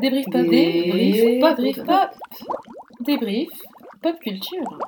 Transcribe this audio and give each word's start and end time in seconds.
Débrief 0.00 0.24
pop, 0.24 0.42
débrief 0.42 1.40
pop, 1.40 1.56
débrief 1.56 1.76
pop, 1.84 2.10
débrief 3.06 3.48
pop 4.02 4.18
culture. 4.18 4.78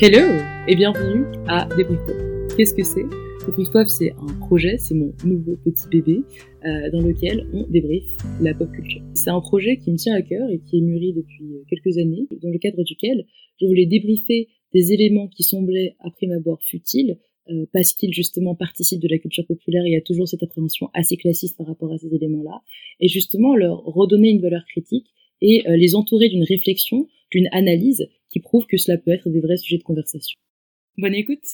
Hello 0.00 0.40
et 0.66 0.74
bienvenue 0.74 1.26
à 1.46 1.68
Débrief 1.76 2.00
Pop. 2.06 2.16
Qu'est-ce 2.56 2.72
que 2.72 2.82
c'est? 2.82 3.04
Débrief 3.44 3.70
Pop, 3.70 3.86
c'est 3.86 4.12
un 4.12 4.32
projet, 4.46 4.78
c'est 4.78 4.94
mon 4.94 5.12
nouveau 5.26 5.56
petit 5.62 5.86
bébé 5.90 6.22
euh, 6.64 6.90
dans 6.90 7.02
lequel 7.02 7.46
on 7.52 7.66
débrief 7.68 8.04
la 8.40 8.54
pop 8.54 8.72
culture. 8.72 9.02
C'est 9.12 9.28
un 9.28 9.40
projet 9.40 9.76
qui 9.76 9.92
me 9.92 9.96
tient 9.96 10.14
à 10.14 10.22
cœur 10.22 10.48
et 10.48 10.58
qui 10.60 10.78
est 10.78 10.82
mûri 10.82 11.12
depuis 11.12 11.62
quelques 11.68 11.98
années, 11.98 12.26
dans 12.42 12.48
le 12.48 12.58
cadre 12.58 12.82
duquel 12.82 13.26
je 13.60 13.66
voulais 13.66 13.84
débriefer 13.84 14.48
des 14.72 14.92
éléments 14.94 15.28
qui 15.28 15.42
semblaient 15.42 15.96
à 16.00 16.10
prime 16.10 16.32
abord 16.32 16.62
futiles, 16.62 17.18
euh, 17.50 17.66
parce 17.72 17.92
qu'ils 17.92 18.12
justement 18.12 18.54
participent 18.54 19.00
de 19.00 19.08
la 19.08 19.18
culture 19.18 19.46
populaire, 19.46 19.86
il 19.86 19.92
y 19.92 19.96
a 19.96 20.00
toujours 20.00 20.28
cette 20.28 20.42
appréhension 20.42 20.90
assez 20.94 21.16
classiste 21.16 21.56
par 21.56 21.66
rapport 21.66 21.92
à 21.92 21.98
ces 21.98 22.12
éléments-là, 22.14 22.62
et 23.00 23.08
justement 23.08 23.54
leur 23.54 23.84
redonner 23.84 24.30
une 24.30 24.40
valeur 24.40 24.64
critique 24.66 25.06
et 25.40 25.68
euh, 25.68 25.76
les 25.76 25.94
entourer 25.94 26.28
d'une 26.28 26.44
réflexion, 26.44 27.06
d'une 27.30 27.48
analyse 27.52 28.08
qui 28.30 28.40
prouve 28.40 28.66
que 28.66 28.76
cela 28.76 28.98
peut 28.98 29.12
être 29.12 29.28
des 29.28 29.40
vrais 29.40 29.56
sujets 29.56 29.78
de 29.78 29.82
conversation. 29.82 30.36
Bonne 30.98 31.14
écoute 31.14 31.44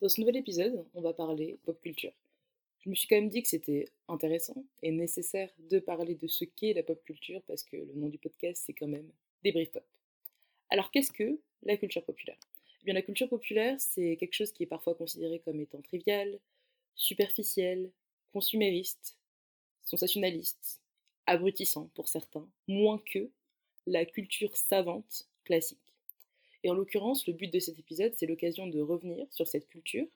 Dans 0.00 0.08
ce 0.08 0.18
nouvel 0.18 0.38
épisode, 0.38 0.86
on 0.94 1.02
va 1.02 1.12
parler 1.12 1.58
pop 1.62 1.78
culture. 1.82 2.12
Je 2.80 2.88
me 2.88 2.94
suis 2.94 3.06
quand 3.08 3.16
même 3.16 3.28
dit 3.28 3.42
que 3.42 3.48
c'était 3.48 3.86
intéressant 4.08 4.64
et 4.82 4.90
nécessaire 4.90 5.50
de 5.58 5.78
parler 5.78 6.14
de 6.14 6.26
ce 6.26 6.44
qu'est 6.44 6.72
la 6.72 6.82
pop 6.82 7.02
culture 7.04 7.42
parce 7.46 7.62
que 7.62 7.76
le 7.76 7.92
nom 7.94 8.08
du 8.08 8.18
podcast 8.18 8.62
c'est 8.64 8.72
quand 8.72 8.88
même 8.88 9.10
Débrief 9.44 9.70
Pop. 9.70 9.84
Alors 10.70 10.90
qu'est-ce 10.90 11.12
que 11.12 11.38
la 11.62 11.76
culture 11.76 12.04
populaire? 12.04 12.38
Eh 12.80 12.84
bien 12.86 12.94
la 12.94 13.02
culture 13.02 13.28
populaire 13.28 13.78
c'est 13.78 14.16
quelque 14.16 14.32
chose 14.32 14.52
qui 14.52 14.62
est 14.62 14.66
parfois 14.66 14.94
considéré 14.94 15.40
comme 15.40 15.60
étant 15.60 15.82
trivial, 15.82 16.38
superficiel, 16.94 17.90
consumériste, 18.32 19.18
sensationnaliste, 19.84 20.80
abrutissant 21.26 21.90
pour 21.94 22.08
certains, 22.08 22.48
moins 22.66 23.02
que 23.12 23.30
la 23.86 24.06
culture 24.06 24.56
savante 24.56 25.28
classique. 25.44 25.78
Et 26.62 26.70
en 26.70 26.74
l'occurrence, 26.74 27.26
le 27.26 27.32
but 27.32 27.52
de 27.52 27.58
cet 27.58 27.78
épisode, 27.78 28.14
c'est 28.16 28.26
l'occasion 28.26 28.66
de 28.66 28.80
revenir 28.80 29.26
sur 29.30 29.48
cette 29.48 29.68
culture, 29.68 30.06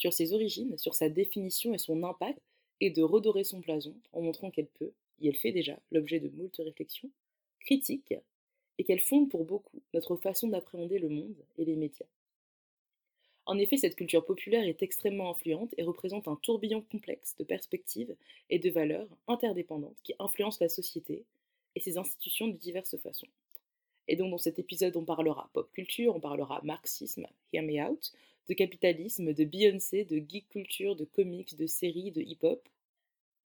sur 0.00 0.14
ses 0.14 0.32
origines, 0.32 0.78
sur 0.78 0.94
sa 0.94 1.10
définition 1.10 1.74
et 1.74 1.78
son 1.78 2.02
impact, 2.02 2.40
et 2.80 2.88
de 2.88 3.02
redorer 3.02 3.44
son 3.44 3.58
blason 3.58 3.94
en 4.14 4.22
montrant 4.22 4.50
qu'elle 4.50 4.66
peut, 4.66 4.92
et 5.20 5.28
elle 5.28 5.36
fait 5.36 5.52
déjà 5.52 5.78
l'objet 5.92 6.20
de 6.20 6.30
moult 6.30 6.56
réflexions, 6.58 7.10
critiques, 7.60 8.14
et 8.78 8.84
qu'elle 8.84 9.00
fonde 9.00 9.28
pour 9.28 9.44
beaucoup 9.44 9.82
notre 9.92 10.16
façon 10.16 10.48
d'appréhender 10.48 10.98
le 10.98 11.10
monde 11.10 11.36
et 11.58 11.66
les 11.66 11.76
médias. 11.76 12.06
En 13.44 13.58
effet, 13.58 13.76
cette 13.76 13.96
culture 13.96 14.24
populaire 14.24 14.64
est 14.64 14.82
extrêmement 14.82 15.30
influente 15.30 15.74
et 15.76 15.82
représente 15.82 16.28
un 16.28 16.36
tourbillon 16.36 16.80
complexe 16.80 17.36
de 17.36 17.44
perspectives 17.44 18.16
et 18.48 18.58
de 18.58 18.70
valeurs 18.70 19.08
interdépendantes 19.28 19.98
qui 20.02 20.14
influencent 20.18 20.64
la 20.64 20.70
société 20.70 21.26
et 21.74 21.80
ses 21.80 21.98
institutions 21.98 22.48
de 22.48 22.56
diverses 22.56 22.96
façons. 22.96 23.28
Et 24.08 24.16
donc 24.16 24.30
dans 24.30 24.38
cet 24.38 24.58
épisode, 24.58 24.96
on 24.96 25.04
parlera 25.04 25.50
pop 25.52 25.70
culture, 25.72 26.16
on 26.16 26.20
parlera 26.20 26.62
marxisme, 26.64 27.26
hear 27.52 27.62
me 27.62 27.82
out, 27.82 28.12
de 28.50 28.54
capitalisme, 28.54 29.32
de 29.32 29.44
Beyoncé, 29.44 30.04
de 30.04 30.16
geek 30.16 30.48
culture, 30.48 30.96
de 30.96 31.04
comics, 31.04 31.56
de 31.56 31.66
séries, 31.66 32.10
de 32.10 32.20
hip-hop. 32.20 32.68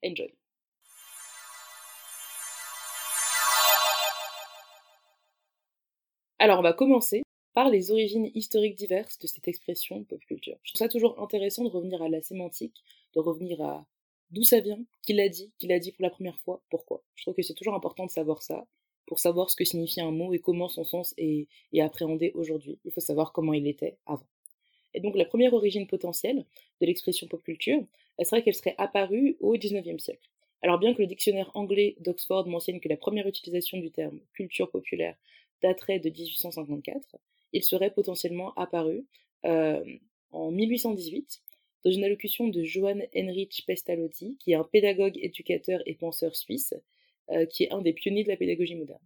Enjoy. 0.04 0.34
Alors 6.40 6.58
on 6.60 6.64
va 6.64 6.74
commencer 6.74 7.22
par 7.54 7.70
les 7.70 7.92
origines 7.92 8.32
historiques 8.34 8.76
diverses 8.76 9.20
de 9.20 9.28
cette 9.28 9.48
expression 9.48 10.04
pop 10.04 10.20
culture. 10.26 10.58
Je 10.64 10.74
trouve 10.74 10.80
ça 10.80 10.90
toujours 10.90 11.22
intéressant 11.22 11.64
de 11.64 11.70
revenir 11.70 12.02
à 12.02 12.10
la 12.10 12.24
sémantique, 12.24 12.84
de 13.14 13.20
revenir 13.20 13.62
à 13.62 13.86
d'où 14.32 14.44
ça 14.44 14.60
vient, 14.60 14.84
qui 15.04 15.14
l'a 15.14 15.30
dit, 15.30 15.54
qui 15.60 15.68
l'a 15.68 15.78
dit 15.78 15.92
pour 15.92 16.02
la 16.02 16.10
première 16.10 16.40
fois, 16.40 16.64
pourquoi. 16.72 17.04
Je 17.14 17.24
trouve 17.24 17.36
que 17.36 17.44
c'est 17.44 17.54
toujours 17.54 17.76
important 17.76 18.08
de 18.08 18.12
savoir 18.12 18.42
ça, 18.42 18.66
pour 19.06 19.20
savoir 19.20 19.52
ce 19.52 19.56
que 19.56 19.66
signifie 19.66 20.02
un 20.02 20.12
mot 20.12 20.34
et 20.34 20.40
comment 20.40 20.68
son 20.68 20.84
sens 20.84 21.14
est, 21.18 21.48
appréhendé 21.80 22.32
aujourd'hui. 22.34 22.80
Il 22.86 22.92
faut 22.92 23.02
savoir 23.02 23.32
comment 23.34 23.54
il 23.54 23.68
était 23.68 23.98
avant. 24.08 24.26
Et 24.96 25.02
donc 25.02 25.16
la 25.16 25.26
première 25.26 25.54
origine 25.54 25.88
potentielle 25.88 26.46
de 26.82 26.86
l'expression 26.86 27.28
pop 27.28 27.44
culture, 27.44 27.84
elle 28.18 28.26
serait 28.26 28.42
qu'elle 28.42 28.56
serait 28.56 28.76
apparue 28.78 29.38
au 29.40 29.54
XIXe 29.54 30.02
siècle. 30.02 30.30
Alors 30.62 30.80
bien 30.80 30.94
que 30.94 31.02
le 31.02 31.08
dictionnaire 31.08 31.52
anglais 31.54 31.96
d'Oxford 32.00 32.48
mentionne 32.48 32.80
que 32.80 32.90
la 32.90 32.98
première 32.98 33.28
utilisation 33.28 33.78
du 33.78 33.92
terme 33.92 34.20
culture 34.34 34.72
populaire 34.72 35.16
daterait 35.62 36.00
de 36.00 36.10
1854, 36.10 37.18
il 37.54 37.64
serait 37.64 37.92
potentiellement 37.92 38.54
apparu 38.56 39.06
euh, 39.46 39.84
en 40.32 40.52
1818 40.52 41.42
dans 41.84 41.92
une 41.92 42.04
allocution 42.04 42.48
de 42.48 42.64
Johann 42.64 43.06
Heinrich 43.14 43.64
Pestalozzi, 43.68 44.38
qui 44.40 44.54
est 44.54 44.56
un 44.56 44.64
pédagogue, 44.64 45.18
éducateur 45.22 45.82
et 45.86 45.94
penseur 45.94 46.36
suisse, 46.36 46.74
euh, 47.30 47.46
qui 47.46 47.64
est 47.64 47.72
un 47.72 47.82
des 47.82 47.94
pionniers 47.94 48.24
de 48.24 48.30
la 48.30 48.38
pédagogie 48.38 48.76
moderne. 48.76 49.02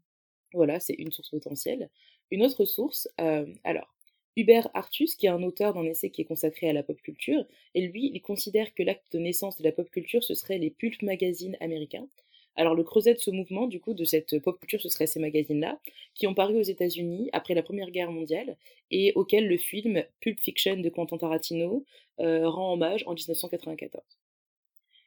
Voilà, 0.54 0.80
c'est 0.80 0.94
une 0.94 1.12
source 1.12 1.30
potentielle. 1.30 1.90
Une 2.32 2.44
autre 2.44 2.66
source, 2.66 3.10
euh, 3.20 3.46
alors, 3.64 3.94
Hubert 4.40 4.70
Artus, 4.74 5.16
qui 5.16 5.26
est 5.26 5.30
un 5.30 5.44
auteur 5.44 5.74
d'un 5.74 5.84
essai 5.84 6.10
qui 6.10 6.22
est 6.22 6.26
consacré 6.26 6.70
à 6.70 6.74
la 6.74 6.84
pop 6.84 7.00
culture, 7.02 7.46
et 7.76 7.82
lui, 7.82 8.12
il 8.14 8.22
considère 8.22 8.74
que 8.74 8.84
l'acte 8.84 9.14
de 9.14 9.20
naissance 9.20 9.58
de 9.58 9.64
la 9.64 9.72
pop 9.72 9.90
culture, 9.90 10.24
ce 10.24 10.34
serait 10.34 10.58
les 10.58 10.70
pulp 10.70 11.02
magazines 11.02 11.58
américains. 11.60 12.08
Alors 12.56 12.76
le 12.76 12.84
creuset 12.84 13.14
de 13.14 13.20
ce 13.20 13.32
mouvement, 13.32 13.68
du 13.68 13.80
coup, 13.80 13.94
de 13.94 14.04
cette 14.04 14.40
pop 14.40 14.60
culture, 14.60 14.82
ce 14.82 14.90
serait 14.90 15.08
ces 15.08 15.20
magazines-là, 15.20 15.80
qui 16.16 16.28
ont 16.28 16.34
paru 16.34 16.58
aux 16.58 16.64
États-Unis 16.64 17.30
après 17.34 17.54
la 17.54 17.64
Première 17.64 17.92
Guerre 17.92 18.12
mondiale, 18.12 18.58
et 18.92 19.14
auxquels 19.16 19.48
le 19.48 19.58
film 19.58 20.04
Pulp 20.22 20.40
Fiction 20.40 20.78
de 20.78 20.90
Quentin 20.90 21.18
Tarantino 21.18 21.86
euh, 22.20 22.50
rend 22.50 22.74
hommage 22.74 23.04
en 23.08 23.14
1994. 23.14 24.04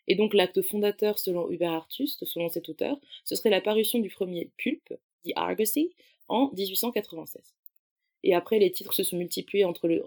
Et 0.09 0.15
donc 0.15 0.35
l'acte 0.35 0.63
fondateur, 0.63 1.19
selon 1.19 1.51
Hubert 1.51 1.73
Artus, 1.73 2.19
selon 2.23 2.49
cet 2.49 2.69
auteur, 2.69 2.99
ce 3.25 3.35
serait 3.35 3.51
la 3.51 3.61
parution 3.61 3.99
du 3.99 4.11
premier 4.11 4.51
Pulp, 4.63 4.95
The 5.25 5.33
Argosy, 5.37 5.93
en 6.29 6.51
1896. 6.53 7.55
Et 8.25 8.35
après, 8.35 8.59
les 8.59 8.71
titres 8.71 8.95
se 8.95 9.03
sont 9.03 9.17
multipliés 9.17 9.67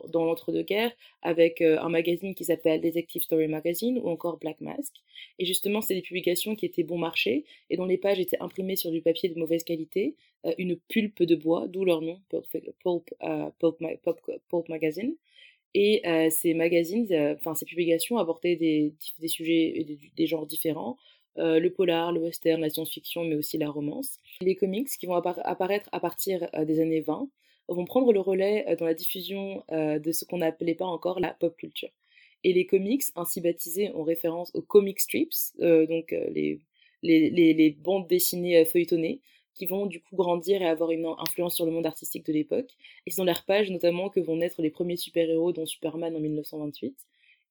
dans 0.10 0.26
l'entre-deux-guerres 0.26 0.92
avec 1.22 1.62
euh, 1.62 1.80
un 1.80 1.90
magazine 1.90 2.34
qui 2.34 2.46
s'appelle 2.46 2.82
Detective 2.82 3.22
Story 3.22 3.48
Magazine 3.48 4.00
ou 4.00 4.10
encore 4.10 4.38
Black 4.38 4.62
Mask. 4.62 4.94
Et 5.40 5.46
justement, 5.46 5.82
c'est 5.82 5.96
des 5.96 6.02
publications 6.02 6.56
qui 6.56 6.66
étaient 6.66 6.84
bon 6.84 6.98
marché 6.98 7.46
et 7.70 7.78
dont 7.78 7.86
les 7.86 7.98
pages 7.98 8.20
étaient 8.20 8.40
imprimées 8.40 8.76
sur 8.76 8.92
du 8.92 9.02
papier 9.02 9.30
de 9.30 9.38
mauvaise 9.38 9.64
qualité, 9.64 10.16
euh, 10.46 10.54
une 10.58 10.78
pulpe 10.78 11.24
de 11.24 11.36
bois, 11.36 11.68
d'où 11.68 11.84
leur 11.84 12.02
nom, 12.02 12.22
Pulp, 12.30 12.46
Pulp, 12.84 13.10
uh, 13.22 13.50
Pulp, 13.60 13.78
Pulp 14.50 14.70
Magazine. 14.70 15.16
Et 15.78 16.02
euh, 16.08 16.30
ces 16.30 16.54
magazines, 16.54 17.06
euh, 17.12 17.36
enfin 17.36 17.54
ces 17.54 17.66
publications 17.66 18.18
abordaient 18.18 18.56
des, 18.56 18.94
sujets, 19.28 19.84
des, 19.86 20.00
des 20.16 20.26
genres 20.26 20.46
différents, 20.46 20.96
euh, 21.38 21.60
le 21.60 21.70
polar, 21.70 22.14
le 22.14 22.22
western, 22.22 22.62
la 22.62 22.70
science-fiction, 22.70 23.26
mais 23.26 23.36
aussi 23.36 23.58
la 23.58 23.70
romance. 23.70 24.20
Les 24.40 24.56
comics 24.56 24.88
qui 24.88 25.06
vont 25.06 25.16
apparaître 25.16 25.90
à 25.92 26.00
partir 26.00 26.50
des 26.66 26.80
années 26.80 27.02
20 27.02 27.28
vont 27.68 27.86
prendre 27.86 28.14
le 28.14 28.20
relais 28.20 28.76
dans 28.78 28.86
la 28.86 28.94
diffusion 28.94 29.64
de 29.72 30.12
ce 30.12 30.26
qu'on 30.26 30.38
n'appelait 30.38 30.76
pas 30.76 30.86
encore 30.86 31.20
la 31.20 31.34
pop 31.34 31.56
culture. 31.58 31.90
Et 32.44 32.54
les 32.54 32.66
comics, 32.66 33.04
ainsi 33.16 33.42
baptisés, 33.42 33.92
ont 33.96 34.04
référence 34.04 34.54
aux 34.54 34.62
comic 34.62 35.00
strips, 35.00 35.58
donc 35.60 36.12
les, 36.12 36.60
les, 37.02 37.78
bandes 37.80 38.08
dessinées 38.08 38.66
feuilletonnées, 38.66 39.22
qui 39.56 39.66
vont 39.66 39.86
du 39.86 40.02
coup 40.02 40.16
grandir 40.16 40.62
et 40.62 40.68
avoir 40.68 40.92
une 40.92 41.06
influence 41.18 41.56
sur 41.56 41.66
le 41.66 41.72
monde 41.72 41.86
artistique 41.86 42.26
de 42.26 42.34
l'époque. 42.34 42.70
Et 43.06 43.12
c'est 43.12 43.18
dans 43.18 43.26
leur 43.26 43.46
page 43.46 43.72
notamment 43.72 44.10
que 44.10 44.20
vont 44.20 44.36
naître 44.36 44.62
les 44.62 44.70
premiers 44.70 44.98
super-héros, 44.98 45.54
dont 45.54 45.66
Superman 45.66 46.16
en 46.16 46.20
1928. 46.20 46.96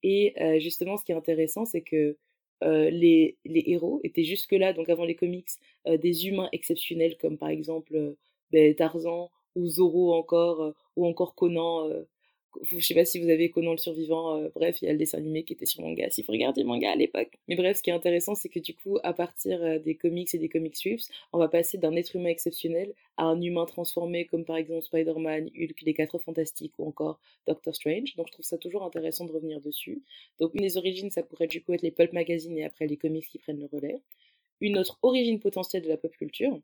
Et 0.02 0.34
euh, 0.40 0.60
justement, 0.60 0.98
ce 0.98 1.04
qui 1.04 1.12
est 1.12 1.16
intéressant, 1.16 1.64
c'est 1.64 1.80
que 1.80 2.16
euh, 2.62 2.90
les, 2.90 3.38
les, 3.44 3.64
héros 3.66 4.00
étaient 4.04 4.22
jusque-là, 4.22 4.74
donc 4.74 4.88
avant 4.90 5.04
les 5.04 5.16
comics, 5.16 5.48
euh, 5.86 5.96
des 5.96 6.26
humains 6.28 6.48
exceptionnels, 6.52 7.16
comme 7.16 7.38
par 7.38 7.48
exemple 7.48 8.14
ben, 8.52 8.74
Tarzan 8.74 9.30
ou 9.56 9.68
Zorro 9.68 10.14
encore, 10.14 10.74
ou 10.96 11.06
encore 11.06 11.34
Conan 11.34 11.88
je 12.62 12.80
sais 12.80 12.94
pas 12.94 13.04
si 13.04 13.20
vous 13.20 13.28
avez 13.28 13.50
Conan 13.50 13.72
le 13.72 13.78
survivant, 13.78 14.36
euh, 14.36 14.48
bref, 14.54 14.80
il 14.82 14.86
y 14.86 14.88
a 14.88 14.92
le 14.92 14.98
dessin 14.98 15.18
animé 15.18 15.44
qui 15.44 15.52
était 15.52 15.66
sur 15.66 15.82
manga, 15.82 16.08
si 16.10 16.22
vous 16.22 16.32
regardez 16.32 16.64
manga 16.64 16.90
à 16.90 16.96
l'époque. 16.96 17.38
Mais 17.48 17.56
bref, 17.56 17.78
ce 17.78 17.82
qui 17.82 17.90
est 17.90 17.92
intéressant, 17.94 18.34
c'est 18.34 18.48
que 18.48 18.58
du 18.58 18.74
coup, 18.74 18.98
à 19.02 19.12
partir 19.12 19.62
euh, 19.62 19.78
des 19.78 19.94
comics 19.94 20.32
et 20.34 20.38
des 20.38 20.48
comic 20.48 20.76
strips, 20.76 21.02
on 21.32 21.38
va 21.38 21.48
passer 21.48 21.78
d'un 21.78 21.94
être 21.96 22.14
humain 22.16 22.28
exceptionnel 22.28 22.94
à 23.16 23.24
un 23.24 23.40
humain 23.40 23.64
transformé, 23.66 24.24
comme 24.26 24.44
par 24.44 24.56
exemple 24.56 24.84
Spider-Man, 24.84 25.50
Hulk, 25.56 25.82
les 25.82 25.94
Quatre 25.94 26.18
Fantastiques 26.18 26.74
ou 26.78 26.86
encore 26.86 27.18
Doctor 27.46 27.74
Strange. 27.74 28.14
Donc 28.16 28.28
je 28.28 28.32
trouve 28.32 28.46
ça 28.46 28.58
toujours 28.58 28.84
intéressant 28.84 29.24
de 29.24 29.32
revenir 29.32 29.60
dessus. 29.60 30.02
Donc 30.38 30.54
une 30.54 30.62
des 30.62 30.76
origines, 30.76 31.10
ça 31.10 31.22
pourrait 31.22 31.46
du 31.46 31.62
coup 31.62 31.72
être 31.72 31.82
les 31.82 31.90
pulp 31.90 32.12
magazines 32.12 32.56
et 32.58 32.64
après 32.64 32.86
les 32.86 32.96
comics 32.96 33.26
qui 33.28 33.38
prennent 33.38 33.60
le 33.60 33.68
relais. 33.72 34.00
Une 34.60 34.78
autre 34.78 34.98
origine 35.02 35.40
potentielle 35.40 35.82
de 35.82 35.88
la 35.88 35.96
pop 35.96 36.12
culture. 36.16 36.58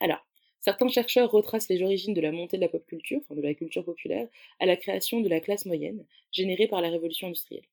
Alors, 0.00 0.24
Certains 0.60 0.88
chercheurs 0.88 1.30
retracent 1.30 1.68
les 1.68 1.82
origines 1.82 2.14
de 2.14 2.20
la 2.20 2.32
montée 2.32 2.56
de 2.56 2.62
la 2.62 2.68
pop 2.68 2.84
culture, 2.86 3.20
de 3.30 3.40
la 3.42 3.54
culture 3.54 3.84
populaire, 3.84 4.28
à 4.58 4.66
la 4.66 4.76
création 4.76 5.20
de 5.20 5.28
la 5.28 5.40
classe 5.40 5.66
moyenne, 5.66 6.04
générée 6.32 6.66
par 6.68 6.80
la 6.82 6.88
révolution 6.90 7.28
industrielle. 7.28 7.64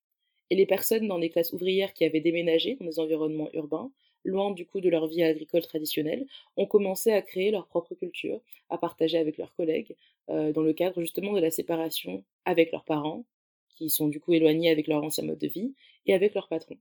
Et 0.49 0.55
les 0.55 0.65
personnes 0.65 1.07
dans 1.07 1.17
les 1.17 1.29
classes 1.29 1.53
ouvrières 1.53 1.93
qui 1.93 2.05
avaient 2.05 2.21
déménagé 2.21 2.75
dans 2.75 2.85
des 2.85 2.99
environnements 2.99 3.49
urbains, 3.53 3.91
loin 4.25 4.51
du 4.51 4.65
coup 4.65 4.81
de 4.81 4.89
leur 4.89 5.07
vie 5.07 5.23
agricole 5.23 5.61
traditionnelle, 5.61 6.25
ont 6.57 6.65
commencé 6.65 7.11
à 7.11 7.21
créer 7.21 7.51
leur 7.51 7.67
propre 7.67 7.95
culture, 7.95 8.41
à 8.69 8.77
partager 8.77 9.17
avec 9.17 9.37
leurs 9.37 9.53
collègues, 9.55 9.95
dans 10.29 10.61
le 10.61 10.73
cadre 10.73 11.01
justement 11.01 11.33
de 11.33 11.39
la 11.41 11.51
séparation 11.51 12.23
avec 12.45 12.71
leurs 12.71 12.85
parents, 12.85 13.25
qui 13.69 13.89
sont 13.89 14.07
du 14.07 14.19
coup 14.19 14.33
éloignés 14.33 14.69
avec 14.71 14.87
leur 14.87 15.03
ancien 15.03 15.23
mode 15.25 15.39
de 15.39 15.47
vie, 15.47 15.73
et 16.05 16.13
avec 16.13 16.33
leurs 16.33 16.47
patrons, 16.49 16.77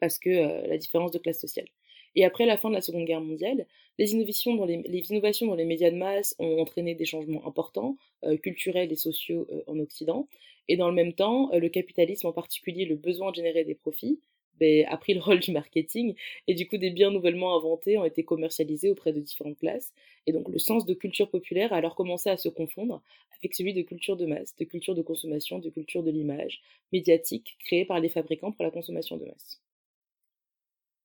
parce 0.00 0.18
que 0.18 0.30
la 0.68 0.78
différence 0.78 1.12
de 1.12 1.18
classe 1.18 1.40
sociale. 1.40 1.68
Et 2.14 2.24
après 2.24 2.46
la 2.46 2.56
fin 2.56 2.68
de 2.68 2.74
la 2.74 2.80
Seconde 2.80 3.04
Guerre 3.04 3.20
mondiale, 3.20 3.66
les 3.98 4.12
innovations 4.12 4.56
dans 4.56 4.64
les, 4.64 5.64
médias 5.64 5.90
de 5.90 5.96
masse 5.96 6.34
ont 6.38 6.60
entraîné 6.60 6.94
des 6.94 7.04
changements 7.04 7.46
importants, 7.46 7.96
euh, 8.24 8.36
culturels 8.36 8.90
et 8.90 8.96
sociaux 8.96 9.46
euh, 9.50 9.62
en 9.66 9.78
Occident. 9.78 10.28
Et 10.68 10.76
dans 10.76 10.88
le 10.88 10.94
même 10.94 11.12
temps, 11.12 11.52
euh, 11.52 11.58
le 11.58 11.68
capitalisme, 11.68 12.26
en 12.26 12.32
particulier 12.32 12.84
le 12.84 12.96
besoin 12.96 13.30
de 13.30 13.36
générer 13.36 13.64
des 13.64 13.74
profits, 13.74 14.20
ben, 14.58 14.86
a 14.88 14.96
pris 14.96 15.14
le 15.14 15.20
rôle 15.20 15.40
du 15.40 15.52
marketing, 15.52 16.14
et 16.46 16.54
du 16.54 16.68
coup 16.68 16.76
des 16.76 16.90
biens 16.90 17.10
nouvellement 17.10 17.56
inventés 17.56 17.96
ont 17.96 18.04
été 18.04 18.24
commercialisés 18.24 18.90
auprès 18.90 19.12
de 19.12 19.20
différentes 19.20 19.58
classes. 19.58 19.92
Et 20.26 20.32
donc 20.32 20.48
le 20.48 20.58
sens 20.58 20.84
de 20.84 20.94
culture 20.94 21.30
populaire 21.30 21.72
a 21.72 21.76
alors 21.76 21.94
commencé 21.94 22.28
à 22.28 22.36
se 22.36 22.48
confondre 22.48 23.02
avec 23.38 23.54
celui 23.54 23.72
de 23.72 23.82
culture 23.82 24.16
de 24.16 24.26
masse, 24.26 24.54
de 24.56 24.64
culture 24.64 24.94
de 24.94 25.02
consommation, 25.02 25.58
de 25.58 25.70
culture 25.70 26.02
de 26.02 26.10
l'image 26.10 26.60
médiatique 26.92 27.56
créée 27.64 27.86
par 27.86 28.00
les 28.00 28.10
fabricants 28.10 28.52
pour 28.52 28.64
la 28.64 28.70
consommation 28.70 29.16
de 29.16 29.24
masse. 29.24 29.62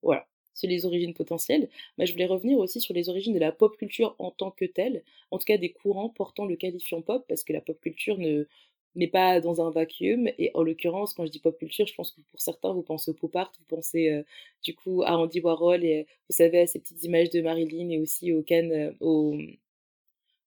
Voilà 0.01 0.27
sur 0.55 0.67
les 0.69 0.85
origines 0.85 1.13
potentielles, 1.13 1.69
mais 1.97 2.07
je 2.07 2.13
voulais 2.13 2.25
revenir 2.25 2.57
aussi 2.59 2.81
sur 2.81 2.93
les 2.95 3.09
origines 3.09 3.33
de 3.35 3.39
la 3.39 3.51
pop 3.51 3.77
culture 3.77 4.15
en 4.19 4.31
tant 4.31 4.51
que 4.51 4.65
telle, 4.65 5.03
en 5.31 5.37
tout 5.37 5.45
cas 5.45 5.57
des 5.57 5.71
courants 5.71 6.09
portant 6.09 6.45
le 6.47 6.55
qualifiant 6.55 7.01
pop, 7.03 7.25
parce 7.29 7.43
que 7.43 7.53
la 7.53 7.61
pop 7.61 7.79
culture 7.81 8.17
ne 8.17 8.47
n'est 8.95 9.07
pas 9.09 9.41
dans 9.41 9.61
un 9.61 9.71
vacuum, 9.71 10.29
et 10.37 10.51
en 10.53 10.63
l'occurrence, 10.63 11.13
quand 11.13 11.25
je 11.25 11.31
dis 11.31 11.39
pop 11.39 11.57
culture, 11.57 11.85
je 11.85 11.93
pense 11.95 12.11
que 12.13 12.21
pour 12.31 12.39
certains, 12.41 12.73
vous 12.73 12.81
pensez 12.83 13.11
au 13.11 13.13
pop 13.13 13.35
art, 13.35 13.51
vous 13.59 13.65
pensez 13.75 14.09
euh, 14.09 14.23
du 14.63 14.73
coup 14.73 15.03
à 15.03 15.17
Andy 15.17 15.41
Warhol, 15.41 15.83
et 15.83 16.07
vous 16.29 16.35
savez, 16.35 16.59
à 16.61 16.67
ces 16.67 16.79
petites 16.79 17.03
images 17.03 17.29
de 17.29 17.41
Marilyn, 17.41 17.89
et 17.89 17.99
aussi 17.99 18.31
aux 18.33 18.41
cannes, 18.43 18.71
euh, 18.71 18.93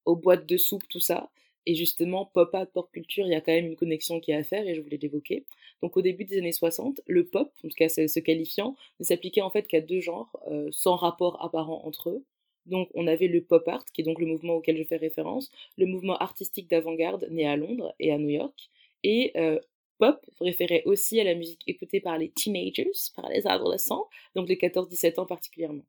aux 0.04 0.16
boîtes 0.16 0.46
de 0.46 0.56
soupe, 0.56 0.88
tout 0.88 1.00
ça. 1.00 1.30
Et 1.68 1.74
justement, 1.74 2.24
pop 2.24 2.54
art, 2.54 2.66
pop 2.68 2.90
culture, 2.90 3.26
il 3.26 3.32
y 3.32 3.34
a 3.34 3.42
quand 3.42 3.52
même 3.52 3.66
une 3.66 3.76
connexion 3.76 4.20
qui 4.20 4.30
est 4.30 4.34
à 4.34 4.42
faire, 4.42 4.66
et 4.66 4.74
je 4.74 4.80
voulais 4.80 4.96
l'évoquer. 4.96 5.44
Donc 5.82 5.98
au 5.98 6.00
début 6.00 6.24
des 6.24 6.38
années 6.38 6.50
60, 6.50 7.02
le 7.06 7.26
pop, 7.26 7.52
en 7.62 7.68
tout 7.68 7.74
cas 7.76 7.90
ce, 7.90 8.18
qualifiant, 8.20 8.74
ne 9.00 9.04
s'appliquait 9.04 9.42
en 9.42 9.50
fait 9.50 9.68
qu'à 9.68 9.82
deux 9.82 10.00
genres, 10.00 10.30
euh, 10.50 10.70
sans 10.72 10.96
rapport 10.96 11.44
apparent 11.44 11.82
entre 11.84 12.08
eux. 12.08 12.24
Donc 12.64 12.88
on 12.94 13.06
avait 13.06 13.28
le 13.28 13.42
pop 13.42 13.68
art, 13.68 13.84
qui 13.92 14.00
est 14.00 14.04
donc 14.04 14.18
le 14.18 14.24
mouvement 14.24 14.54
auquel 14.54 14.78
je 14.78 14.84
fais 14.84 14.96
référence, 14.96 15.50
le 15.76 15.84
mouvement 15.84 16.16
artistique 16.16 16.70
d'avant-garde 16.70 17.28
né 17.30 17.46
à 17.46 17.56
Londres 17.56 17.94
et 18.00 18.12
à 18.12 18.18
New 18.18 18.30
York, 18.30 18.70
et 19.02 19.32
euh, 19.36 19.60
pop 19.98 20.24
référait 20.40 20.84
aussi 20.86 21.20
à 21.20 21.24
la 21.24 21.34
musique 21.34 21.64
écoutée 21.66 22.00
par 22.00 22.16
les 22.16 22.30
teenagers, 22.30 22.92
par 23.14 23.28
les 23.28 23.46
adolescents, 23.46 24.08
donc 24.34 24.48
les 24.48 24.56
14-17 24.56 25.20
ans 25.20 25.26
particulièrement. 25.26 25.84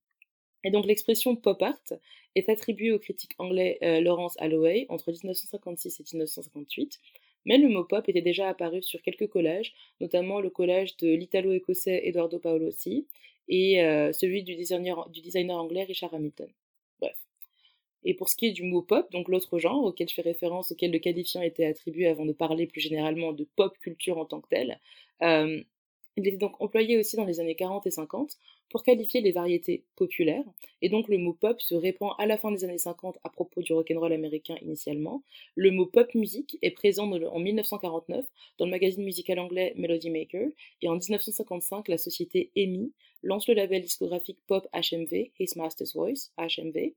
Et 0.64 0.72
donc 0.72 0.86
l'expression 0.86 1.36
pop 1.36 1.62
art 1.62 1.94
est 2.36 2.50
attribuée 2.50 2.92
au 2.92 3.00
critique 3.00 3.32
anglais 3.38 3.78
euh, 3.82 4.02
Lawrence 4.02 4.36
Holloway 4.40 4.86
entre 4.90 5.12
1956 5.12 6.00
et 6.00 6.04
1958, 6.14 7.00
mais 7.46 7.58
le 7.58 7.70
mot 7.70 7.86
pop 7.86 8.08
était 8.10 8.22
déjà 8.22 8.50
apparu 8.50 8.84
sur 8.84 9.02
quelques 9.02 9.28
collages, 9.28 9.74
notamment 10.02 10.42
le 10.42 10.50
collage 10.50 10.98
de 10.98 11.08
l'italo-écossais 11.08 12.02
Eduardo 12.06 12.40
Paolozzi 12.40 13.08
et 13.48 13.82
euh, 13.84 14.12
celui 14.12 14.44
du 14.44 14.56
designer, 14.56 15.10
du 15.10 15.22
designer 15.22 15.58
anglais 15.58 15.84
Richard 15.84 16.14
Hamilton. 16.14 16.50
Bref. 17.00 17.18
Et 18.04 18.14
pour 18.14 18.30
ce 18.30 18.36
qui 18.36 18.48
est 18.48 18.52
du 18.52 18.64
mot 18.64 18.82
pop, 18.82 19.10
donc 19.12 19.30
l'autre 19.30 19.60
genre 19.60 19.84
auquel 19.84 20.10
je 20.10 20.14
fais 20.14 20.22
référence, 20.22 20.72
auquel 20.72 20.92
le 20.92 21.00
qualifiant 21.00 21.42
était 21.42 21.66
attribué 21.66 22.08
avant 22.08 22.26
de 22.26 22.34
parler 22.34 22.68
plus 22.68 22.82
généralement 22.82 23.32
de 23.32 23.48
pop 23.56 23.78
culture 23.80 24.18
en 24.18 24.26
tant 24.26 24.42
que 24.42 24.50
telle, 24.50 24.80
euh, 25.22 25.62
il 26.20 26.28
était 26.28 26.38
donc 26.38 26.60
employé 26.60 26.98
aussi 26.98 27.16
dans 27.16 27.26
les 27.26 27.40
années 27.40 27.56
40 27.56 27.88
et 27.88 27.92
50 27.92 28.38
pour 28.70 28.84
qualifier 28.84 29.22
les 29.22 29.32
variétés 29.32 29.84
populaires, 29.96 30.44
et 30.82 30.90
donc 30.90 31.08
le 31.08 31.18
mot 31.18 31.34
pop 31.34 31.60
se 31.62 31.76
répand 31.76 32.12
à 32.20 32.26
la 32.26 32.38
fin 32.38 32.52
des 32.52 32.64
années 32.64 32.78
50 32.78 33.18
à 33.24 33.30
propos 33.30 33.62
du 33.62 33.74
rock'n'roll 33.74 34.14
américain 34.14 34.56
initialement. 34.62 35.24
Le 35.56 35.72
mot 35.72 35.86
pop 35.86 36.14
music 36.14 36.58
est 36.62 36.72
présent 36.72 37.10
en 37.12 37.40
1949 37.40 38.26
dans 38.58 38.66
le 38.66 38.72
magazine 38.72 39.04
musical 39.04 39.40
anglais 39.40 39.74
Melody 39.78 40.10
Maker, 40.10 40.50
et 40.82 40.88
en 40.88 40.96
1955 40.96 41.88
la 41.88 41.98
société 41.98 42.52
EMI 42.56 42.92
lance 43.24 43.48
le 43.48 43.54
label 43.54 43.82
discographique 43.82 44.40
pop 44.48 44.68
HMV, 44.74 45.32
His 45.40 45.54
Master's 45.56 45.96
Voice, 45.96 46.32
HMV, 46.38 46.94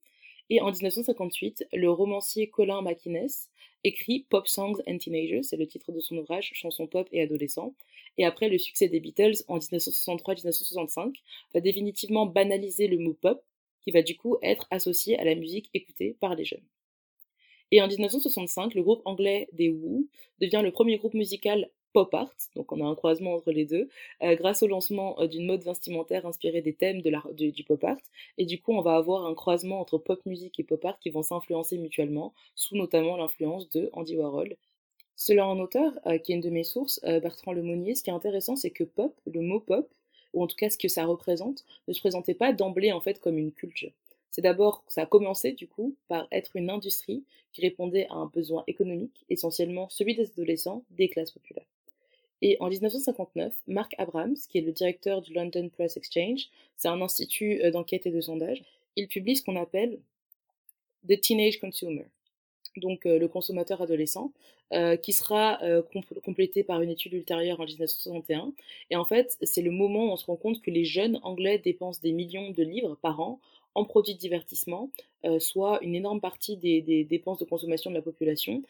et 0.53 0.61
en 0.61 0.71
1958 0.71 1.65
le 1.73 1.91
romancier 1.91 2.51
Colin 2.51 2.83
McInnes 2.83 3.49
écrit 3.85 4.27
Pop 4.29 4.47
Songs 4.47 4.83
and 4.87 4.99
Teenagers, 4.99 5.43
c'est 5.43 5.57
le 5.57 5.67
titre 5.67 5.93
de 5.93 6.01
son 6.01 6.19
ouvrage, 6.19 6.51
chansons 6.53 6.87
pop 6.87 7.09
et 7.11 7.23
adolescents, 7.23 7.75
et 8.19 8.27
après 8.27 8.51
le 8.51 8.59
succès 8.59 8.87
des 8.89 9.01
Beatles 9.01 9.45
en 9.49 9.57
1963-1965 9.57 11.15
va 11.55 11.61
définitivement 11.61 12.27
banaliser 12.27 12.87
le 12.87 12.99
mot 12.99 13.15
pop, 13.15 13.43
qui 13.81 13.93
va 13.93 14.03
du 14.03 14.15
coup 14.15 14.37
être 14.43 14.67
associé 14.71 15.19
à 15.19 15.25
la 15.25 15.35
musique 15.35 15.71
écoutée 15.73 16.19
par 16.21 16.35
les 16.35 16.45
jeunes. 16.45 16.69
Et 17.71 17.81
en 17.81 17.89
1965, 17.89 18.75
le 18.75 18.83
groupe 18.83 19.01
anglais 19.07 19.49
des 19.55 19.71
Who 19.71 20.07
devient 20.39 20.61
le 20.63 20.71
premier 20.71 20.99
groupe 20.99 21.15
musical 21.15 21.71
pop 21.93 22.13
art, 22.15 22.35
donc 22.57 22.73
on 22.73 22.85
a 22.85 22.89
un 22.89 22.95
croisement 22.95 23.35
entre 23.35 23.53
les 23.53 23.65
deux, 23.65 23.89
euh, 24.23 24.35
grâce 24.37 24.63
au 24.63 24.67
lancement 24.67 25.21
euh, 25.21 25.27
d'une 25.27 25.47
mode 25.47 25.63
vestimentaire 25.63 26.27
inspirée 26.27 26.63
des 26.63 26.75
thèmes 26.75 27.03
de 27.03 27.51
du 27.51 27.65
pop 27.65 27.83
art, 27.85 27.99
et 28.39 28.45
du 28.45 28.61
coup 28.61 28.73
on 28.73 28.81
va 28.81 28.97
avoir 28.97 29.27
un 29.27 29.35
croisement 29.35 29.81
entre 29.81 29.99
pop 29.99 30.25
musique 30.27 30.59
et 30.61 30.65
pop 30.65 30.85
art 30.85 30.99
qui 30.99 31.11
vont 31.11 31.23
s'influencer 31.23 31.79
mutuellement, 31.79 32.33
sous 32.55 32.77
notamment 32.77 33.17
l'influence 33.17 33.69
de 33.71 33.91
Andy 33.93 34.17
Warhol 34.17 34.57
selon 35.15 35.51
un 35.53 35.61
auteur, 35.61 35.93
euh, 36.07 36.19
qui 36.19 36.33
est 36.33 36.37
une 36.37 36.41
de 36.41 36.51
mes 36.51 36.65
sources, 36.65 36.99
Bertrand 37.03 37.53
Lemonnier, 37.53 37.95
ce 37.95 38.03
qui 38.03 38.11
est 38.11 38.15
intéressant, 38.15 38.57
c'est 38.57 38.71
que 38.71 38.83
pop, 38.83 39.15
le 39.27 39.41
mot 39.41 39.61
pop, 39.61 39.89
ou 40.33 40.43
en 40.43 40.47
tout 40.47 40.57
cas 40.57 40.71
ce 40.71 40.79
que 40.79 40.89
ça 40.89 41.05
représente, 41.05 41.65
ne 41.87 41.93
se 41.93 42.01
présentait 42.01 42.35
pas 42.35 42.53
d'emblée 42.53 42.93
en 42.93 43.01
fait 43.01 43.21
comme 43.21 43.39
une 43.39 43.53
culture. 43.53 43.93
C'est 44.33 44.41
d'abord, 44.41 44.83
ça 44.89 45.03
a 45.03 45.07
commencé 45.07 45.53
du 45.53 45.69
coup 45.69 45.95
par 46.09 46.27
être 46.33 46.57
une 46.57 46.71
industrie 46.71 47.23
qui 47.53 47.61
répondait 47.61 48.07
à 48.09 48.15
un 48.15 48.27
besoin 48.27 48.65
économique, 48.67 49.25
essentiellement 49.29 49.91
celui 49.91 50.15
des 50.15 50.31
adolescents 50.31 50.85
des 50.91 51.11
classes 51.11 51.33
populaires. 51.33 51.67
Et 52.43 52.57
en 52.59 52.69
1959, 52.69 53.53
Mark 53.69 53.95
Abrams, 53.99 54.37
qui 54.49 54.59
est 54.59 54.63
le 54.63 54.73
directeur 54.73 55.23
du 55.23 55.33
London 55.33 55.69
Press 55.69 55.97
Exchange, 55.97 56.49
c'est 56.77 56.89
un 56.89 57.01
institut 57.01 57.63
euh, 57.63 57.71
d'enquête 57.71 58.05
et 58.07 58.11
de 58.11 58.21
sondage, 58.21 58.63
il 58.97 59.07
publie 59.07 59.37
ce 59.37 59.45
qu'on 59.45 59.57
appelle 59.57 60.01
The 61.09 61.21
Teenage 61.21 61.61
Consumer, 61.61 62.05
donc 62.77 63.07
euh, 63.07 63.19
le 63.19 63.29
consommateur 63.29 63.81
adolescent, 63.81 64.33
euh, 64.73 64.97
qui 64.97 65.13
sera 65.13 65.61
complété 66.25 66.65
par 66.65 66.81
une 66.81 66.91
étude 66.91 67.13
ultérieure 67.13 67.61
en 67.61 67.65
1961. 67.65 68.53
Et 68.91 68.97
en 68.97 69.05
fait, 69.05 69.37
c'est 69.43 69.63
le 69.63 69.71
moment 69.71 70.07
où 70.07 70.11
on 70.11 70.17
se 70.17 70.27
rend 70.27 70.37
compte 70.37 70.63
que 70.63 70.71
les 70.71 70.85
jeunes 70.85 71.21
anglais 71.23 71.59
dépensent 71.59 72.01
des 72.03 72.13
millions 72.13 72.51
de 72.51 72.63
livres 72.63 72.97
par 73.03 73.21
an 73.21 73.39
en 73.75 73.85
produits 73.85 74.15
de 74.15 74.19
divertissement, 74.19 74.91
soit 75.39 75.83
une 75.83 75.95
énorme 75.95 76.21
partie 76.21 76.57
des, 76.57 77.05
dépenses 77.05 77.39
de 77.39 77.45
consommation 77.45 77.91
de 77.91 77.97
la 77.97 78.03
population, 78.03 78.63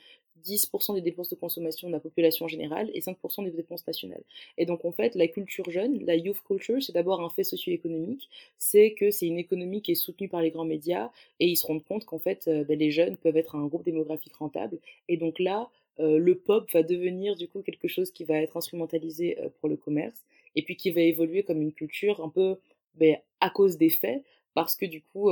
10% 0.42 0.94
des 0.94 1.00
dépenses 1.00 1.30
de 1.30 1.34
consommation 1.34 1.88
de 1.88 1.92
la 1.92 2.00
population 2.00 2.48
générale 2.48 2.90
et 2.94 3.00
5% 3.00 3.44
des 3.44 3.50
dépenses 3.50 3.86
nationales. 3.86 4.22
Et 4.58 4.66
donc 4.66 4.84
en 4.84 4.92
fait, 4.92 5.14
la 5.14 5.28
culture 5.28 5.70
jeune, 5.70 6.04
la 6.04 6.16
youth 6.16 6.42
culture, 6.46 6.82
c'est 6.82 6.92
d'abord 6.92 7.20
un 7.20 7.30
fait 7.30 7.44
socio-économique, 7.44 8.28
c'est 8.58 8.92
que 8.92 9.10
c'est 9.10 9.26
une 9.26 9.38
économie 9.38 9.82
qui 9.82 9.92
est 9.92 9.96
soutenue 9.96 10.28
par 10.28 10.42
les 10.42 10.50
grands 10.50 10.64
médias 10.64 11.10
et 11.40 11.46
ils 11.46 11.56
se 11.56 11.66
rendent 11.66 11.84
compte 11.84 12.04
qu'en 12.04 12.18
fait, 12.18 12.48
euh, 12.48 12.64
ben, 12.64 12.78
les 12.78 12.90
jeunes 12.90 13.16
peuvent 13.16 13.36
être 13.36 13.54
un 13.54 13.66
groupe 13.66 13.84
démographique 13.84 14.34
rentable. 14.34 14.78
Et 15.08 15.16
donc 15.16 15.38
là, 15.38 15.70
euh, 16.00 16.18
le 16.18 16.36
pop 16.36 16.70
va 16.72 16.82
devenir 16.82 17.36
du 17.36 17.48
coup 17.48 17.62
quelque 17.62 17.88
chose 17.88 18.10
qui 18.10 18.24
va 18.24 18.36
être 18.36 18.56
instrumentalisé 18.56 19.38
euh, 19.38 19.48
pour 19.60 19.68
le 19.68 19.76
commerce 19.76 20.18
et 20.54 20.62
puis 20.62 20.76
qui 20.76 20.90
va 20.90 21.02
évoluer 21.02 21.42
comme 21.42 21.60
une 21.60 21.72
culture 21.72 22.22
un 22.22 22.28
peu 22.28 22.56
ben, 22.94 23.16
à 23.40 23.50
cause 23.50 23.76
des 23.76 23.90
faits 23.90 24.22
parce 24.54 24.76
que 24.76 24.86
du 24.86 25.02
coup 25.02 25.30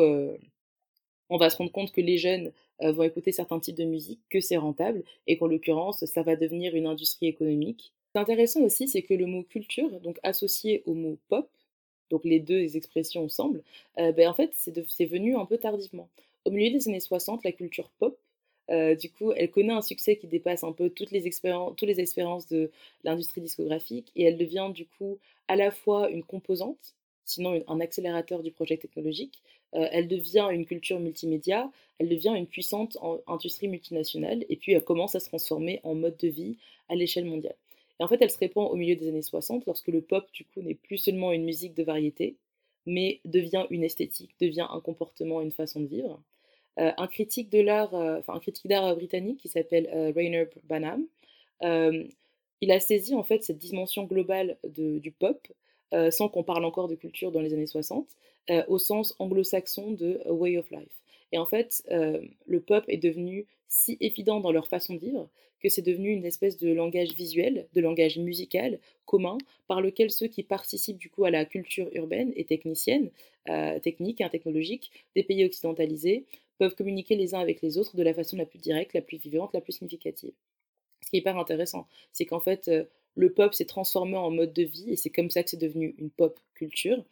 on 1.30 1.38
va 1.38 1.48
se 1.48 1.56
rendre 1.56 1.72
compte 1.72 1.92
que 1.92 2.00
les 2.00 2.18
jeunes 2.18 2.52
euh, 2.82 2.92
vont 2.92 3.04
écouter 3.04 3.32
certains 3.32 3.60
types 3.60 3.76
de 3.76 3.84
musique, 3.84 4.20
que 4.28 4.40
c'est 4.40 4.56
rentable, 4.56 5.04
et 5.26 5.38
qu'en 5.38 5.46
l'occurrence, 5.46 6.04
ça 6.04 6.22
va 6.22 6.36
devenir 6.36 6.74
une 6.74 6.86
industrie 6.86 7.28
économique. 7.28 7.92
C'est 8.12 8.20
intéressant 8.20 8.60
aussi, 8.62 8.88
c'est 8.88 9.02
que 9.02 9.14
le 9.14 9.26
mot 9.26 9.44
culture, 9.44 10.00
donc 10.00 10.18
associé 10.24 10.82
au 10.86 10.94
mot 10.94 11.18
pop, 11.28 11.48
donc 12.10 12.24
les 12.24 12.40
deux 12.40 12.76
expressions 12.76 13.24
ensemble, 13.24 13.62
euh, 13.98 14.12
ben 14.12 14.28
en 14.28 14.34
fait, 14.34 14.50
c'est 14.54 15.06
venu 15.06 15.36
un 15.36 15.46
peu 15.46 15.56
tardivement. 15.56 16.08
Au 16.44 16.50
milieu 16.50 16.70
des 16.76 16.88
années 16.88 17.00
60, 17.00 17.44
la 17.44 17.52
culture 17.52 17.90
pop, 17.98 18.18
euh, 18.70 18.96
du 18.96 19.10
coup, 19.10 19.32
elle 19.32 19.50
connaît 19.50 19.72
un 19.72 19.82
succès 19.82 20.16
qui 20.16 20.26
dépasse 20.26 20.64
un 20.64 20.72
peu 20.72 20.90
toutes 20.90 21.10
les 21.12 21.26
expériences 21.26 22.46
de 22.48 22.70
l'industrie 23.04 23.40
discographique 23.40 24.10
et 24.16 24.24
elle 24.24 24.38
devient 24.38 24.70
du 24.72 24.86
coup 24.86 25.18
à 25.48 25.56
la 25.56 25.70
fois 25.70 26.10
une 26.10 26.24
composante, 26.24 26.94
sinon 27.30 27.62
un 27.68 27.80
accélérateur 27.80 28.42
du 28.42 28.50
projet 28.50 28.76
technologique, 28.76 29.42
euh, 29.74 29.86
elle 29.92 30.08
devient 30.08 30.48
une 30.52 30.66
culture 30.66 30.98
multimédia, 30.98 31.70
elle 31.98 32.08
devient 32.08 32.34
une 32.36 32.46
puissante 32.46 32.98
industrie 33.26 33.68
multinationale, 33.68 34.44
et 34.48 34.56
puis 34.56 34.72
elle 34.72 34.84
commence 34.84 35.14
à 35.14 35.20
se 35.20 35.28
transformer 35.28 35.80
en 35.84 35.94
mode 35.94 36.16
de 36.16 36.28
vie 36.28 36.56
à 36.88 36.94
l'échelle 36.94 37.24
mondiale. 37.24 37.56
Et 38.00 38.02
en 38.02 38.08
fait, 38.08 38.20
elle 38.20 38.30
se 38.30 38.38
répand 38.38 38.70
au 38.70 38.76
milieu 38.76 38.96
des 38.96 39.08
années 39.08 39.22
60, 39.22 39.66
lorsque 39.66 39.88
le 39.88 40.00
pop, 40.00 40.26
du 40.32 40.44
coup, 40.44 40.62
n'est 40.62 40.74
plus 40.74 40.98
seulement 40.98 41.32
une 41.32 41.44
musique 41.44 41.74
de 41.74 41.82
variété, 41.82 42.36
mais 42.86 43.20
devient 43.24 43.66
une 43.70 43.84
esthétique, 43.84 44.34
devient 44.40 44.66
un 44.70 44.80
comportement, 44.80 45.40
une 45.40 45.52
façon 45.52 45.80
de 45.80 45.86
vivre. 45.86 46.20
Euh, 46.78 46.92
un 46.96 47.06
critique 47.06 47.50
de 47.50 47.60
l'art, 47.60 47.94
euh, 47.94 48.20
un 48.26 48.40
critique 48.40 48.66
d'art 48.66 48.96
britannique 48.96 49.38
qui 49.38 49.48
s'appelle 49.48 49.88
Rainer 50.16 50.46
Banham, 50.64 51.04
il 52.62 52.72
a 52.72 52.80
saisi 52.80 53.14
en 53.14 53.22
fait 53.22 53.42
cette 53.42 53.58
dimension 53.58 54.04
globale 54.04 54.58
du 54.64 55.10
pop 55.12 55.48
sans 56.10 56.28
qu'on 56.28 56.44
parle 56.44 56.64
encore 56.64 56.88
de 56.88 56.94
culture 56.94 57.32
dans 57.32 57.40
les 57.40 57.52
années 57.52 57.66
60, 57.66 58.06
au 58.68 58.78
sens 58.78 59.14
anglo-saxon 59.18 59.92
de 59.92 60.20
way 60.28 60.56
of 60.56 60.70
life. 60.70 61.02
Et 61.32 61.38
en 61.38 61.46
fait, 61.46 61.82
le 61.88 62.60
pop 62.60 62.84
est 62.88 62.96
devenu 62.96 63.46
si 63.68 63.96
évident 64.00 64.40
dans 64.40 64.52
leur 64.52 64.68
façon 64.68 64.94
de 64.94 65.00
vivre 65.00 65.28
que 65.60 65.68
c'est 65.68 65.82
devenu 65.82 66.10
une 66.10 66.24
espèce 66.24 66.56
de 66.56 66.72
langage 66.72 67.14
visuel, 67.14 67.68
de 67.74 67.80
langage 67.80 68.18
musical 68.18 68.80
commun, 69.04 69.38
par 69.68 69.80
lequel 69.80 70.10
ceux 70.10 70.26
qui 70.26 70.42
participent 70.42 70.98
du 70.98 71.10
coup 71.10 71.24
à 71.24 71.30
la 71.30 71.44
culture 71.44 71.88
urbaine 71.92 72.32
et 72.34 72.44
technicienne, 72.44 73.10
euh, 73.48 73.78
technique 73.78 74.20
et 74.20 74.28
technologique 74.30 74.90
des 75.14 75.22
pays 75.22 75.44
occidentalisés 75.44 76.24
peuvent 76.58 76.74
communiquer 76.74 77.16
les 77.16 77.34
uns 77.34 77.40
avec 77.40 77.62
les 77.62 77.78
autres 77.78 77.96
de 77.96 78.02
la 78.02 78.14
façon 78.14 78.36
la 78.36 78.46
plus 78.46 78.58
directe, 78.58 78.92
la 78.94 79.02
plus 79.02 79.18
vivante, 79.18 79.52
la 79.54 79.60
plus 79.60 79.72
significative. 79.72 80.32
Ce 81.02 81.10
qui 81.10 81.16
est 81.16 81.20
hyper 81.20 81.38
intéressant, 81.38 81.86
c'est 82.12 82.26
qu'en 82.26 82.40
fait, 82.40 82.68
euh, 82.68 82.84
le 83.20 83.32
pop 83.32 83.54
s'est 83.54 83.66
transformé 83.66 84.16
en 84.16 84.30
mode 84.30 84.52
de 84.52 84.62
vie 84.62 84.90
et 84.90 84.96
c'est 84.96 85.10
comme 85.10 85.30
ça 85.30 85.42
que 85.42 85.50
c'est 85.50 85.60
devenu 85.60 85.94
une 85.98 86.10
pop 86.10 86.38
culture. 86.54 87.04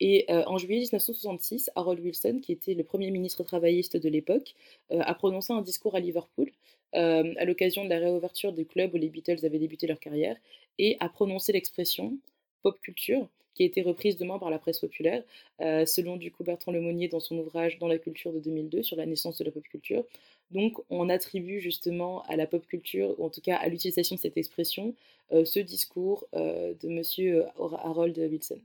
Et 0.00 0.26
euh, 0.30 0.42
en 0.46 0.58
juillet 0.58 0.80
1966, 0.80 1.70
Harold 1.76 2.00
Wilson, 2.00 2.40
qui 2.42 2.52
était 2.52 2.74
le 2.74 2.84
premier 2.84 3.10
ministre 3.10 3.44
travailliste 3.44 3.96
de 3.96 4.08
l'époque, 4.08 4.54
a 4.90 5.14
prononcé 5.14 5.52
un 5.52 5.62
discours 5.62 5.94
à 5.94 6.00
Liverpool 6.00 6.50
euh, 6.94 7.34
à 7.38 7.44
l'occasion 7.44 7.84
de 7.84 7.88
la 7.88 7.98
réouverture 7.98 8.52
du 8.52 8.66
club 8.66 8.94
où 8.94 8.96
les 8.96 9.08
Beatles 9.08 9.44
avaient 9.44 9.58
débuté 9.58 9.88
leur 9.88 9.98
carrière, 9.98 10.36
et 10.78 10.96
a 11.00 11.08
prononcé 11.08 11.52
l'expression 11.52 12.16
pop 12.62 12.80
culture, 12.80 13.28
qui 13.54 13.62
a 13.62 13.66
été 13.66 13.82
reprise 13.82 14.16
demain 14.16 14.38
par 14.38 14.50
la 14.50 14.58
presse 14.58 14.80
populaire, 14.80 15.22
euh, 15.60 15.86
selon 15.86 16.16
du 16.16 16.30
coup 16.30 16.44
Bertrand 16.44 16.72
Lemonnier 16.72 17.08
dans 17.08 17.20
son 17.20 17.38
ouvrage 17.38 17.78
Dans 17.78 17.88
la 17.88 17.98
culture 17.98 18.32
de 18.32 18.40
2002 18.40 18.82
sur 18.82 18.96
la 18.96 19.06
naissance 19.06 19.38
de 19.38 19.44
la 19.44 19.50
pop 19.50 19.62
culture. 19.64 20.04
Donc 20.50 20.80
on 20.90 21.08
attribue 21.08 21.60
justement 21.60 22.22
à 22.24 22.36
la 22.36 22.46
pop 22.46 22.66
culture, 22.66 23.18
ou 23.18 23.24
en 23.24 23.30
tout 23.30 23.40
cas 23.40 23.56
à 23.56 23.68
l'utilisation 23.68 24.16
de 24.16 24.20
cette 24.20 24.36
expression, 24.36 24.94
euh, 25.32 25.44
ce 25.44 25.60
discours 25.60 26.26
de 26.32 26.88
monsieur 26.88 27.44
Harold 27.58 28.18
Wilson. 28.18 28.60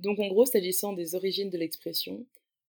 Donc 0.00 0.18
en 0.18 0.28
gros, 0.28 0.46
s'agissant 0.46 0.92
des 0.92 1.14
origines 1.14 1.50
de 1.50 1.58
l'expression, 1.58 2.24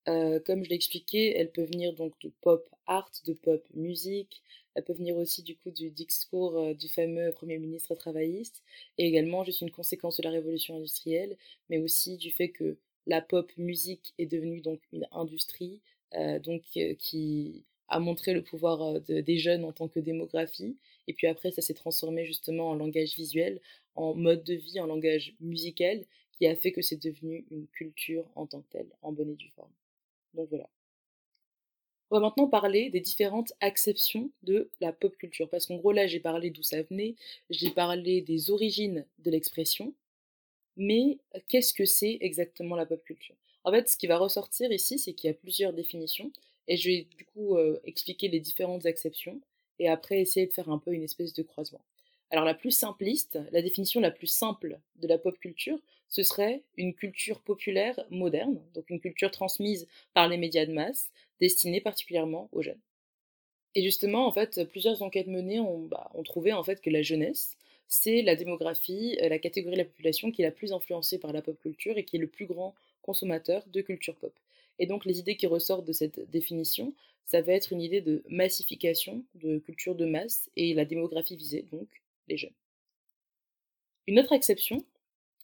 euh, 0.08 0.40
comme 0.40 0.64
je 0.64 0.70
l'ai 0.70 0.76
expliqué, 0.76 1.36
elle 1.38 1.52
peut 1.52 1.64
venir 1.64 1.94
donc 1.94 2.14
de 2.22 2.32
pop 2.42 2.70
art, 2.86 3.12
de 3.26 3.34
pop 3.34 3.62
musique, 3.74 4.42
elle 4.76 4.84
peut 4.84 4.94
venir 4.94 5.18
aussi 5.18 5.44
du 5.44 5.90
discours 5.90 6.58
euh, 6.58 6.74
du 6.74 6.88
fameux 6.88 7.32
Premier 7.34 7.58
ministre 7.58 7.94
travailliste, 7.96 8.64
et 8.98 9.06
également 9.06 9.44
juste 9.44 9.62
une 9.62 9.72
conséquence 9.72 10.18
de 10.18 10.24
la 10.24 10.30
révolution 10.30 10.78
industrielle, 10.78 11.38
mais 11.70 11.80
aussi 11.80 12.18
du 12.18 12.32
fait 12.32 12.50
que 12.50 12.78
la 13.06 13.22
pop 13.22 13.52
musique 13.58 14.14
est 14.18 14.28
devenue 14.28 14.62
donc 14.62 14.80
une 14.94 15.08
industrie, 15.12 15.82
euh, 16.16 16.40
donc 16.40 16.64
qui 17.00 17.66
a 17.90 18.00
montré 18.00 18.34
le 18.34 18.44
pouvoir 18.44 19.02
des 19.02 19.38
jeunes 19.38 19.64
en 19.64 19.72
tant 19.72 19.88
que 19.88 20.00
démographie, 20.00 20.78
et 21.08 21.14
puis 21.14 21.28
après 21.28 21.52
ça 21.52 21.62
s'est 21.62 21.74
transformé 21.74 22.26
justement 22.26 22.70
en 22.70 22.76
langage 22.76 23.16
visuel, 23.16 23.62
en 23.96 24.14
mode 24.14 24.44
de 24.44 24.54
vie, 24.54 24.80
en 24.80 24.86
langage 24.86 25.36
musical, 25.42 26.06
qui 26.34 26.48
a 26.48 26.56
fait 26.56 26.72
que 26.72 26.82
c'est 26.82 27.02
devenu 27.02 27.46
une 27.52 27.68
culture 27.68 28.26
en 28.36 28.46
tant 28.46 28.62
que 28.62 28.70
telle, 28.70 28.90
en 29.02 29.12
bonne 29.12 29.32
et 29.32 29.36
due 29.36 29.50
forme. 29.50 29.72
Voilà. 30.46 30.70
On 32.10 32.16
va 32.16 32.22
maintenant 32.22 32.48
parler 32.48 32.90
des 32.90 33.02
différentes 33.02 33.52
acceptions 33.60 34.32
de 34.44 34.70
la 34.80 34.94
pop 34.94 35.16
culture. 35.18 35.50
Parce 35.50 35.66
qu'en 35.66 35.76
gros, 35.76 35.92
là, 35.92 36.08
j'ai 36.08 36.22
parlé 36.22 36.52
d'où 36.52 36.64
ça 36.64 36.82
venait, 36.84 37.16
j'ai 37.50 37.70
parlé 37.70 38.22
des 38.22 38.50
origines 38.50 39.06
de 39.20 39.32
l'expression, 39.32 39.94
mais 40.78 41.20
qu'est-ce 41.50 41.74
que 41.74 41.86
c'est 41.86 42.18
exactement 42.22 42.76
la 42.76 42.86
pop 42.86 43.04
culture? 43.04 43.36
En 43.64 43.72
fait, 43.72 43.90
ce 43.90 43.98
qui 43.98 44.08
va 44.08 44.18
ressortir 44.18 44.72
ici, 44.72 45.00
c'est 45.00 45.14
qu'il 45.14 45.28
y 45.28 45.32
a 45.32 45.34
plusieurs 45.34 45.74
définitions, 45.74 46.32
et 46.68 46.78
je 46.78 46.90
vais 46.90 47.08
du 47.18 47.26
coup 47.26 47.58
euh, 47.58 47.80
expliquer 47.84 48.30
les 48.30 48.40
différentes 48.40 48.86
acceptions, 48.86 49.42
et 49.80 49.90
après 49.90 50.22
essayer 50.22 50.48
de 50.48 50.54
faire 50.54 50.70
un 50.70 50.80
peu 50.80 50.94
une 50.94 51.04
espèce 51.04 51.34
de 51.34 51.44
croisement. 51.44 51.82
Alors 52.32 52.46
la 52.46 52.54
plus 52.54 52.72
simpliste, 52.72 53.40
la 53.52 53.62
définition 53.62 54.00
la 54.02 54.12
plus 54.12 54.28
simple 54.28 54.80
de 54.98 55.08
la 55.08 55.18
pop 55.18 55.38
culture, 55.40 55.80
ce 56.10 56.24
serait 56.24 56.64
une 56.78 56.94
culture 56.94 57.42
populaire 57.42 58.00
moderne, 58.10 58.62
donc 58.74 58.90
une 58.90 59.00
culture 59.00 59.32
transmise 59.32 59.88
par 60.14 60.28
les 60.28 60.38
médias 60.38 60.66
de 60.66 60.74
masse, 60.74 61.10
destinée 61.40 61.82
particulièrement 61.82 62.50
aux 62.52 62.62
jeunes. 62.62 62.80
Et 63.76 63.84
justement, 63.84 64.26
en 64.28 64.32
fait, 64.32 64.64
plusieurs 64.70 65.02
enquêtes 65.04 65.28
menées 65.28 65.60
ont, 65.60 65.84
bah, 65.84 66.12
trouvé 66.26 66.54
en 66.54 66.64
fait 66.64 66.82
que 66.82 66.90
la 66.90 67.02
jeunesse, 67.02 67.58
c'est 67.88 68.22
la 68.22 68.36
démographie, 68.36 69.18
euh, 69.22 69.30
la 69.30 69.40
catégorie 69.40 69.76
de 69.76 69.82
la 69.82 69.86
population 69.86 70.32
qui 70.32 70.42
est 70.42 70.46
la 70.46 70.52
plus 70.52 70.74
influencée 70.74 71.20
par 71.20 71.32
la 71.32 71.42
pop 71.42 71.60
culture 71.62 71.98
et 71.98 72.04
qui 72.04 72.18
est 72.18 72.20
le 72.20 72.28
plus 72.28 72.46
grand 72.46 72.74
consommateur 73.02 73.64
de 73.68 73.82
culture 73.82 74.16
pop. 74.16 74.34
Et 74.80 74.88
donc 74.88 75.06
les 75.06 75.20
idées 75.20 75.38
qui 75.38 75.48
ressortent 75.48 75.86
de 75.86 75.94
cette 75.94 76.30
définition, 76.30 76.94
ça 77.26 77.42
va 77.42 77.54
être 77.54 77.72
une 77.72 77.82
idée 77.82 78.02
de 78.02 78.24
massification, 78.30 79.24
de 79.36 79.60
culture 79.60 79.96
de 79.96 80.06
masse 80.06 80.50
et 80.56 80.74
la 80.74 80.86
démographie 80.86 81.36
visée, 81.36 81.66
donc 81.72 81.88
les 82.28 82.38
jeunes. 82.38 82.54
Une 84.08 84.20
autre 84.20 84.34
exception, 84.34 84.84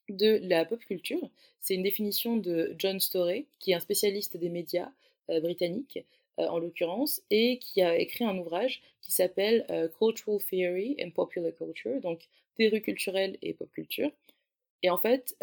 de 0.09 0.39
la 0.43 0.65
pop 0.65 0.79
culture. 0.79 1.29
C'est 1.59 1.75
une 1.75 1.83
définition 1.83 2.37
de 2.37 2.75
John 2.77 2.99
Storey, 2.99 3.45
qui 3.59 3.71
est 3.71 3.75
un 3.75 3.79
spécialiste 3.79 4.37
des 4.37 4.49
médias 4.49 4.91
euh, 5.29 5.39
britanniques, 5.39 5.99
euh, 6.39 6.47
en 6.47 6.59
l'occurrence, 6.59 7.21
et 7.29 7.59
qui 7.59 7.81
a 7.81 7.97
écrit 7.97 8.25
un 8.25 8.37
ouvrage 8.37 8.81
qui 9.01 9.11
s'appelle 9.11 9.65
euh, 9.69 9.87
Cultural 9.87 10.39
Theory 10.43 10.97
and 11.01 11.11
Popular 11.11 11.51
Culture, 11.55 12.01
donc 12.01 12.27
théorie 12.57 12.81
culturelle 12.81 13.37
et 13.41 13.53
pop 13.53 13.71
culture. 13.71 14.11
Et 14.83 14.89
en 14.89 14.97
fait, 14.97 15.37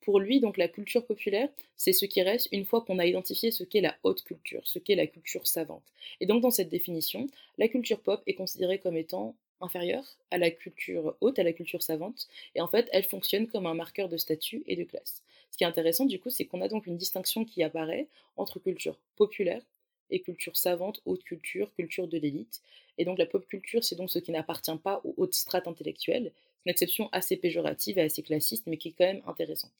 pour 0.00 0.20
lui, 0.20 0.38
donc 0.38 0.58
la 0.58 0.68
culture 0.68 1.04
populaire, 1.04 1.48
c'est 1.76 1.92
ce 1.92 2.06
qui 2.06 2.22
reste 2.22 2.48
une 2.52 2.64
fois 2.64 2.82
qu'on 2.82 2.98
a 2.98 3.06
identifié 3.06 3.50
ce 3.50 3.64
qu'est 3.64 3.80
la 3.80 3.96
haute 4.04 4.22
culture, 4.22 4.60
ce 4.64 4.78
qu'est 4.78 4.94
la 4.94 5.08
culture 5.08 5.46
savante. 5.46 5.82
Et 6.20 6.26
donc 6.26 6.40
dans 6.40 6.50
cette 6.50 6.68
définition, 6.68 7.26
la 7.58 7.68
culture 7.68 8.00
pop 8.00 8.22
est 8.26 8.34
considérée 8.34 8.78
comme 8.78 8.96
étant 8.96 9.34
inférieure 9.64 10.04
à 10.30 10.38
la 10.38 10.50
culture 10.50 11.16
haute, 11.20 11.38
à 11.38 11.42
la 11.42 11.52
culture 11.52 11.82
savante, 11.82 12.28
et 12.54 12.60
en 12.60 12.68
fait, 12.68 12.88
elle 12.92 13.04
fonctionne 13.04 13.46
comme 13.46 13.66
un 13.66 13.74
marqueur 13.74 14.08
de 14.08 14.16
statut 14.16 14.62
et 14.66 14.76
de 14.76 14.84
classe. 14.84 15.22
Ce 15.50 15.56
qui 15.56 15.64
est 15.64 15.68
intéressant, 15.68 16.04
du 16.04 16.18
coup, 16.18 16.30
c'est 16.30 16.44
qu'on 16.44 16.60
a 16.60 16.68
donc 16.68 16.86
une 16.86 16.96
distinction 16.96 17.44
qui 17.44 17.62
apparaît 17.62 18.08
entre 18.36 18.58
culture 18.58 18.98
populaire 19.16 19.62
et 20.10 20.20
culture 20.20 20.56
savante, 20.56 21.00
haute 21.06 21.24
culture, 21.24 21.72
culture 21.74 22.08
de 22.08 22.18
l'élite. 22.18 22.62
Et 22.98 23.04
donc 23.04 23.18
la 23.18 23.26
pop 23.26 23.46
culture, 23.46 23.84
c'est 23.84 23.96
donc 23.96 24.10
ce 24.10 24.18
qui 24.18 24.32
n'appartient 24.32 24.76
pas 24.82 25.00
aux 25.04 25.14
hautes 25.16 25.34
strates 25.34 25.66
intellectuelles. 25.66 26.32
C'est 26.34 26.66
une 26.66 26.70
exception 26.70 27.08
assez 27.12 27.36
péjorative 27.36 27.98
et 27.98 28.02
assez 28.02 28.22
classiste, 28.22 28.66
mais 28.66 28.76
qui 28.76 28.88
est 28.88 28.94
quand 28.98 29.04
même 29.04 29.22
intéressante. 29.26 29.72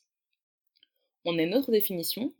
On 1.25 1.39
a 1.39 1.43
une 1.43 1.55
autre 1.55 1.71
définition, 1.71 2.33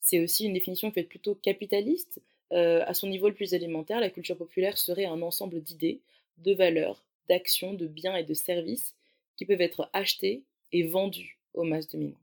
c'est 0.00 0.20
aussi 0.20 0.46
une 0.46 0.54
définition 0.54 0.90
qui 0.90 1.00
est 1.00 1.04
plutôt 1.04 1.34
capitaliste. 1.34 2.20
Euh, 2.52 2.82
à 2.86 2.94
son 2.94 3.06
niveau 3.06 3.28
le 3.28 3.34
plus 3.34 3.54
élémentaire, 3.54 4.00
la 4.00 4.10
culture 4.10 4.36
populaire 4.36 4.78
serait 4.78 5.04
un 5.04 5.22
ensemble 5.22 5.62
d'idées 5.62 6.00
de 6.40 6.54
valeurs, 6.54 7.04
d'actions, 7.28 7.74
de 7.74 7.86
biens 7.86 8.16
et 8.16 8.24
de 8.24 8.34
services 8.34 8.94
qui 9.36 9.44
peuvent 9.44 9.60
être 9.60 9.88
achetés 9.92 10.42
et 10.72 10.82
vendus 10.82 11.38
aux 11.54 11.64
masses 11.64 11.88
dominantes. 11.88 12.16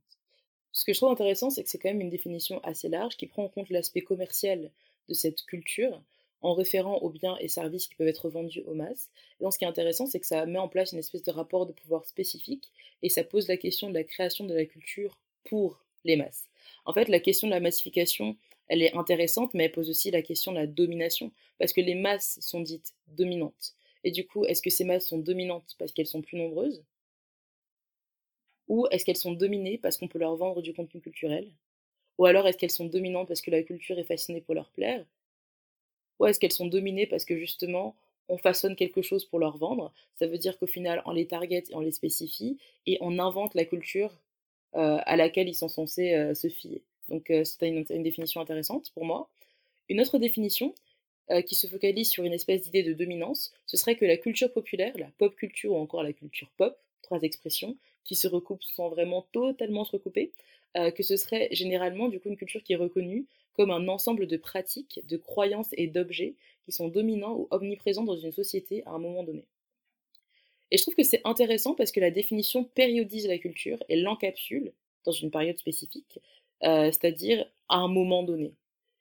Ce 0.72 0.86
que 0.86 0.94
je 0.94 1.00
trouve 1.00 1.12
intéressant, 1.12 1.50
c'est 1.50 1.64
que 1.64 1.70
c'est 1.70 1.80
quand 1.80 1.90
même 1.90 2.02
une 2.02 2.10
définition 2.10 2.60
assez 2.64 2.90
large 2.90 3.18
qui 3.18 3.26
prend 3.26 3.44
en 3.46 3.50
compte 3.50 3.70
l'aspect 3.70 4.02
commercial 4.02 4.72
de 5.10 5.14
cette 5.14 5.44
culture 5.46 6.02
en 6.42 6.54
référant 6.54 6.98
aux 7.00 7.10
biens 7.10 7.36
et 7.40 7.48
services 7.48 7.88
qui 7.88 7.96
peuvent 7.96 8.08
être 8.08 8.30
vendus 8.30 8.62
aux 8.68 8.76
masses. 8.76 9.10
Et 9.40 9.44
donc 9.44 9.54
ce 9.54 9.58
qui 9.58 9.66
est 9.66 9.68
intéressant, 9.68 10.06
c'est 10.06 10.20
que 10.20 10.28
ça 10.28 10.46
met 10.46 10.60
en 10.60 10.68
place 10.68 10.92
une 10.92 11.00
espèce 11.00 11.24
de 11.24 11.32
rapport 11.32 11.66
de 11.66 11.74
pouvoir 11.74 12.06
spécifique 12.06 12.72
et 13.02 13.10
ça 13.10 13.24
pose 13.24 13.48
la 13.48 13.58
question 13.58 13.90
de 13.90 13.96
la 13.96 14.04
création 14.04 14.46
de 14.46 14.54
la 14.54 14.66
culture 14.66 15.20
pour 15.46 15.84
les 16.04 16.16
masses. 16.16 16.46
En 16.86 16.94
fait, 16.94 17.10
la 17.10 17.20
question 17.20 17.48
de 17.48 17.54
la 17.54 17.60
massification, 17.60 18.38
elle 18.68 18.82
est 18.82 18.96
intéressante, 18.96 19.54
mais 19.54 19.66
elle 19.66 19.72
pose 19.72 19.90
aussi 19.90 20.12
la 20.12 20.22
question 20.22 20.52
de 20.52 20.58
la 20.58 20.68
domination, 20.68 21.32
parce 21.58 21.74
que 21.74 21.82
les 21.82 21.96
masses 21.96 22.38
sont 22.42 22.62
dites 22.62 22.94
dominantes. 23.08 23.74
Et 24.04 24.12
du 24.12 24.25
coup, 24.25 24.46
est-ce 24.46 24.62
que 24.62 24.70
ces 24.70 24.84
masses 24.84 25.08
sont 25.08 25.18
dominantes 25.20 25.75
parce 25.80 25.92
qu'elles 25.92 26.08
sont 26.08 26.22
plus 26.22 26.38
nombreuses? 26.38 26.84
Ou 28.68 28.88
est-ce 28.92 29.06
qu'elles 29.06 29.18
sont 29.18 29.34
dominées 29.34 29.77
parce 29.77 29.98
qu'on 29.98 30.08
peut 30.08 30.20
leur 30.20 30.36
vendre 30.36 30.62
du 30.62 30.74
contenu 30.74 31.01
culturel? 31.01 31.51
Ou 32.18 32.25
alors 32.25 32.48
est-ce 32.48 32.58
qu'elles 32.58 32.72
sont 32.72 32.86
dominantes 32.86 33.27
parce 33.27 33.42
que 33.42 33.51
la 33.51 33.63
culture 33.63 33.98
est 34.00 34.04
fascinée 34.04 34.42
pour 34.42 34.56
leur 34.56 34.70
plaire? 34.72 35.06
Ou 36.20 36.25
est-ce 36.25 36.39
qu'elles 36.39 36.51
sont 36.51 36.66
dominées 36.68 37.08
parce 37.08 37.25
que 37.25 37.38
justement 37.38 37.96
on 38.30 38.38
façonne 38.38 38.75
quelque 38.75 39.01
chose 39.01 39.25
pour 39.25 39.39
leur 39.39 39.58
vendre? 39.58 39.94
Ça 40.16 40.27
veut 40.27 40.38
dire 40.38 40.58
qu'au 40.58 40.68
final 40.68 41.01
on 41.06 41.12
les 41.12 41.27
target 41.27 41.63
et 41.70 41.75
on 41.75 41.80
les 41.80 41.92
spécifie 41.92 42.58
et 42.86 42.98
on 43.01 43.20
invente 43.20 43.56
la 43.56 43.66
culture 43.66 44.20
euh, 44.75 44.98
à 45.06 45.16
laquelle 45.16 45.48
ils 45.48 45.56
sont 45.56 45.70
censés 45.70 46.13
euh, 46.13 46.34
se 46.34 46.50
fier. 46.50 46.82
Donc 47.10 47.30
euh, 47.30 47.44
c'est 47.44 47.70
une 47.70 48.04
définition 48.04 48.42
intéressante 48.42 48.92
pour 48.94 49.06
moi. 49.06 49.30
Une 49.89 50.01
autre 50.01 50.18
définition, 50.18 50.75
euh, 51.31 51.41
qui 51.41 51.55
se 51.55 51.67
focalise 51.67 52.10
sur 52.10 52.24
une 52.24 52.34
espèce 52.34 52.62
d'idée 52.62 52.84
de 52.84 52.93
dominance, 52.93 53.53
ce 53.65 53.77
serait 53.77 53.96
que 53.96 54.05
la 54.05 54.17
culture 54.17 54.51
populaire, 54.51 54.98
la 54.98 55.12
pop 55.17 55.36
culture 55.36 55.74
ou 55.74 55.77
encore 55.77 56.03
la 56.03 56.13
culture 56.13 56.50
pop, 56.57 56.77
trois 57.01 57.22
expressions, 57.22 57.77
qui 58.03 58.15
se 58.15 58.27
recoupent 58.27 58.63
sans 58.63 58.89
vraiment 58.89 59.27
totalement 59.31 59.84
se 59.84 59.91
recouper, 59.91 60.31
euh, 60.77 60.91
que 60.91 61.03
ce 61.03 61.17
serait 61.17 61.50
généralement 61.51 62.07
du 62.07 62.19
coup 62.19 62.29
une 62.29 62.38
culture 62.38 62.63
qui 62.63 62.74
est 62.74 62.77
reconnue 62.77 63.25
comme 63.53 63.72
un 63.72 63.88
ensemble 63.88 64.27
de 64.27 64.38
pratiques, 64.38 65.01
de 65.07 65.17
croyances 65.17 65.69
et 65.74 65.88
d'objets 65.88 66.36
qui 66.63 66.72
sont 66.72 66.88
dominants 66.88 67.36
ou 67.36 67.48
omniprésents 67.51 68.03
dans 68.03 68.17
une 68.17 68.31
société 68.31 68.84
à 68.86 68.91
un 68.91 69.00
moment 69.00 69.24
donné. 69.24 69.46
Et 70.72 70.77
je 70.77 70.84
trouve 70.84 70.96
que 70.96 71.03
c'est 71.03 71.22
intéressant 71.24 71.74
parce 71.75 71.91
que 71.91 72.00
la 72.00 72.12
définition 72.12 72.63
périodise 72.63 73.27
la 73.27 73.38
culture 73.38 73.81
et 73.89 73.96
l'encapsule 73.96 74.74
dans 75.05 75.12
une 75.12 75.31
période 75.31 75.57
spécifique, 75.57 76.19
euh, 76.63 76.91
c'est-à-dire 76.91 77.46
à 77.69 77.77
un 77.77 77.88
moment 77.88 78.24
donné. 78.24 78.53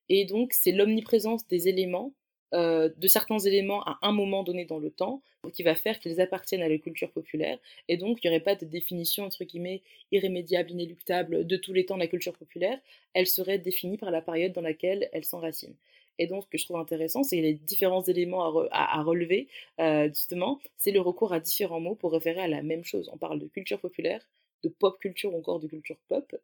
Et 0.09 0.25
donc, 0.25 0.53
c'est 0.53 0.73
l'omniprésence 0.73 1.47
des 1.49 1.69
éléments 1.69 2.13
euh, 2.55 2.89
de 2.97 3.09
certains 3.09 3.41
éléments 3.41 3.83
à 3.83 3.99
un 4.03 4.13
moment 4.13 4.45
donné 4.45 4.65
dans 4.65 4.79
le 4.79 4.91
temps, 4.91 5.21
qui 5.53 5.65
va 5.65 5.75
faire 5.75 5.99
qu'ils 5.99 6.21
appartiennent 6.21 6.63
à 6.63 6.69
la 6.69 6.79
culture 6.79 7.11
populaire, 7.11 7.59
et 7.89 7.97
donc 7.97 8.19
il 8.23 8.29
n'y 8.29 8.35
aurait 8.35 8.43
pas 8.43 8.55
de 8.55 8.65
définition, 8.65 9.25
entre 9.25 9.45
guillemets, 9.45 9.83
irrémédiable, 10.13 10.71
inéluctable 10.71 11.47
de 11.47 11.57
tous 11.57 11.73
les 11.73 11.87
temps 11.87 11.97
de 11.97 12.01
la 12.01 12.07
culture 12.07 12.33
populaire, 12.33 12.79
elle 13.15 13.27
serait 13.27 13.59
définie 13.59 13.99
par 13.99 14.11
la 14.13 14.23
période 14.23 14.53
dans 14.53 14.61
laquelle 14.61 15.09
elle 15.13 15.25
s'enracine. 15.25 15.75
Et 16.19 16.27
donc, 16.29 16.45
ce 16.45 16.49
que 16.49 16.59
je 16.59 16.65
trouve 16.65 16.79
intéressant, 16.79 17.23
c'est 17.25 17.41
les 17.41 17.55
différents 17.55 18.03
éléments 18.03 18.69
à, 18.71 19.03
relever, 19.03 19.49
euh, 19.81 20.09
justement, 20.09 20.61
c'est 20.79 20.93
le 20.93 21.01
recours 21.01 21.33
à 21.33 21.41
différents 21.41 21.81
mots 21.81 21.95
pour 21.97 22.13
référer 22.13 22.41
à 22.41 22.49
la 22.49 22.63
même 22.63 22.85
chose. 22.85 23.11
On 23.13 23.19
parle 23.19 23.39
de 23.39 23.47
culture 23.47 23.81
populaire, 23.81 24.27
de 24.63 24.69
pop 24.69 24.99
culture 25.01 25.35
ou 25.35 25.39
encore 25.39 25.61
de 25.61 25.67
culture 25.67 25.99
pop. 26.09 26.35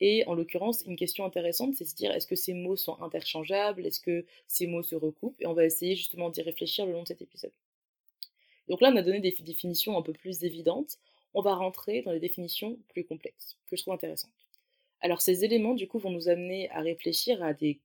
Et 0.00 0.24
en 0.26 0.34
l'occurrence, 0.34 0.82
une 0.86 0.96
question 0.96 1.24
intéressante, 1.24 1.74
c'est 1.74 1.84
de 1.84 1.88
se 1.88 1.94
dire 1.94 2.12
est-ce 2.12 2.26
que 2.26 2.36
ces 2.36 2.54
mots 2.54 2.76
sont 2.76 3.00
interchangeables? 3.02 3.84
Est-ce 3.86 4.00
que 4.00 4.24
ces 4.46 4.66
mots 4.66 4.82
se 4.82 4.94
recoupent? 4.94 5.40
Et 5.40 5.46
on 5.46 5.54
va 5.54 5.64
essayer 5.64 5.96
justement 5.96 6.30
d'y 6.30 6.42
réfléchir 6.42 6.86
le 6.86 6.92
long 6.92 7.02
de 7.02 7.08
cet 7.08 7.22
épisode. 7.22 7.52
Donc 8.68 8.80
là, 8.80 8.90
on 8.92 8.96
a 8.96 9.02
donné 9.02 9.20
des 9.20 9.32
définitions 9.40 9.98
un 9.98 10.02
peu 10.02 10.12
plus 10.12 10.44
évidentes. 10.44 10.98
On 11.34 11.40
va 11.40 11.54
rentrer 11.54 12.02
dans 12.02 12.12
les 12.12 12.20
définitions 12.20 12.78
plus 12.88 13.04
complexes, 13.04 13.56
que 13.66 13.76
je 13.76 13.82
trouve 13.82 13.94
intéressantes. 13.94 14.30
Alors 15.00 15.20
ces 15.20 15.44
éléments, 15.44 15.74
du 15.74 15.86
coup, 15.88 15.98
vont 15.98 16.10
nous 16.10 16.28
amener 16.28 16.70
à 16.70 16.80
réfléchir 16.80 17.42
à 17.42 17.54
des 17.54 17.80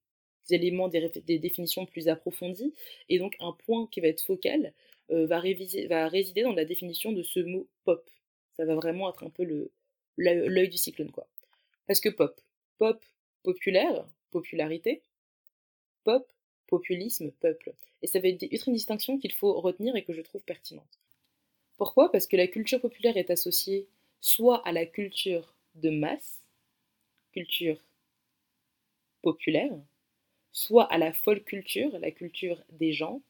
éléments, 0.50 0.88
des, 0.88 1.40
définitions 1.40 1.86
plus 1.86 2.08
approfondies. 2.10 2.74
Et 3.10 3.20
donc 3.20 3.36
un 3.40 3.54
point 3.66 3.88
qui 3.92 4.02
va 4.02 4.08
être 4.08 4.22
focal 4.22 4.74
euh, 5.12 5.26
va, 5.26 5.42
va 5.90 6.08
résider 6.08 6.44
dans 6.44 6.54
la 6.54 6.66
définition 6.66 7.12
de 7.12 7.24
ce 7.24 7.40
mot 7.40 7.68
pop. 7.86 8.10
Ça 8.56 8.66
va 8.66 8.76
vraiment 8.76 9.10
être 9.10 9.24
un 9.24 9.30
peu 9.30 9.70
l'œil 10.18 10.70
du 10.70 10.78
cyclone, 10.78 11.12
quoi. 11.12 11.28
Parce 11.88 12.02
que 12.02 12.10
pop, 12.10 12.40
pop, 12.78 13.04
populaire, 13.44 14.06
popularité, 14.32 15.02
pop, 16.04 16.26
populisme, 16.68 17.32
peuple. 17.32 17.74
Et 18.02 18.08
ça 18.08 18.20
va 18.20 18.28
être 18.30 18.68
une 18.68 18.74
distinction 18.74 19.18
qu'il 19.18 19.34
faut 19.34 19.60
retenir 19.60 19.96
et 19.96 20.04
que 20.04 20.14
je 20.14 20.22
trouve 20.22 20.44
pertinente. 20.44 21.00
Pourquoi? 21.78 22.12
Parce 22.12 22.28
que 22.28 22.38
la 22.38 22.48
culture 22.48 22.82
populaire 22.82 23.18
est 23.18 23.32
associée 23.32 23.88
soit 24.22 24.66
à 24.68 24.72
la 24.72 24.86
culture 24.86 25.56
de 25.76 25.90
masse, 25.90 26.42
culture 27.34 27.80
populaire, 29.24 29.74
soit 30.52 30.86
à 30.86 30.98
la 30.98 31.14
folle 31.14 31.44
culture, 31.44 31.98
la 32.00 32.12
culture 32.12 32.64
des 32.72 32.94
gens, 32.94 33.22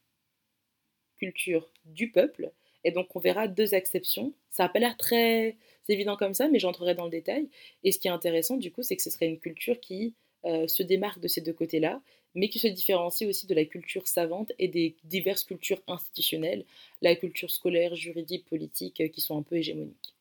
culture 1.16 1.70
du 1.86 2.10
peuple. 2.10 2.52
Et 2.84 2.90
donc 2.90 3.14
on 3.14 3.18
verra 3.20 3.48
deux 3.48 3.74
exceptions. 3.74 4.32
Ça 4.50 4.64
n'a 4.64 4.68
pas 4.68 4.78
l'air 4.78 4.96
très 4.96 5.56
évident 5.88 6.16
comme 6.16 6.34
ça, 6.34 6.48
mais 6.48 6.58
j'entrerai 6.58 6.94
dans 6.94 7.04
le 7.04 7.10
détail. 7.10 7.48
Et 7.82 7.92
ce 7.92 7.98
qui 7.98 8.08
est 8.08 8.12
intéressant 8.12 8.56
du 8.56 8.70
coup, 8.70 8.82
c'est 8.82 8.96
que 8.96 9.02
ce 9.02 9.10
serait 9.10 9.26
une 9.26 9.38
culture 9.38 9.80
qui 9.80 10.14
euh, 10.44 10.68
se 10.68 10.82
démarque 10.82 11.20
de 11.20 11.28
ces 11.28 11.40
deux 11.40 11.52
côtés-là, 11.52 12.00
mais 12.34 12.48
qui 12.48 12.58
se 12.58 12.66
différencie 12.66 13.28
aussi 13.28 13.46
de 13.46 13.54
la 13.54 13.64
culture 13.64 14.06
savante 14.08 14.52
et 14.58 14.68
des 14.68 14.96
diverses 15.04 15.44
cultures 15.44 15.80
institutionnelles, 15.86 16.64
la 17.00 17.14
culture 17.14 17.50
scolaire, 17.50 17.94
juridique, 17.94 18.44
politique, 18.46 19.00
euh, 19.00 19.08
qui 19.08 19.20
sont 19.20 19.38
un 19.38 19.42
peu 19.42 19.56
hégémoniques. 19.56 20.14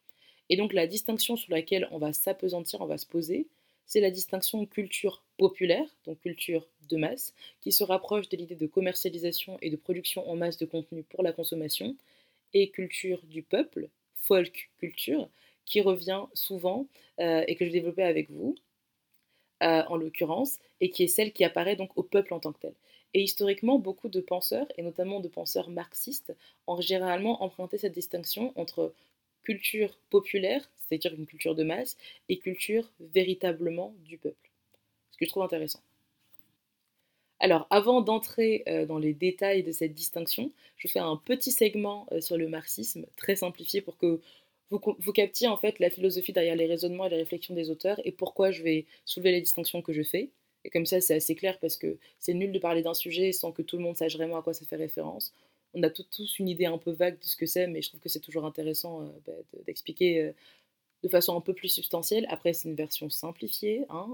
Et 0.50 0.56
donc 0.56 0.74
la 0.74 0.88
distinction 0.88 1.36
sur 1.36 1.52
laquelle 1.52 1.88
on 1.92 1.98
va 1.98 2.14
s'apesantir, 2.14 2.82
on 2.82 2.86
va 2.86 2.98
se 2.98 3.06
poser, 3.06 3.48
c'est 3.86 4.00
la 4.00 4.12
distinction 4.12 4.66
culture 4.66 5.24
populaire, 5.38 5.88
donc 6.06 6.20
culture 6.22 6.68
de 6.90 6.98
masse, 6.98 7.34
qui 7.62 7.72
se 7.72 7.84
rapproche 7.84 8.30
de 8.30 8.38
l'idée 8.38 8.56
de 8.56 8.68
commercialisation 8.68 9.58
et 9.62 9.70
de 9.70 9.76
production 9.76 10.30
en 10.30 10.36
masse 10.36 10.58
de 10.58 10.66
contenu 10.66 11.04
pour 11.04 11.24
la 11.24 11.34
consommation, 11.34 11.96
et 12.54 12.70
culture 12.70 13.22
du 13.26 13.44
peuple, 13.44 13.90
folk 14.16 14.72
culture, 14.78 15.30
qui 15.66 15.82
revient 15.82 16.24
souvent 16.34 16.88
euh, 17.20 17.44
et 17.48 17.56
que 17.56 17.66
je 17.66 17.70
vais 17.72 17.80
développer 17.80 18.04
avec 18.04 18.30
vous, 18.30 18.56
euh, 19.64 19.84
en 19.88 19.96
l'occurrence, 19.96 20.60
et 20.82 20.90
qui 20.90 21.04
est 21.04 21.08
celle 21.08 21.32
qui 21.32 21.46
apparaît 21.46 21.76
donc 21.78 21.98
au 21.98 22.04
peuple 22.04 22.34
en 22.34 22.40
tant 22.40 22.52
que 22.52 22.60
tel. 22.60 22.74
Et 23.14 23.22
historiquement, 23.22 23.80
beaucoup 23.80 24.10
de 24.10 24.20
penseurs, 24.20 24.68
et 24.78 24.82
notamment 24.82 25.20
de 25.20 25.28
penseurs 25.28 25.70
marxistes, 25.70 26.36
ont 26.68 26.82
généralement 26.82 27.44
emprunté 27.44 27.78
cette 27.78 27.94
distinction 27.94 28.52
entre 28.56 28.94
culture 29.44 29.98
populaire, 30.10 30.70
c'est-à-dire 30.78 31.14
une 31.14 31.26
culture 31.26 31.56
de 31.56 31.64
masse, 31.64 31.98
et 32.30 32.38
culture 32.40 32.92
véritablement 33.00 33.94
du 34.04 34.18
peuple. 34.18 34.50
Ce 35.12 35.18
que 35.18 35.26
je 35.26 35.30
trouve 35.30 35.44
intéressant. 35.44 35.82
Alors, 37.44 37.68
avant 37.72 38.00
d'entrer 38.00 38.64
euh, 38.70 38.86
dans 38.86 38.98
les 38.98 39.14
détails 39.14 39.64
de 39.64 39.74
cette 39.74 39.94
distinction, 39.94 40.54
je 40.78 40.88
fais 40.88 41.00
un 41.00 41.18
petit 41.18 41.52
segment 41.52 42.08
euh, 42.14 42.22
sur 42.22 42.38
le 42.38 42.48
marxisme, 42.48 43.06
très 43.18 43.36
simplifié, 43.36 43.82
pour 43.82 43.98
que 43.98 44.22
vous, 44.70 44.80
captiez 45.12 45.50
en 45.50 45.58
fait 45.58 45.78
la 45.80 45.90
philosophie 45.90 46.32
derrière 46.32 46.56
les 46.56 46.68
raisonnements 46.68 47.06
et 47.06 47.10
les 47.10 47.18
réflexions 47.18 47.54
des 47.54 47.70
auteurs, 47.70 48.00
et 48.06 48.14
pourquoi 48.14 48.52
je 48.52 48.64
vais 48.64 48.86
soulever 49.04 49.34
les 49.34 49.42
distinctions 49.42 49.82
que 49.82 49.92
je 49.92 50.04
fais. 50.04 50.30
Et 50.64 50.70
comme 50.70 50.86
ça, 50.86 51.02
c'est 51.02 51.16
assez 51.16 51.36
clair 51.36 51.60
parce 51.60 51.76
que 51.76 51.98
c'est 52.18 52.34
nul 52.34 52.54
de 52.54 52.60
parler 52.60 52.82
d'un 52.82 52.94
sujet 52.94 53.34
sans 53.34 53.52
que 53.52 53.62
tout 53.62 53.76
le 53.76 53.84
monde 53.84 53.98
sache 53.98 54.16
vraiment 54.16 54.38
à 54.38 54.42
quoi 54.42 54.54
ça 54.54 54.66
fait 54.66 54.78
référence 54.78 55.34
on 55.76 55.82
a 55.82 55.90
tous 55.90 56.38
une 56.38 56.48
idée 56.48 56.68
un 56.68 56.78
peu 56.78 56.92
vague 56.92 57.20
de 57.20 57.26
ce 57.26 57.36
que 57.36 57.48
c'est, 57.48 57.66
mais 57.66 57.82
je 57.82 57.90
trouve 57.90 58.00
que 58.00 58.08
c'est 58.08 58.20
toujours 58.20 58.46
intéressant 58.46 59.02
euh, 59.02 59.08
bah, 59.26 59.34
d'expliquer 59.66 60.32
de 61.02 61.10
façon 61.10 61.36
un 61.36 61.42
peu 61.42 61.54
plus 61.54 61.70
substantielle. 61.70 62.28
Après, 62.30 62.54
c'est 62.54 62.70
une 62.70 62.76
version 62.76 63.10
simplifiée. 63.10 63.84
Hein, 63.90 64.08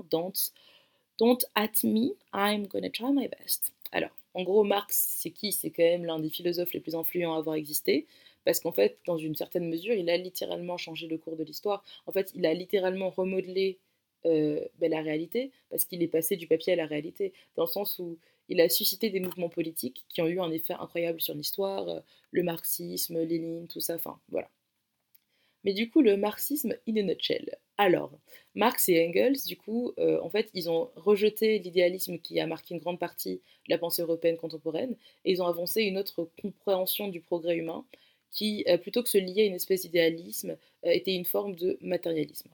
don't 1.20 1.44
at 1.56 1.84
me, 1.84 2.14
I'm 2.34 2.68
gonna 2.68 2.90
try 2.90 3.12
my 3.12 3.28
best. 3.28 3.72
Alors, 3.92 4.12
en 4.34 4.44
gros, 4.44 4.64
Marx, 4.64 5.18
c'est 5.20 5.32
qui? 5.32 5.52
C'est 5.52 5.72
quand 5.72 5.84
même 5.84 6.06
l'un 6.06 6.20
des 6.20 6.30
philosophes 6.30 6.74
les 6.74 6.80
plus 6.80 6.96
influents 6.96 7.36
à 7.36 7.38
avoir 7.38 7.56
existé. 7.56 8.08
Parce 8.46 8.60
qu'en 8.60 8.72
fait, 8.72 9.00
dans 9.06 9.18
une 9.18 9.36
certaine 9.36 9.68
mesure, 9.70 9.94
il 9.94 10.10
a 10.10 10.18
littéralement 10.18 10.78
changé 10.78 11.08
le 11.08 11.18
cours 11.18 11.36
de 11.36 11.44
l'histoire. 11.44 11.84
En 12.08 12.12
fait, 12.12 12.32
il 12.36 12.46
a 12.46 12.54
littéralement 12.54 13.10
remodelé 13.10 13.80
euh, 14.26 14.64
ben, 14.80 14.92
la 14.92 15.02
réalité, 15.02 15.52
parce 15.70 15.86
qu'il 15.86 16.02
est 16.04 16.08
passé 16.08 16.36
du 16.36 16.48
papier 16.48 16.74
à 16.74 16.76
la 16.76 16.86
réalité, 16.86 17.34
dans 17.56 17.64
le 17.64 17.70
sens 17.70 18.00
où 18.00 18.18
il 18.48 18.60
a 18.62 18.70
suscité 18.70 19.10
des 19.10 19.20
mouvements 19.20 19.50
politiques 19.50 20.06
qui 20.10 20.22
ont 20.22 20.28
eu 20.28 20.40
un 20.40 20.52
effet 20.52 20.74
incroyable 20.74 21.22
sur 21.22 21.34
l'histoire, 21.36 21.88
euh, 21.90 22.00
le 22.32 22.44
marxisme, 22.44 23.22
Lénine, 23.24 23.68
tout 23.68 23.80
ça, 23.80 23.96
enfin 23.96 24.20
voilà. 24.30 24.50
Mais 25.64 25.74
du 25.74 25.90
coup, 25.90 26.02
le 26.02 26.18
marxisme 26.18 26.76
in 26.88 26.98
a 26.98 27.02
nutshell. 27.04 27.58
Alors, 27.78 28.12
Marx 28.56 28.90
et 28.90 29.06
Engels, 29.08 29.38
du 29.46 29.58
coup, 29.58 29.94
euh, 30.00 30.20
en 30.22 30.30
fait, 30.30 30.50
ils 30.54 30.70
ont 30.70 30.90
rejeté 30.96 31.60
l'idéalisme 31.60 32.18
qui 32.20 32.40
a 32.40 32.48
marqué 32.48 32.74
une 32.74 32.82
grande 32.82 33.00
partie 33.00 33.36
de 33.36 33.70
la 33.70 33.78
pensée 33.78 34.02
européenne 34.02 34.38
contemporaine, 34.38 34.96
et 35.26 35.32
ils 35.32 35.42
ont 35.42 35.48
avancé 35.48 35.84
une 35.84 35.98
autre 35.98 36.30
compréhension 36.42 37.08
du 37.08 37.22
progrès 37.22 37.58
humain 37.58 37.86
qui, 38.32 38.66
plutôt 38.82 39.02
que 39.04 39.10
se 39.10 39.18
lier 39.18 39.42
à 39.44 39.46
une 39.46 39.56
espèce 39.56 39.82
d'idéalisme, 39.82 40.58
était 40.84 41.16
une 41.16 41.26
forme 41.26 41.56
de 41.56 41.78
matérialisme. 41.82 42.50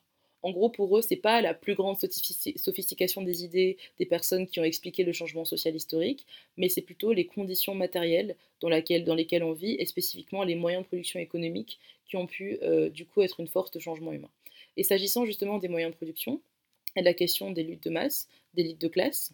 En 0.45 0.51
gros, 0.51 0.69
pour 0.69 0.95
eux, 0.95 1.01
c'est 1.01 1.15
pas 1.15 1.41
la 1.41 1.55
plus 1.55 1.73
grande 1.73 1.97
sophistication 1.97 3.23
des 3.23 3.43
idées 3.43 3.77
des 3.97 4.05
personnes 4.05 4.45
qui 4.45 4.59
ont 4.59 4.63
expliqué 4.63 5.03
le 5.03 5.11
changement 5.11 5.43
social 5.43 5.75
historique, 5.75 6.27
mais 6.55 6.69
c'est 6.69 6.83
plutôt 6.83 7.13
les 7.13 7.25
conditions 7.25 7.73
matérielles 7.73 8.35
dans, 8.61 8.69
lesquelles 8.69 9.43
on 9.43 9.53
vit 9.53 9.75
et 9.79 9.87
spécifiquement 9.87 10.43
les 10.43 10.53
moyens 10.53 10.83
de 10.83 10.87
production 10.87 11.19
économique 11.19 11.79
qui 12.07 12.15
ont 12.15 12.27
pu 12.27 12.59
euh, 12.61 12.91
du 12.91 13.07
coup 13.07 13.23
être 13.23 13.39
une 13.39 13.47
force 13.47 13.71
de 13.71 13.79
changement 13.79 14.13
humain. 14.13 14.29
Et 14.77 14.83
s'agissant 14.83 15.25
justement 15.25 15.57
des 15.57 15.67
moyens 15.67 15.93
de 15.93 15.95
production, 15.95 16.39
la 16.95 17.15
question 17.15 17.49
des 17.49 17.63
luttes 17.63 17.85
de 17.85 17.89
masse, 17.89 18.27
des 18.53 18.65
luttes 18.65 18.81
de 18.81 18.87
classe, 18.87 19.33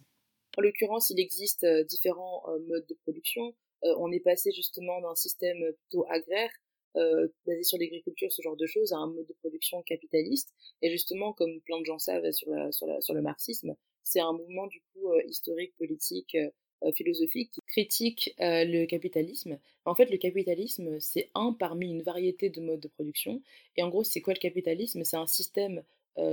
en 0.56 0.62
l'occurrence, 0.62 1.10
il 1.10 1.20
existe 1.20 1.64
euh, 1.64 1.84
différents 1.84 2.42
euh, 2.48 2.58
modes 2.70 2.86
de 2.88 2.94
production. 3.02 3.52
on 3.82 4.10
est 4.12 4.20
passé 4.20 4.50
justement 4.50 4.98
d'un 5.02 5.14
système 5.14 5.60
plutôt 5.74 6.06
agraire 6.08 6.52
euh, 6.96 7.28
basé 7.46 7.62
sur 7.62 7.78
l'agriculture, 7.78 8.30
ce 8.30 8.42
genre 8.42 8.56
de 8.56 8.66
choses, 8.66 8.92
à 8.92 8.96
un 8.96 9.06
mode 9.06 9.26
de 9.26 9.32
production 9.40 9.82
capitaliste. 9.82 10.52
Et 10.82 10.90
justement, 10.90 11.32
comme 11.32 11.60
plein 11.62 11.80
de 11.80 11.86
gens 11.86 11.98
savent 11.98 12.30
sur, 12.32 12.48
sur, 12.70 13.14
le 13.14 13.22
marxisme, 13.22 13.74
c'est 14.02 14.20
un 14.20 14.32
mouvement 14.32 14.66
du 14.66 14.82
coup 14.92 15.10
euh, 15.10 15.22
historique, 15.26 15.72
politique, 15.78 16.36
euh, 16.82 16.92
philosophique 16.92 17.50
qui 17.52 17.60
critique 17.66 18.34
le 18.38 18.84
capitalisme. 18.86 19.58
En 19.86 19.94
fait, 19.94 20.10
le 20.10 20.18
capitalisme, 20.18 20.98
c'est 21.00 21.30
un 21.34 21.52
parmi 21.52 21.90
une 21.90 22.02
variété 22.02 22.50
de 22.50 22.60
modes 22.60 22.80
de 22.80 22.88
production. 22.88 23.40
Et 23.76 23.82
en 23.82 23.88
gros, 23.88 24.04
c'est 24.04 24.20
quoi 24.20 24.34
le 24.34 24.40
capitalisme? 24.40 25.04
C'est 25.04 25.16
un 25.16 25.28
système 25.28 25.84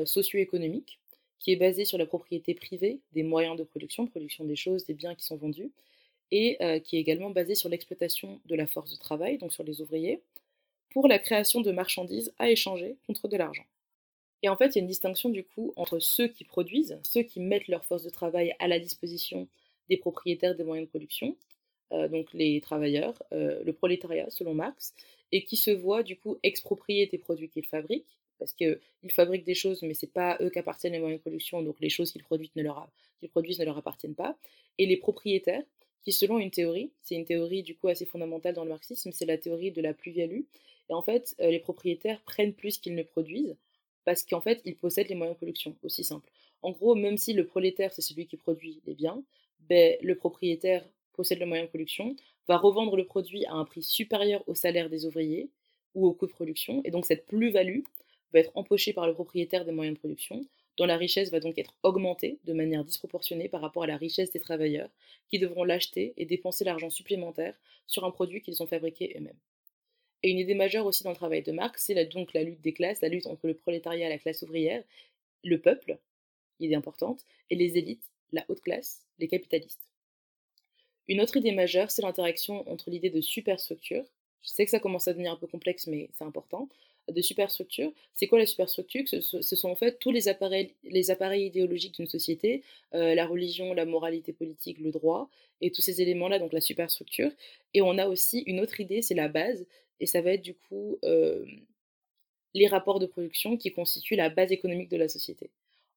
socio-économique 0.06 1.00
qui 1.38 1.52
est 1.52 1.56
basé 1.56 1.86
sur 1.86 2.00
la 2.00 2.08
propriété 2.08 2.56
privée 2.56 3.00
des 3.13 3.22
moyens 3.22 3.58
de 3.58 3.63
production, 3.63 4.08
production 4.08 4.43
des 4.43 4.56
choses, 4.56 4.86
des 4.86 4.95
biens 4.95 5.13
qui 5.13 5.24
sont 5.24 5.38
vendus, 5.38 5.72
et 6.32 6.58
qui 6.84 6.98
est 6.98 7.00
également 7.00 7.30
basé 7.30 7.54
sur 7.54 7.69
l'exploitation 7.69 8.41
de 8.48 8.56
la 8.56 8.65
force 8.65 8.91
de 8.91 8.98
travail, 8.98 9.38
donc 9.38 9.54
sur 9.54 9.63
les 9.63 9.82
ouvriers, 9.82 10.19
pour 10.89 11.08
la 11.08 11.19
création 11.19 11.62
de 11.62 11.71
marchandises 11.71 12.34
à 12.39 12.49
échanger 12.49 12.97
contre 13.08 13.28
de 13.28 13.38
l'argent. 13.38 13.65
Et 14.41 14.49
en 14.49 14.56
fait, 14.56 14.67
il 14.67 14.75
y 14.75 14.80
a 14.80 14.82
une 14.82 14.88
distinction 14.88 15.30
du 15.30 15.43
coup 15.43 15.73
entre 15.75 15.99
ceux 15.99 16.28
qui 16.28 16.43
produisent, 16.43 16.99
ceux 17.04 17.23
qui 17.23 17.39
mettent 17.39 17.67
leur 17.67 17.86
force 17.86 18.04
de 18.04 18.10
travail 18.10 18.56
à 18.60 18.67
la 18.67 18.80
disposition 18.80 19.47
des 19.89 19.97
propriétaires 19.97 20.56
des 20.56 20.63
moyens 20.63 20.88
de 20.88 20.89
production, 20.89 21.36
euh, 21.91 22.08
donc 22.08 22.32
les 22.34 22.62
travailleurs, 22.62 23.21
euh, 23.34 23.62
le 23.63 23.73
prolétariat 23.73 24.30
selon 24.30 24.54
Marx, 24.54 24.93
et 25.32 25.43
qui 25.43 25.58
se 25.58 25.71
voient 25.71 26.04
du 26.04 26.15
coup 26.15 26.38
exproprier 26.43 27.08
des 27.08 27.17
produits 27.17 27.49
qu'ils 27.49 27.65
fabriquent, 27.65 28.17
parce 28.38 28.54
qu'ils 28.54 28.80
fabriquent 29.10 29.43
des 29.43 29.56
choses, 29.56 29.82
mais 29.82 29.93
c'est 29.93 30.13
pas 30.13 30.38
eux 30.41 30.49
qu'appartiennent 30.49 30.93
les 30.93 30.99
moyens 30.99 31.19
de 31.19 31.23
production, 31.23 31.62
donc 31.62 31.78
les 31.80 31.89
choses 31.89 32.12
qu'ils 32.12 32.23
produisent 32.23 32.56
ne 32.56 32.63
leur, 32.63 32.89
qu'ils 33.19 33.30
produisent 33.30 33.60
ne 33.60 33.65
leur 33.65 33.78
appartiennent 33.78 34.15
pas, 34.15 34.38
et 34.78 34.86
les 34.86 34.97
propriétaires, 34.97 35.63
qui 36.04 36.13
selon 36.13 36.39
une 36.39 36.52
théorie, 36.52 36.91
c'est 37.02 37.15
une 37.15 37.25
théorie 37.25 37.63
du 37.63 37.75
coup 37.75 37.89
assez 37.89 38.06
fondamentale 38.06 38.54
dans 38.54 38.63
le 38.63 38.69
marxisme, 38.69 39.12
c'est 39.12 39.25
la 39.25 39.38
théorie 39.38 39.71
de 39.71 39.82
la 39.82 39.93
plus-value, 39.93 40.41
et 40.89 40.93
en 40.93 41.02
fait, 41.02 41.36
euh, 41.39 41.52
les 41.52 41.60
propriétaires 41.60 42.21
prennent 42.21 42.54
plus 42.54 42.78
qu'ils 42.78 42.95
ne 42.95 43.04
produisent 43.04 43.56
parce 44.06 44.23
qu'en 44.23 44.41
fait, 44.41 44.62
ils 44.65 44.75
possèdent 44.75 45.10
les 45.10 45.15
moyens 45.15 45.36
de 45.36 45.38
production, 45.38 45.75
aussi 45.84 46.04
simple. 46.04 46.30
En 46.62 46.71
gros, 46.71 46.95
même 46.95 47.17
si 47.17 47.34
le 47.34 47.45
prolétaire, 47.45 47.93
c'est 47.93 48.02
celui 48.02 48.25
qui 48.25 48.38
produit 48.38 48.82
les 48.86 48.95
biens, 48.95 49.23
ben, 49.60 49.97
le 50.02 50.15
propriétaire 50.15 50.84
possède 51.13 51.39
le 51.39 51.45
moyen 51.45 51.63
de 51.63 51.69
production, 51.69 52.15
va 52.47 52.58
revendre 52.58 52.95
le 52.95 53.06
produit 53.06 53.45
à 53.45 53.54
un 53.54 53.65
prix 53.65 53.84
supérieur 53.84 54.43
au 54.47 54.56
salaire 54.56 54.89
des 54.89 55.06
ouvriers 55.06 55.49
ou 55.93 56.08
au 56.08 56.13
coût 56.13 56.28
de 56.28 56.32
production, 56.32 56.82
et 56.86 56.91
donc 56.91 57.06
cette 57.06 57.25
plus-value 57.25 57.82
va 58.32 58.39
être 58.39 58.52
empochée 58.56 58.93
par 58.93 59.06
le 59.06 59.13
propriétaire 59.13 59.65
des 59.65 59.71
moyens 59.71 59.95
de 59.95 59.99
production, 59.99 60.45
dont 60.78 60.86
la 60.86 60.97
richesse 60.97 61.30
va 61.30 61.39
donc 61.39 61.58
être 61.58 61.75
augmentée 61.84 62.39
de 62.45 62.54
manière 62.54 62.86
disproportionnée 62.86 63.49
par 63.49 63.60
rapport 63.60 63.84
à 63.84 63.88
la 63.88 63.97
richesse 63.97 64.32
des 64.32 64.39
travailleurs, 64.39 64.89
qui 65.30 65.39
devront 65.39 65.65
l'acheter 65.65 66.13
et 66.15 66.25
dépenser 66.25 66.63
l'argent 66.63 66.89
supplémentaire 66.89 67.54
sur 67.86 68.06
un 68.06 68.12
produit 68.12 68.41
qu'ils 68.41 68.63
ont 68.63 68.67
fabriqué 68.67 69.13
eux-mêmes. 69.17 69.38
Et 70.23 70.32
une 70.32 70.39
idée 70.39 70.55
majeure 70.55 70.86
aussi 70.86 71.03
dans 71.03 71.12
le 71.12 71.15
travail 71.15 71.43
de 71.43 71.51
Marx, 71.51 71.84
c'est 71.86 72.05
donc 72.05 72.34
la 72.34 72.43
lutte 72.43 72.62
des 72.62 72.73
classes, 72.73 73.01
la 73.01 73.10
lutte 73.10 73.27
entre 73.27 73.47
le 73.47 73.53
prolétariat 73.53 74.10
la 74.10 74.17
classe 74.17 74.41
ouvrière, 74.41 74.84
le 75.43 75.60
peuple, 75.60 75.97
idée 76.60 76.75
importante, 76.75 77.25
et 77.49 77.55
les 77.55 77.77
élites, 77.77 78.03
la 78.32 78.43
haute 78.49 78.62
classe, 78.62 79.05
les 79.17 79.27
capitalistes. 79.27 79.89
Une 81.08 81.21
autre 81.21 81.38
idée 81.38 81.51
majeure, 81.51 81.89
c'est 81.89 82.01
l'interaction 82.01 82.69
entre 82.69 82.89
l'idée 82.89 83.10
de 83.10 83.21
superstructure. 83.21 84.03
Je 84.43 84.49
sais 84.49 84.65
que 84.65 84.71
ça 84.71 84.79
commence 84.79 85.08
à 85.08 85.13
devenir 85.13 85.32
un 85.32 85.38
peu 85.38 85.47
complexe, 85.47 85.88
mais 85.88 86.10
c'est 86.13 86.23
important. 86.23 86.69
De 87.08 87.21
superstructure. 87.23 87.91
C'est 88.13 88.27
quoi 88.27 88.38
la 88.38 88.45
superstructure? 88.45 89.08
Ce, 89.08 89.19
ce, 89.19 89.55
sont 89.55 89.69
en 89.69 89.75
fait 89.75 89.97
tous 89.97 90.12
les 90.12 90.27
appareils, 90.27 90.75
les 90.84 91.10
appareils 91.10 91.47
idéologiques 91.47 91.95
d'une 91.95 92.08
société, 92.08 92.62
euh, 92.93 93.15
la 93.15 93.25
religion, 93.25 93.73
la 93.73 93.86
moralité 93.86 94.32
politique, 94.32 94.77
le 94.77 94.91
droit, 94.91 95.27
et 95.60 95.71
tous 95.71 95.82
ces 95.82 96.03
éléments-là, 96.03 96.38
donc 96.38 96.53
la 96.53 96.62
superstructure. 96.62 97.32
Et 97.73 97.82
on 97.82 97.97
a 97.97 98.05
aussi 98.05 98.41
une 98.41 98.60
autre 98.60 98.79
idée, 98.79 99.01
c'est 99.01 99.15
la 99.15 99.27
base, 99.27 99.65
et 99.99 100.05
ça 100.05 100.21
va 100.21 100.31
être 100.31 100.41
du 100.41 100.55
coup 100.55 100.97
euh, 101.03 101.45
les 102.53 102.67
rapports 102.67 102.99
de 102.99 103.05
production 103.05 103.57
qui 103.57 103.71
constituent 103.71 104.15
la 104.15 104.29
base 104.29 104.51
économique 104.51 104.89
de 104.89 104.97
la 104.97 105.07
société. 105.07 105.49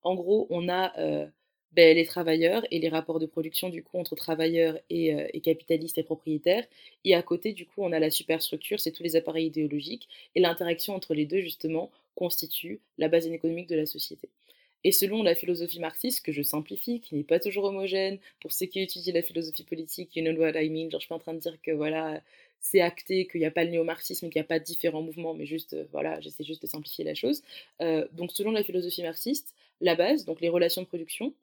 En 0.02 0.14
gros, 0.14 0.46
on 0.50 0.68
a 0.68 0.98
euh, 0.98 1.26
ben, 1.72 1.96
les 1.96 2.04
travailleurs 2.04 2.66
et 2.70 2.78
les 2.78 2.88
rapports 2.88 3.18
de 3.18 3.26
production 3.26 3.68
du 3.70 3.82
coup 3.82 3.98
entre 3.98 4.14
travailleurs 4.14 4.74
euh, 4.74 5.28
et, 5.32 5.40
capitalistes 5.40 5.98
et 5.98 6.02
propriétaires. 6.02 6.66
Et 7.04 7.14
à 7.14 7.22
côté, 7.22 7.52
du 7.52 7.66
coup, 7.66 7.82
on 7.82 7.92
a 7.92 7.98
la 7.98 8.10
superstructure, 8.10 8.80
c'est 8.80 8.92
tous 8.92 9.02
les 9.02 9.16
appareils 9.16 9.46
idéologiques. 9.46 10.08
Et 10.34 10.40
l'interaction 10.40 10.94
entre 10.94 11.14
les 11.14 11.24
deux, 11.24 11.40
justement, 11.40 11.90
constitue 12.14 12.80
la 12.98 13.08
base 13.08 13.26
économique 13.26 13.68
de 13.68 13.76
la 13.76 13.86
société. 13.86 14.28
Et 14.84 14.92
selon 14.92 15.22
la 15.22 15.34
philosophie 15.34 15.78
marxiste, 15.78 16.24
que 16.24 16.32
je 16.32 16.42
simplifie, 16.42 17.00
qui 17.00 17.14
n'est 17.14 17.22
pas 17.22 17.38
toujours 17.38 17.64
homogène, 17.64 18.18
pour 18.40 18.52
ceux 18.52 18.66
qui 18.66 18.80
étudient 18.80 19.14
la 19.14 19.22
philosophie 19.22 19.62
politique, 19.64 20.14
you 20.16 20.22
know 20.22 20.38
what 20.38 20.60
I 20.60 20.68
mean, 20.70 20.90
genre 20.90 21.00
je 21.00 21.04
suis 21.04 21.08
pas 21.08 21.14
en 21.14 21.20
train 21.20 21.34
de 21.34 21.38
dire 21.38 21.56
que 21.62 21.70
voilà, 21.70 22.20
c'est 22.62 22.80
acté, 22.80 23.26
qu'il 23.26 23.40
n'y 23.40 23.46
a 23.46 23.50
pas 23.50 23.64
le 23.64 23.70
néo-marxisme, 23.70 24.30
qu'il 24.30 24.40
n'y 24.40 24.44
a 24.44 24.48
pas 24.48 24.60
différents 24.60 25.02
mouvements, 25.02 25.34
mais 25.34 25.46
juste, 25.46 25.74
euh, 25.74 25.84
voilà, 25.90 26.20
j'essaie 26.20 26.44
juste 26.44 26.62
de 26.62 26.68
simplifier 26.68 27.04
la 27.04 27.14
chose. 27.14 27.42
Euh, 27.82 28.06
donc 28.12 28.30
selon 28.32 28.52
la 28.52 28.62
philosophie 28.62 29.02
marxiste, 29.02 29.54
la 29.80 29.96
base, 29.96 30.24
donc 30.24 30.40
les 30.40 30.48
relations 30.48 30.80
de 30.80 30.86
production, 30.86 31.34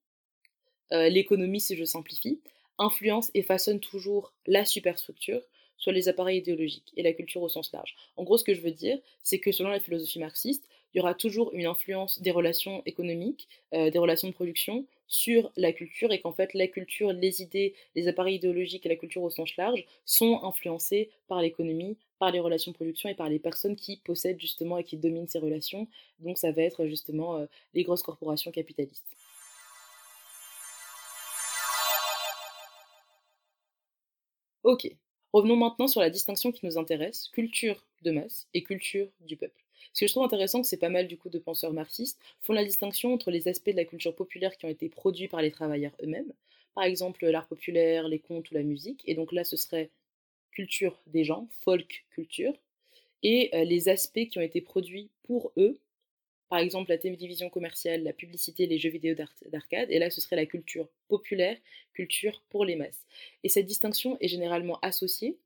euh, 0.93 1.09
l'économie, 1.09 1.59
si 1.59 1.75
je 1.75 1.83
simplifie, 1.83 2.39
influence 2.77 3.31
et 3.33 3.43
façonne 3.43 3.81
toujours 3.81 4.33
la 4.47 4.63
superstructure, 4.63 5.41
soit 5.77 5.91
les 5.91 6.07
appareils 6.07 6.39
idéologiques 6.39 6.91
et 6.95 7.03
la 7.03 7.11
culture 7.11 7.41
au 7.41 7.49
sens 7.49 7.71
large. 7.73 7.95
En 8.15 8.23
gros, 8.23 8.37
ce 8.37 8.45
que 8.45 8.53
je 8.53 8.61
veux 8.61 8.71
dire, 8.71 8.97
c'est 9.21 9.39
que 9.39 9.51
selon 9.51 9.69
la 9.69 9.81
philosophie 9.81 10.19
marxiste, 10.19 10.69
il 10.93 10.99
y 10.99 11.01
aura 11.01 11.13
toujours 11.13 11.53
une 11.53 11.65
influence 11.65 12.21
des 12.21 12.31
relations 12.31 12.81
économiques, 12.85 13.47
des 13.71 13.99
relations 13.99 14.27
de 14.27 14.33
production 14.33 14.87
sur 15.09 15.51
la 15.57 15.73
culture 15.73 16.11
et 16.13 16.21
qu'en 16.21 16.31
fait 16.31 16.53
la 16.53 16.67
culture, 16.67 17.11
les 17.11 17.41
idées, 17.41 17.73
les 17.95 18.07
appareils 18.07 18.35
idéologiques 18.35 18.85
et 18.85 18.89
la 18.89 18.95
culture 18.95 19.23
au 19.23 19.29
sens 19.29 19.55
large 19.57 19.83
sont 20.05 20.43
influencés 20.43 21.09
par 21.27 21.41
l'économie, 21.41 21.97
par 22.19 22.31
les 22.31 22.39
relations 22.39 22.71
de 22.71 22.75
production 22.77 23.09
et 23.09 23.15
par 23.15 23.27
les 23.27 23.39
personnes 23.39 23.75
qui 23.75 23.97
possèdent 23.97 24.39
justement 24.39 24.77
et 24.77 24.83
qui 24.83 24.97
dominent 24.97 25.27
ces 25.27 25.39
relations. 25.39 25.87
Donc 26.19 26.37
ça 26.37 26.51
va 26.51 26.61
être 26.61 26.85
justement 26.85 27.37
euh, 27.37 27.45
les 27.73 27.83
grosses 27.83 28.03
corporations 28.03 28.51
capitalistes. 28.51 29.17
Ok, 34.63 34.87
revenons 35.33 35.55
maintenant 35.55 35.87
sur 35.87 36.01
la 36.01 36.09
distinction 36.09 36.51
qui 36.51 36.65
nous 36.65 36.77
intéresse, 36.77 37.29
culture 37.29 37.83
de 38.03 38.11
masse 38.11 38.47
et 38.53 38.61
culture 38.63 39.07
du 39.21 39.35
peuple. 39.37 39.63
Ce 39.93 40.01
que 40.01 40.07
je 40.07 40.13
trouve 40.13 40.23
intéressant, 40.23 40.63
c'est 40.63 40.77
pas 40.77 40.89
mal 40.89 41.07
du 41.07 41.17
coup 41.17 41.29
de 41.29 41.39
penseurs 41.39 41.73
marxistes 41.73 42.19
font 42.41 42.53
la 42.53 42.63
distinction 42.63 43.13
entre 43.13 43.31
les 43.31 43.47
aspects 43.47 43.71
de 43.71 43.75
la 43.75 43.85
culture 43.85 44.15
populaire 44.15 44.57
qui 44.57 44.65
ont 44.65 44.69
été 44.69 44.89
produits 44.89 45.27
par 45.27 45.41
les 45.41 45.51
travailleurs 45.51 45.93
eux-mêmes, 46.01 46.31
par 46.75 46.83
exemple 46.83 47.25
l'art 47.25 47.47
populaire, 47.47 48.07
les 48.07 48.19
contes 48.19 48.49
ou 48.51 48.53
la 48.53 48.63
musique, 48.63 49.01
et 49.05 49.15
donc 49.15 49.31
là 49.31 49.43
ce 49.43 49.57
serait 49.57 49.89
culture 50.51 50.99
des 51.07 51.23
gens, 51.23 51.47
folk 51.61 52.05
culture, 52.11 52.53
et 53.23 53.49
euh, 53.53 53.63
les 53.63 53.89
aspects 53.89 54.27
qui 54.29 54.37
ont 54.37 54.41
été 54.43 54.61
produits 54.61 55.09
pour 55.23 55.51
eux, 55.57 55.77
par 56.49 56.59
exemple 56.59 56.89
la 56.89 56.97
télévision 56.97 57.49
commerciale, 57.49 58.03
la 58.03 58.13
publicité, 58.13 58.65
les 58.65 58.79
jeux 58.79 58.89
vidéo 58.89 59.15
d'arcade, 59.47 59.89
et 59.91 59.99
là 59.99 60.09
ce 60.09 60.21
serait 60.21 60.35
la 60.35 60.45
culture 60.45 60.87
populaire, 61.07 61.57
culture 61.93 62.41
pour 62.49 62.65
les 62.65 62.75
masses. 62.75 63.05
Et 63.43 63.49
cette 63.49 63.65
distinction 63.65 64.17
est 64.19 64.27
généralement 64.27 64.79
associée 64.81 65.37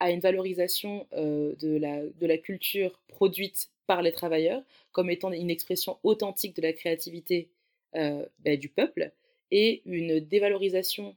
à 0.00 0.10
une 0.10 0.20
valorisation 0.20 1.06
euh, 1.12 1.54
de, 1.56 1.76
la, 1.76 2.04
de 2.06 2.26
la 2.26 2.38
culture 2.38 3.00
produite 3.08 3.70
par 3.88 4.02
les 4.02 4.12
travailleurs 4.12 4.62
comme 4.92 5.10
étant 5.10 5.32
une 5.32 5.50
expression 5.50 5.98
authentique 6.04 6.54
de 6.54 6.62
la 6.62 6.74
créativité 6.74 7.48
euh, 7.96 8.24
ben, 8.40 8.56
du 8.56 8.68
peuple 8.68 9.10
et 9.50 9.82
une 9.86 10.20
dévalorisation 10.20 11.16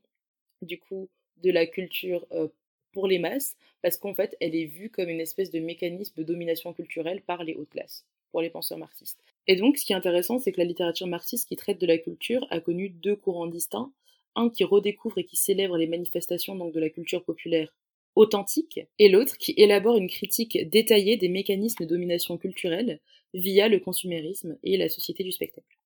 du 0.62 0.80
coup 0.80 1.10
de 1.44 1.52
la 1.52 1.68
culture 1.68 2.26
euh, 2.32 2.48
pour 2.94 3.08
les 3.08 3.20
masses 3.20 3.58
parce 3.82 3.98
qu'en 3.98 4.14
fait 4.14 4.38
elle 4.40 4.56
est 4.56 4.66
vue 4.66 4.90
comme 4.90 5.10
une 5.10 5.20
espèce 5.20 5.52
de 5.52 5.60
mécanisme 5.60 6.16
de 6.16 6.24
domination 6.24 6.74
culturelle 6.74 7.22
par 7.22 7.44
les 7.44 7.56
hautes 7.56 7.70
classes 7.70 8.06
pour 8.32 8.42
les 8.42 8.50
penseurs 8.50 8.78
marxistes. 8.78 9.22
Et 9.48 9.58
donc 9.58 9.78
ce 9.78 9.84
qui 9.86 9.92
est 9.92 9.98
intéressant 9.98 10.40
c'est 10.40 10.54
que 10.54 10.62
la 10.62 10.66
littérature 10.66 11.08
marxiste 11.08 11.50
qui 11.50 11.58
traite 11.58 11.82
de 11.82 11.88
la 11.88 11.98
culture 11.98 12.48
a 12.50 12.62
connu 12.62 12.88
deux 12.88 13.18
courants 13.18 13.48
distincts, 13.48 13.92
un 14.36 14.50
qui 14.50 14.64
redécouvre 14.64 15.18
et 15.18 15.26
qui 15.26 15.36
célèbre 15.36 15.78
les 15.78 15.88
manifestations 15.88 16.56
donc 16.56 16.74
de 16.74 16.80
la 16.80 16.90
culture 16.90 17.26
populaire 17.26 17.74
authentique, 18.16 18.80
et 19.00 19.10
l'autre 19.10 19.38
qui 19.38 19.54
élabore 19.58 19.98
une 19.98 20.10
critique 20.10 20.70
détaillée 20.70 21.18
des 21.18 21.30
mécanismes 21.30 21.86
de 21.86 21.90
domination 21.90 22.38
culturelle 22.38 23.00
via 23.34 23.70
le 23.70 23.80
consumérisme 23.80 24.58
et 24.64 24.78
la 24.78 24.90
société 24.90 25.24
du 25.24 25.32
spectacle. 25.32 25.78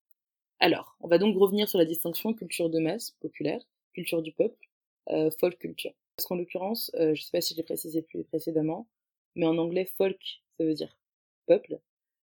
Alors, 0.59 0.95
on 1.01 1.07
va 1.07 1.17
donc 1.17 1.37
revenir 1.37 1.69
sur 1.69 1.77
la 1.77 1.85
distinction 1.85 2.33
culture 2.33 2.69
de 2.69 2.79
masse, 2.79 3.11
populaire, 3.19 3.61
culture 3.93 4.21
du 4.21 4.31
peuple, 4.31 4.69
euh, 5.09 5.29
folk 5.39 5.59
culture. 5.59 5.93
Parce 6.15 6.27
qu'en 6.27 6.35
l'occurrence, 6.35 6.91
euh, 6.95 7.13
je 7.13 7.21
ne 7.21 7.25
sais 7.25 7.31
pas 7.31 7.41
si 7.41 7.55
j'ai 7.55 7.63
précisé 7.63 8.01
plus 8.01 8.23
précédemment, 8.23 8.87
mais 9.35 9.45
en 9.45 9.57
anglais, 9.57 9.85
folk, 9.85 10.41
ça 10.57 10.63
veut 10.63 10.73
dire 10.73 10.97
peuple, 11.45 11.79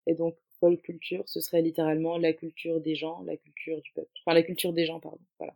et 0.06 0.14
donc 0.14 0.36
folk 0.60 0.80
culture, 0.82 1.24
ce 1.26 1.40
serait 1.40 1.62
littéralement 1.62 2.18
la 2.18 2.32
culture 2.32 2.80
des 2.80 2.94
gens, 2.94 3.22
la 3.22 3.36
culture 3.36 3.80
du 3.80 3.92
peuple. 3.92 4.10
Enfin, 4.24 4.34
la 4.34 4.42
culture 4.42 4.72
des 4.72 4.86
gens, 4.86 5.00
pardon, 5.00 5.18
voilà. 5.38 5.54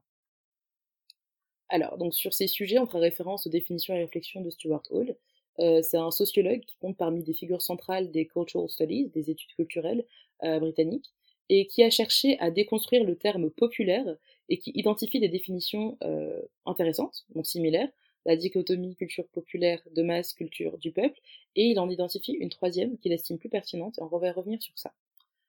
Alors, 1.75 1.99
donc 1.99 2.15
sur 2.15 2.33
ces 2.33 2.47
sujets, 2.47 2.79
on 2.79 2.87
fera 2.87 3.01
référence 3.01 3.49
aux 3.49 3.51
définitions 3.51 3.97
et 3.97 3.99
réflexions 3.99 4.41
de 4.41 4.49
Stuart 4.49 4.85
Hall. 4.91 5.17
Euh, 5.59 5.83
c'est 5.83 5.97
un 5.97 6.13
sociologue 6.13 6.61
qui 6.61 6.77
compte 6.77 6.97
parmi 6.97 7.25
des 7.25 7.33
figures 7.33 7.63
centrales 7.63 8.13
des 8.13 8.27
cultural 8.27 8.69
studies, 8.69 9.09
des 9.09 9.29
études 9.29 9.53
culturelles 9.57 10.05
euh, 10.45 10.61
britanniques, 10.61 11.13
et 11.49 11.67
qui 11.67 11.83
a 11.83 11.91
cherché 11.91 12.39
à 12.39 12.53
déconstruire 12.53 13.03
le 13.03 13.17
terme 13.17 13.51
populaire 13.51 14.07
et 14.49 14.59
qui 14.59 14.71
identifie 14.77 15.19
des 15.19 15.29
définitions 15.29 15.99
euh, 16.05 16.41
intéressantes, 16.65 17.27
donc 17.35 17.45
similaires, 17.45 17.89
la 18.25 18.37
dichotomie 18.37 18.95
culture 18.95 19.27
populaire 19.27 19.83
de 19.97 20.03
masse, 20.03 20.33
culture 20.33 20.79
du 20.79 20.93
peuple, 20.93 21.19
et 21.57 21.65
il 21.65 21.81
en 21.81 21.91
identifie 21.91 22.35
une 22.35 22.51
troisième 22.51 22.97
qu'il 22.99 23.13
estime 23.13 23.37
plus 23.37 23.49
pertinente, 23.49 23.99
et 23.99 24.03
on 24.03 24.07
va 24.07 24.31
revenir 24.31 24.63
sur 24.63 24.79
ça. 24.79 24.93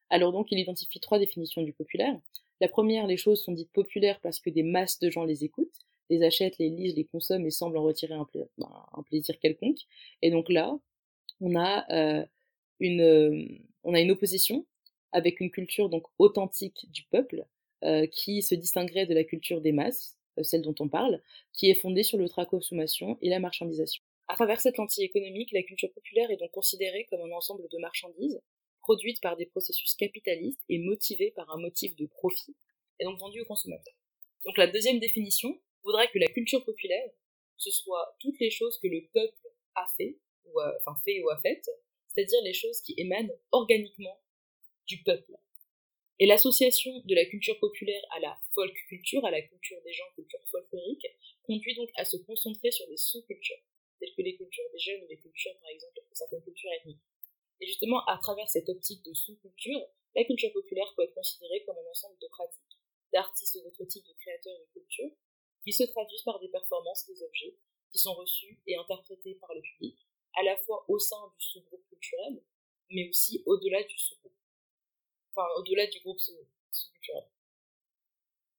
Alors 0.10 0.32
donc, 0.32 0.48
il 0.52 0.58
identifie 0.58 1.00
trois 1.00 1.20
définitions 1.20 1.62
du 1.62 1.72
populaire. 1.72 2.20
La 2.62 2.68
première, 2.68 3.06
les 3.06 3.18
choses 3.18 3.44
sont 3.44 3.52
dites 3.52 3.72
populaires 3.72 4.20
parce 4.22 4.40
que 4.40 4.50
des 4.50 4.64
masses 4.64 4.98
de 4.98 5.12
gens 5.12 5.24
les 5.24 5.44
écoutent 5.44 5.86
les 6.10 6.24
achètent, 6.24 6.58
les 6.58 6.70
lisent, 6.70 6.96
les 6.96 7.06
consomment 7.06 7.46
et 7.46 7.52
semblent 7.52 7.78
en 7.78 7.84
retirer 7.84 8.14
un, 8.14 8.28
ben, 8.58 8.86
plaisir 9.06 9.38
quelconque. 9.40 9.80
Et 10.22 10.32
donc 10.32 10.50
là, 10.50 10.78
on 11.42 11.56
a 11.56 11.86
euh, 11.92 12.26
une 12.80 13.02
euh, 13.02 13.46
on 13.84 13.94
a 13.94 14.00
une 14.00 14.12
opposition 14.12 14.66
avec 15.12 15.40
une 15.40 15.52
culture 15.52 15.90
donc 15.90 16.04
authentique 16.18 16.88
du 16.92 17.04
peuple 17.04 17.46
euh, 17.84 18.08
qui 18.08 18.42
se 18.42 18.56
distinguerait 18.56 19.06
de 19.06 19.14
la 19.14 19.24
culture 19.24 19.62
des 19.62 19.72
masses, 19.72 20.18
celle 20.42 20.62
dont 20.62 20.76
on 20.80 20.90
parle, 20.90 21.22
qui 21.54 21.70
est 21.70 21.76
fondée 21.76 22.04
sur 22.04 22.18
l'ultra-consommation 22.18 23.18
et 23.22 23.30
la 23.30 23.40
marchandisation. 23.40 24.04
À 24.28 24.36
travers 24.36 24.60
cette 24.60 24.78
lentille 24.78 25.06
économique, 25.06 25.52
la 25.52 25.64
culture 25.64 25.92
populaire 25.94 26.32
est 26.32 26.38
donc 26.38 26.52
considérée 26.52 27.06
comme 27.10 27.22
un 27.22 27.32
ensemble 27.32 27.68
de 27.72 27.78
marchandises 27.78 28.42
produites 28.82 29.22
par 29.22 29.36
des 29.36 29.46
processus 29.46 29.96
capitalistes 29.96 30.62
et 30.70 30.80
motivées 30.80 31.32
par 31.36 31.50
un 31.52 31.60
motif 31.60 31.96
de 31.96 32.06
profit, 32.06 32.56
et 33.00 33.06
donc 33.06 33.20
vendues 33.20 33.42
aux 33.42 33.46
consommateurs. 33.46 33.96
Donc 34.46 34.58
la 34.58 34.68
deuxième 34.68 35.00
définition, 35.00 35.60
voudrait 35.86 36.10
que 36.12 36.20
la 36.20 36.28
culture 36.28 36.64
populaire, 36.66 37.10
ce 37.58 37.72
soit 37.72 38.16
toutes 38.20 38.40
les 38.40 38.50
choses 38.50 38.78
que 38.80 38.88
le 38.88 39.08
peuple 39.14 39.48
a 39.76 39.86
fait, 39.98 40.20
ou 40.46 40.60
a, 40.60 40.76
enfin 40.82 41.00
fait 41.06 41.22
ou 41.22 41.30
a 41.30 41.38
faites, 41.38 41.70
c'est-à-dire 42.08 42.42
les 42.44 42.54
choses 42.54 42.82
qui 42.82 42.94
émanent 42.98 43.34
organiquement 43.52 44.22
du 44.88 45.02
peuple. 45.04 45.34
Et 46.20 46.28
l'association 46.28 46.92
de 47.04 47.14
la 47.14 47.26
culture 47.26 47.60
populaire 47.60 48.02
à 48.12 48.20
la 48.20 48.38
folk 48.54 48.74
culture, 48.88 49.26
à 49.26 49.32
la 49.32 49.42
culture 49.42 49.82
des 49.84 49.92
gens, 49.92 50.06
culture 50.16 50.40
folklorique, 50.50 51.06
conduit 51.44 51.76
donc 51.76 51.90
à 51.98 52.06
se 52.06 52.18
concentrer 52.18 52.72
sur 52.72 52.88
des 52.88 52.98
sous-cultures, 52.98 53.60
telles 54.00 54.14
que 54.16 54.22
les 54.22 54.36
cultures 54.38 54.64
des 54.72 54.80
jeunes 54.80 55.04
ou 55.04 55.08
les 55.10 55.18
cultures, 55.18 55.58
par 55.60 55.70
exemple, 55.70 56.00
certaines 56.14 56.44
cultures 56.44 56.72
ethniques. 56.80 57.04
Et 57.60 57.68
justement, 57.68 58.06
à 58.06 58.18
travers 58.22 58.48
cette 58.50 58.70
optique 58.70 59.04
de 59.04 59.14
sous-culture, 59.14 59.82
la 60.16 60.24
culture 60.24 60.52
populaire 60.54 60.92
peut 60.96 61.04
être 61.04 61.14
considérée 61.14 61.64
comme 61.66 61.78
un 61.78 61.90
ensemble 61.90 62.18
de 62.22 62.28
pratiques, 62.28 62.80
d'artistes 63.12 63.56
ou 63.56 63.64
d'autres 63.64 63.86
types 63.86 64.06
de 64.06 64.14
créateurs 64.14 64.58
de 64.58 64.72
culture, 64.72 65.12
qui 65.66 65.74
se 65.74 65.84
traduisent 65.84 66.24
par 66.24 66.40
des 66.40 66.48
performances 66.48 67.06
des 67.08 67.24
objets 67.24 67.58
qui 67.92 67.98
sont 67.98 68.14
reçus 68.14 68.62
et 68.68 68.76
interprétés 68.76 69.36
par 69.36 69.54
le 69.54 69.62
public, 69.62 69.98
à 70.36 70.44
la 70.44 70.56
fois 70.58 70.86
au 70.88 71.00
sein 71.00 71.34
du 71.38 71.46
sous-groupe 71.46 71.86
culturel, 71.88 72.44
mais 72.92 73.10
aussi 73.10 73.42
au-delà 73.46 73.84
du 73.84 73.98
sous-groupe. 73.98 74.38
Enfin, 75.32 75.48
au-delà 75.58 75.88
du 75.88 76.00
groupe 76.02 76.20
sous-culturel. 76.20 77.28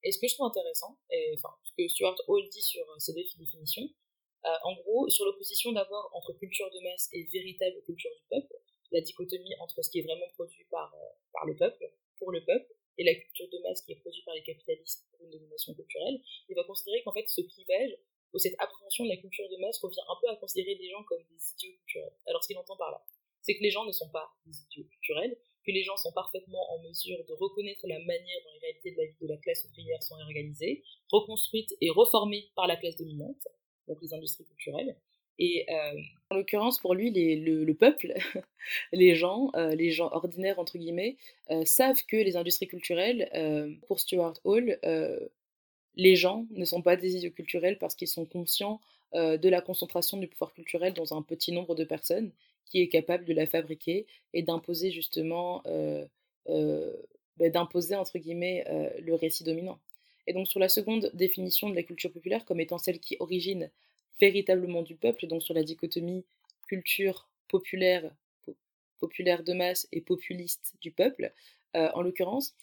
Et 0.03 0.12
ce 0.12 0.19
que 0.19 0.27
je 0.27 0.35
trouve 0.35 0.49
intéressant, 0.49 0.99
et 1.11 1.35
enfin, 1.35 1.55
ce 1.64 1.73
que 1.77 1.88
Stuart 1.88 2.16
Hall 2.27 2.49
dit 2.49 2.62
sur 2.62 2.85
ces 2.99 3.14
deux 3.14 3.25
définitions, 3.38 3.88
euh, 4.45 4.49
en 4.64 4.75
gros, 4.75 5.09
sur 5.09 5.25
l'opposition 5.25 5.73
d'avoir 5.73 6.14
entre 6.14 6.33
culture 6.33 6.71
de 6.71 6.81
masse 6.81 7.09
et 7.12 7.25
véritable 7.25 7.83
culture 7.83 8.11
du 8.16 8.23
peuple, 8.31 8.55
la 8.92 9.01
dichotomie 9.01 9.55
entre 9.61 9.83
ce 9.83 9.90
qui 9.90 10.01
est 10.01 10.03
vraiment 10.03 10.29
produit 10.35 10.64
par, 10.71 10.95
euh, 10.95 11.09
par 11.33 11.45
le 11.47 11.57
peuple, 11.57 11.92
pour 12.19 12.33
le 12.33 12.45
peuple, 12.45 12.73
et 12.98 13.04
la 13.04 13.14
culture 13.14 13.48
de 13.50 13.59
masse 13.62 13.82
qui 13.82 13.92
est 13.92 14.00
produite 14.00 14.24
par 14.24 14.35
les 14.35 14.42
capitalistes 14.42 15.06
pour 15.11 15.24
une 15.24 15.30
domination 15.30 15.74
culturelle, 15.74 16.20
il 16.48 16.54
va 16.54 16.64
considérer 16.64 17.02
qu'en 17.02 17.12
fait 17.12 17.28
ce 17.28 17.40
clivage 17.42 17.96
ou 18.32 18.38
cette 18.38 18.56
appréhension 18.59 19.04
de 19.04 19.11
la 19.11 19.16
culture 19.16 19.48
de 19.48 19.56
masse 19.59 19.78
revient 19.80 20.04
un 20.09 20.16
peu 20.20 20.28
à 20.28 20.37
considérer 20.37 20.74
les 20.74 20.90
gens 20.90 21.02
comme 21.04 21.22
des 21.30 21.52
idiots 21.52 21.76
culturels. 21.78 22.16
Alors 22.26 22.42
ce 22.42 22.48
qu'il 22.48 22.59
entend 22.59 22.76
par 22.76 22.90
là, 22.90 23.02
c'est 23.42 23.56
que 23.56 23.62
les 23.62 23.70
gens 23.70 23.85
ne 23.85 23.92
sont 23.92 24.11
pas 24.11 24.28
des 24.44 24.56
idiots 24.62 24.85
culturels, 24.85 25.37
que 25.64 25.72
les 25.72 25.82
gens 25.82 25.96
sont 25.96 26.12
parfaitement 26.12 26.72
en 26.72 26.82
mesure 26.82 27.24
de 27.24 27.32
reconnaître 27.35 27.87
la 27.87 27.98
manière 28.00 28.38
dont 28.44 28.52
les 28.54 28.61
réalités 28.61 28.92
de 28.92 28.96
la 28.98 29.06
vie 29.06 29.16
de 29.20 29.28
la 29.28 29.37
classe 29.38 29.64
ouvrière 29.64 30.02
sont 30.02 30.16
organisées, 30.16 30.82
reconstruites 31.11 31.74
et 31.80 31.90
reformées 31.90 32.50
par 32.54 32.66
la 32.66 32.76
classe 32.76 32.96
dominante, 32.96 33.46
donc 33.88 33.98
les 34.02 34.12
industries 34.14 34.44
culturelles, 34.44 34.96
et 35.38 35.66
euh, 35.68 36.01
en 36.31 36.37
l'occurrence, 36.37 36.79
pour 36.79 36.94
lui, 36.94 37.11
le, 37.11 37.72
peuple, 37.75 38.14
les 38.92 39.14
gens, 39.14 39.51
euh, 39.55 39.75
les 39.75 39.90
gens 39.90 40.11
ordinaires, 40.12 40.59
entre 40.59 40.79
guillemets, 40.79 41.16
euh, 41.51 41.64
savent 41.64 42.05
que 42.07 42.16
les 42.16 42.37
industries 42.37 42.68
culturelles, 42.68 43.29
pour 43.87 44.01
Stuart 44.01 44.35
Hall, 44.44 44.79
les 45.99 46.16
gens 46.16 46.46
ne 46.51 46.64
sont 46.66 46.83
pas 46.83 46.96
des 46.96 47.16
idiots 47.16 47.31
culturels 47.31 47.79
parce 47.79 47.94
qu'ils 47.94 48.09
sont 48.09 48.27
conscients 48.27 48.81
de 49.14 49.49
la 49.49 49.62
concentration 49.62 50.18
du 50.18 50.27
pouvoir 50.27 50.53
culturel 50.53 50.92
dans 50.92 51.16
un 51.16 51.22
petit 51.22 51.53
nombre 51.53 51.75
de 51.75 51.85
personnes 51.85 52.33
qui 52.66 52.83
est 52.83 52.88
capable 52.88 53.25
de 53.25 53.33
la 53.33 53.46
fabriquer 53.46 54.05
et 54.35 54.42
d'imposer 54.42 54.90
justement, 54.90 55.62
bah, 56.46 57.49
d'imposer, 57.49 57.94
entre 57.94 58.18
guillemets, 58.18 58.64
le 59.01 59.14
récit 59.14 59.44
dominant. 59.44 59.79
Et 60.27 60.35
donc 60.35 60.49
sur 60.49 60.61
la 60.61 60.68
seconde 60.68 61.11
définition 61.14 61.70
de 61.70 61.75
la 61.75 61.83
culture 61.83 62.12
populaire 62.12 62.44
comme 62.44 62.61
étant 62.61 62.79
celle 62.79 62.99
qui 62.99 63.16
origine 63.20 63.70
véritablement 64.20 64.83
du 64.83 64.96
peuple, 64.96 65.26
donc 65.26 65.42
sur 65.42 65.55
la 65.55 65.62
dichotomie 65.62 66.24
culture 66.68 67.29
populaire, 67.48 68.11
populaire 68.98 69.42
de 69.44 69.52
masse 69.52 69.87
et 69.92 70.00
populiste 70.00 70.74
du 70.81 70.90
peuple, 70.90 71.33
euh, 71.76 71.88
en 71.94 72.02
l'occurrence, 72.02 72.55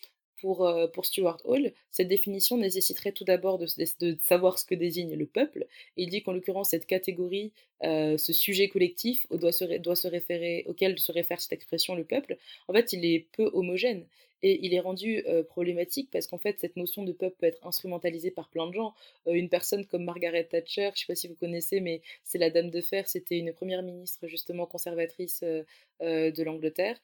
pour, 0.42 0.68
euh, 0.68 0.88
pour, 0.88 1.06
Stuart 1.06 1.40
Hall, 1.46 1.72
cette 1.90 2.10
définition 2.10 2.58
nécessiterait 2.58 3.14
tout 3.14 3.24
d'abord 3.24 3.58
de, 3.60 3.68
de, 4.02 4.18
savoir 4.22 4.60
ce 4.60 4.66
que 4.66 4.76
désigne 4.76 5.16
le 5.16 5.26
peuple. 5.26 5.66
il 5.96 6.10
dit 6.10 6.22
qu'en 6.22 6.34
l'occurrence, 6.34 6.72
cette 6.72 6.86
catégorie, 6.86 7.54
euh, 7.84 8.18
ce 8.18 8.34
sujet 8.34 8.68
collectif 8.68 9.26
doit 9.32 9.54
se, 9.54 9.78
doit 9.78 9.96
se 9.96 10.10
référer, 10.10 10.66
auquel 10.68 11.00
se 11.00 11.14
réfère 11.14 11.40
cette 11.40 11.54
expression 11.54 11.96
le 11.96 12.04
peuple, 12.04 12.38
en 12.68 12.74
fait, 12.74 12.92
il 12.92 13.06
est 13.06 13.28
peu 13.32 13.50
homogène. 13.54 14.06
Et 14.44 14.66
il 14.66 14.74
est 14.74 14.82
rendu 14.82 15.24
euh, 15.26 15.42
problématique 15.42 16.10
parce 16.12 16.28
qu'en 16.28 16.38
fait, 16.38 16.60
cette 16.60 16.76
notion 16.76 17.04
de 17.04 17.14
peuple 17.14 17.38
peut 17.40 17.46
être 17.46 17.66
instrumentalisée 17.66 18.30
par 18.30 18.50
plein 18.50 18.68
de 18.68 18.74
gens. 18.74 18.94
Euh, 19.28 19.34
une 19.34 19.48
personne 19.48 19.86
comme 19.86 20.04
Margaret 20.04 20.44
Thatcher, 20.44 20.92
je 20.94 21.00
sais 21.00 21.06
pas 21.08 21.16
si 21.16 21.30
vous 21.30 21.36
connaissez, 21.36 21.80
mais 21.80 22.02
c'est 22.26 22.38
la 22.38 22.50
Dame 22.50 22.70
de 22.70 22.82
Fer, 22.82 23.08
c'était 23.08 23.40
une 23.40 23.54
première 23.54 23.82
ministre 23.82 24.28
justement 24.28 24.66
conservatrice 24.66 25.44
euh, 25.44 25.64
de 26.02 26.44
l'Angleterre 26.44 27.00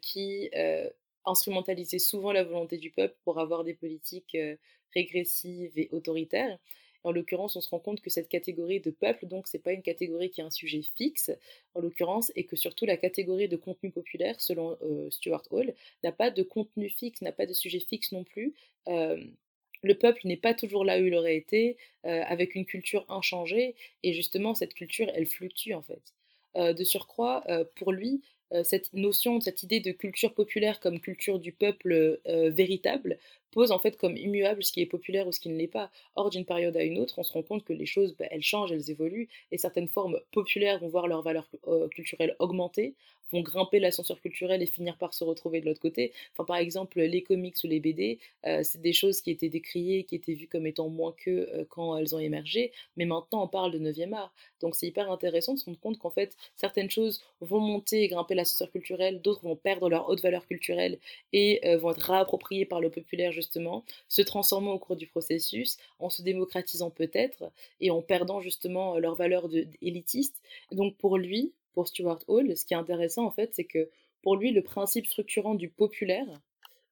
qui 0.00 0.50
instrumentalisait 1.26 1.98
souvent 1.98 2.32
la 2.32 2.44
volonté 2.44 2.78
du 2.78 2.90
peuple 2.90 3.14
pour 3.24 3.38
avoir 3.38 3.62
des 3.62 3.74
politiques 3.74 4.36
régressives 4.94 5.72
et 5.76 5.90
autoritaires. 5.92 6.58
En 7.06 7.12
l'occurrence, 7.12 7.54
on 7.54 7.60
se 7.60 7.68
rend 7.68 7.78
compte 7.78 8.00
que 8.00 8.10
cette 8.10 8.28
catégorie 8.28 8.80
de 8.80 8.90
peuple, 8.90 9.26
donc, 9.26 9.46
c'est 9.46 9.60
pas 9.60 9.70
une 9.70 9.82
catégorie 9.82 10.28
qui 10.28 10.40
est 10.40 10.44
un 10.44 10.50
sujet 10.50 10.82
fixe, 10.82 11.30
en 11.74 11.80
l'occurrence, 11.80 12.32
et 12.34 12.42
que 12.42 12.56
surtout 12.56 12.84
la 12.84 12.96
catégorie 12.96 13.46
de 13.46 13.54
contenu 13.54 13.92
populaire, 13.92 14.40
selon 14.40 14.76
euh, 14.82 15.08
Stuart 15.10 15.44
Hall, 15.52 15.72
n'a 16.02 16.10
pas 16.10 16.32
de 16.32 16.42
contenu 16.42 16.90
fixe, 16.90 17.22
n'a 17.22 17.30
pas 17.30 17.46
de 17.46 17.52
sujet 17.52 17.78
fixe 17.78 18.10
non 18.10 18.24
plus. 18.24 18.54
Euh, 18.88 19.22
le 19.84 19.94
peuple 19.94 20.22
n'est 20.24 20.36
pas 20.36 20.52
toujours 20.52 20.84
là 20.84 20.98
où 20.98 21.04
il 21.04 21.14
aurait 21.14 21.36
été, 21.36 21.76
euh, 22.06 22.24
avec 22.26 22.56
une 22.56 22.66
culture 22.66 23.04
inchangée, 23.08 23.76
et 24.02 24.12
justement, 24.12 24.56
cette 24.56 24.74
culture, 24.74 25.08
elle 25.14 25.26
fluctue 25.26 25.74
en 25.74 25.82
fait. 25.82 26.02
de 26.56 26.84
surcroît, 26.84 27.44
pour 27.76 27.92
lui, 27.92 28.22
cette 28.64 28.92
notion, 28.94 29.40
cette 29.40 29.62
idée 29.62 29.80
de 29.80 29.92
culture 29.92 30.32
populaire 30.32 30.80
comme 30.80 31.00
culture 31.00 31.38
du 31.38 31.52
peuple 31.52 32.18
véritable 32.24 33.18
pose 33.56 33.72
en 33.72 33.78
fait 33.78 33.96
comme 33.96 34.18
immuable 34.18 34.62
ce 34.62 34.70
qui 34.70 34.82
est 34.82 34.86
populaire 34.86 35.26
ou 35.26 35.32
ce 35.32 35.40
qui 35.40 35.48
ne 35.48 35.56
l'est 35.56 35.66
pas. 35.66 35.90
Or, 36.14 36.28
d'une 36.28 36.44
période 36.44 36.76
à 36.76 36.82
une 36.84 36.98
autre, 36.98 37.18
on 37.18 37.22
se 37.22 37.32
rend 37.32 37.42
compte 37.42 37.64
que 37.64 37.72
les 37.72 37.86
choses, 37.86 38.14
bah, 38.18 38.26
elles 38.30 38.42
changent, 38.42 38.70
elles 38.70 38.90
évoluent, 38.90 39.30
et 39.50 39.56
certaines 39.56 39.88
formes 39.88 40.20
populaires 40.30 40.78
vont 40.78 40.88
voir 40.88 41.06
leur 41.08 41.22
valeur 41.22 41.48
culturelle 41.90 42.36
augmenter, 42.38 42.94
vont 43.32 43.40
grimper 43.40 43.78
l'ascenseur 43.78 44.20
culturel 44.20 44.62
et 44.62 44.66
finir 44.66 44.96
par 44.96 45.14
se 45.14 45.24
retrouver 45.24 45.60
de 45.60 45.66
l'autre 45.66 45.80
côté. 45.80 46.12
Enfin, 46.32 46.44
par 46.44 46.56
exemple, 46.56 47.00
les 47.00 47.22
comics 47.22 47.56
ou 47.64 47.66
les 47.66 47.80
BD, 47.80 48.18
euh, 48.46 48.60
c'est 48.62 48.80
des 48.80 48.92
choses 48.92 49.20
qui 49.20 49.30
étaient 49.30 49.48
décriées, 49.48 50.04
qui 50.04 50.14
étaient 50.14 50.34
vues 50.34 50.48
comme 50.48 50.66
étant 50.66 50.88
moins 50.88 51.12
que 51.12 51.30
euh, 51.30 51.64
quand 51.68 51.96
elles 51.96 52.14
ont 52.14 52.18
émergé, 52.18 52.72
mais 52.96 53.04
maintenant 53.04 53.42
on 53.42 53.48
parle 53.48 53.72
de 53.72 53.78
9e 53.78 54.12
art. 54.14 54.32
Donc 54.60 54.74
c'est 54.74 54.86
hyper 54.86 55.10
intéressant 55.10 55.54
de 55.54 55.58
se 55.58 55.64
rendre 55.64 55.80
compte 55.80 55.98
qu'en 55.98 56.10
fait, 56.10 56.36
certaines 56.56 56.90
choses 56.90 57.22
vont 57.40 57.60
monter 57.60 58.02
et 58.02 58.08
grimper 58.08 58.34
l'ascenseur 58.34 58.70
culturel, 58.70 59.20
d'autres 59.20 59.42
vont 59.42 59.56
perdre 59.56 59.88
leur 59.88 60.08
haute 60.08 60.22
valeur 60.22 60.46
culturelle 60.46 60.98
et 61.32 61.60
euh, 61.66 61.76
vont 61.78 61.90
être 61.90 62.10
réappropriées 62.10 62.64
par 62.64 62.80
le 62.80 62.90
populaire 62.90 63.32
justement, 63.46 63.84
se 64.08 64.22
transformant 64.22 64.72
au 64.72 64.78
cours 64.78 64.96
du 64.96 65.06
processus, 65.06 65.76
en 65.98 66.10
se 66.10 66.22
démocratisant 66.22 66.90
peut-être 66.90 67.50
et 67.80 67.90
en 67.90 68.02
perdant 68.02 68.40
justement 68.40 68.98
leur 68.98 69.14
valeur 69.14 69.48
élitiste. 69.80 70.42
Donc 70.72 70.96
pour 70.96 71.16
lui, 71.16 71.52
pour 71.72 71.88
Stuart 71.88 72.20
Hall, 72.26 72.56
ce 72.56 72.64
qui 72.64 72.74
est 72.74 72.76
intéressant 72.76 73.24
en 73.24 73.30
fait, 73.30 73.50
c'est 73.54 73.64
que 73.64 73.88
pour 74.22 74.36
lui, 74.36 74.50
le 74.50 74.62
principe 74.62 75.06
structurant 75.06 75.54
du 75.54 75.68
populaire, 75.68 76.26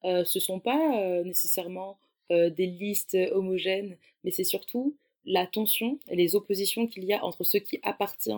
euh, 0.04 0.24
ce 0.24 0.38
ne 0.38 0.42
sont 0.42 0.60
pas 0.60 1.00
euh, 1.02 1.24
nécessairement 1.24 1.98
euh, 2.30 2.48
des 2.48 2.66
listes 2.66 3.16
homogènes, 3.32 3.96
mais 4.22 4.30
c'est 4.30 4.44
surtout 4.44 4.96
la 5.24 5.46
tension 5.46 5.98
et 6.08 6.16
les 6.16 6.36
oppositions 6.36 6.86
qu'il 6.86 7.04
y 7.04 7.12
a 7.12 7.24
entre 7.24 7.42
ce 7.42 7.58
qui 7.58 7.80
appartient 7.82 8.30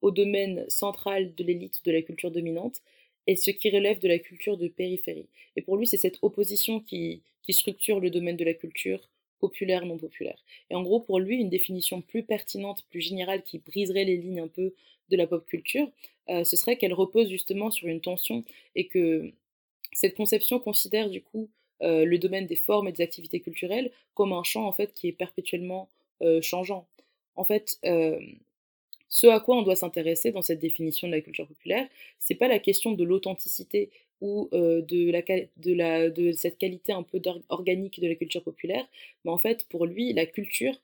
au 0.00 0.10
domaine 0.10 0.68
central 0.68 1.34
de 1.34 1.44
l'élite 1.44 1.84
de 1.84 1.92
la 1.92 2.02
culture 2.02 2.30
dominante 2.30 2.80
et 3.26 3.36
ce 3.36 3.50
qui 3.50 3.70
relève 3.70 3.98
de 4.00 4.08
la 4.08 4.18
culture 4.18 4.56
de 4.56 4.68
périphérie. 4.68 5.28
Et 5.56 5.62
pour 5.62 5.76
lui, 5.76 5.86
c'est 5.86 5.96
cette 5.96 6.18
opposition 6.22 6.80
qui, 6.80 7.22
qui 7.42 7.52
structure 7.52 8.00
le 8.00 8.10
domaine 8.10 8.36
de 8.36 8.44
la 8.44 8.54
culture 8.54 9.08
populaire, 9.38 9.84
non 9.84 9.98
populaire. 9.98 10.38
Et 10.70 10.74
en 10.74 10.82
gros, 10.82 11.00
pour 11.00 11.20
lui, 11.20 11.36
une 11.36 11.50
définition 11.50 12.00
plus 12.00 12.22
pertinente, 12.22 12.84
plus 12.90 13.00
générale, 13.00 13.42
qui 13.42 13.58
briserait 13.58 14.04
les 14.04 14.16
lignes 14.16 14.40
un 14.40 14.48
peu 14.48 14.74
de 15.10 15.16
la 15.16 15.26
pop 15.26 15.44
culture, 15.46 15.90
euh, 16.30 16.44
ce 16.44 16.56
serait 16.56 16.76
qu'elle 16.76 16.94
repose 16.94 17.28
justement 17.28 17.70
sur 17.70 17.88
une 17.88 18.00
tension 18.00 18.44
et 18.74 18.86
que 18.86 19.32
cette 19.92 20.14
conception 20.14 20.58
considère 20.58 21.10
du 21.10 21.20
coup 21.20 21.50
euh, 21.82 22.06
le 22.06 22.18
domaine 22.18 22.46
des 22.46 22.56
formes 22.56 22.88
et 22.88 22.92
des 22.92 23.02
activités 23.02 23.40
culturelles 23.40 23.90
comme 24.14 24.32
un 24.32 24.42
champ 24.42 24.66
en 24.66 24.72
fait 24.72 24.94
qui 24.94 25.08
est 25.08 25.12
perpétuellement 25.12 25.90
euh, 26.22 26.40
changeant. 26.40 26.86
En 27.36 27.44
fait, 27.44 27.78
ce 29.14 29.28
à 29.28 29.38
quoi 29.38 29.56
on 29.56 29.62
doit 29.62 29.76
s'intéresser 29.76 30.32
dans 30.32 30.42
cette 30.42 30.58
définition 30.58 31.06
de 31.06 31.12
la 31.12 31.20
culture 31.20 31.46
populaire, 31.46 31.86
c'est 32.18 32.34
pas 32.34 32.48
la 32.48 32.58
question 32.58 32.90
de 32.90 33.04
l'authenticité 33.04 33.90
ou 34.20 34.48
de, 34.52 35.10
la, 35.12 35.22
de, 35.56 35.72
la, 35.72 36.34
cette 36.34 36.58
qualité 36.58 36.92
un 36.92 37.04
peu 37.04 37.22
organique 37.48 38.00
de 38.00 38.08
la 38.08 38.16
culture 38.16 38.42
populaire, 38.42 38.84
mais 39.24 39.30
en 39.30 39.38
fait, 39.38 39.66
pour 39.68 39.86
lui, 39.86 40.12
la 40.14 40.26
culture, 40.26 40.74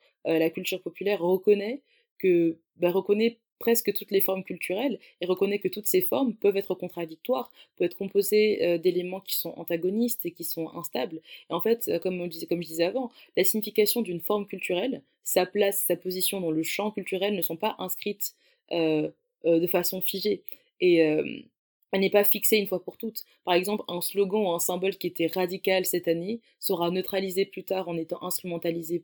culture 0.55 0.81
populaire 0.81 1.21
reconnaît 1.21 1.81
que 2.19 2.57
bah, 2.77 2.93
reconnaît 2.93 3.39
presque 3.61 3.93
toutes 3.93 4.11
les 4.11 4.21
formes 4.21 4.43
culturelles 4.43 4.99
et 5.21 5.27
reconnaît 5.27 5.61
que 5.61 5.69
toutes 5.69 5.87
ces 5.87 6.01
formes 6.01 6.35
peuvent 6.35 6.57
être 6.57 6.75
contradictoires, 6.75 7.53
peuvent 7.77 7.87
être 7.87 7.97
composées 7.97 8.65
euh, 8.65 8.79
d'éléments 8.79 9.21
qui 9.21 9.37
sont 9.37 9.53
antagonistes 9.57 10.27
et 10.27 10.33
qui 10.33 10.43
sont 10.43 10.75
instables. 10.75 11.21
Et 11.51 11.53
en 11.53 11.61
fait, 11.61 11.87
euh, 11.87 12.01
comme, 12.01 12.21
on 12.21 12.27
disait, 12.27 12.47
comme 12.47 12.63
je 12.63 12.67
disais 12.67 12.85
avant, 12.85 13.13
la 13.37 13.45
signification 13.45 14.03
d'une 14.03 14.21
forme 14.21 14.47
culturelle, 14.47 15.03
sa 15.23 15.47
place, 15.47 15.85
sa 15.87 15.95
position 15.95 16.41
dans 16.41 16.51
le 16.51 16.63
champ 16.65 16.91
culturel 16.91 17.37
ne 17.37 17.43
sont 17.43 17.57
pas 17.57 17.77
inscrites 17.79 18.35
euh, 18.73 19.11
de 19.45 19.67
façon 19.67 20.01
figée. 20.01 20.43
Et 20.81 20.97
elle 20.97 22.01
n'est 22.01 22.11
pas 22.11 22.25
fixée 22.25 22.57
une 22.57 22.67
fois 22.67 22.83
pour 22.83 22.97
toutes. 22.97 23.25
Par 23.45 23.55
exemple, 23.55 23.85
un 23.89 24.01
slogan 24.01 24.43
ou 24.43 24.51
un 24.51 24.59
symbole 24.59 24.97
qui 24.97 25.07
était 25.07 25.27
radical 25.27 25.85
cette 25.85 26.09
année 26.09 26.41
sera 26.59 26.91
neutralisé 26.91 27.45
plus 27.45 27.65
tard 27.65 27.89
en 27.89 27.97
étant 27.97 28.23
instrumentalisé, 28.23 29.03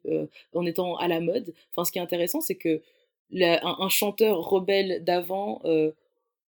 en 0.55 0.67
étant 0.67 0.97
à 0.97 1.09
la 1.09 1.21
mode. 1.21 1.55
Enfin, 1.71 1.85
ce 1.85 1.93
qui 1.93 1.99
est 1.99 2.03
intéressant, 2.03 2.41
c'est 2.41 2.55
que 2.55 2.83
un, 3.33 3.89
chanteur 3.89 4.39
rebelle 4.39 5.05
d'avant 5.05 5.61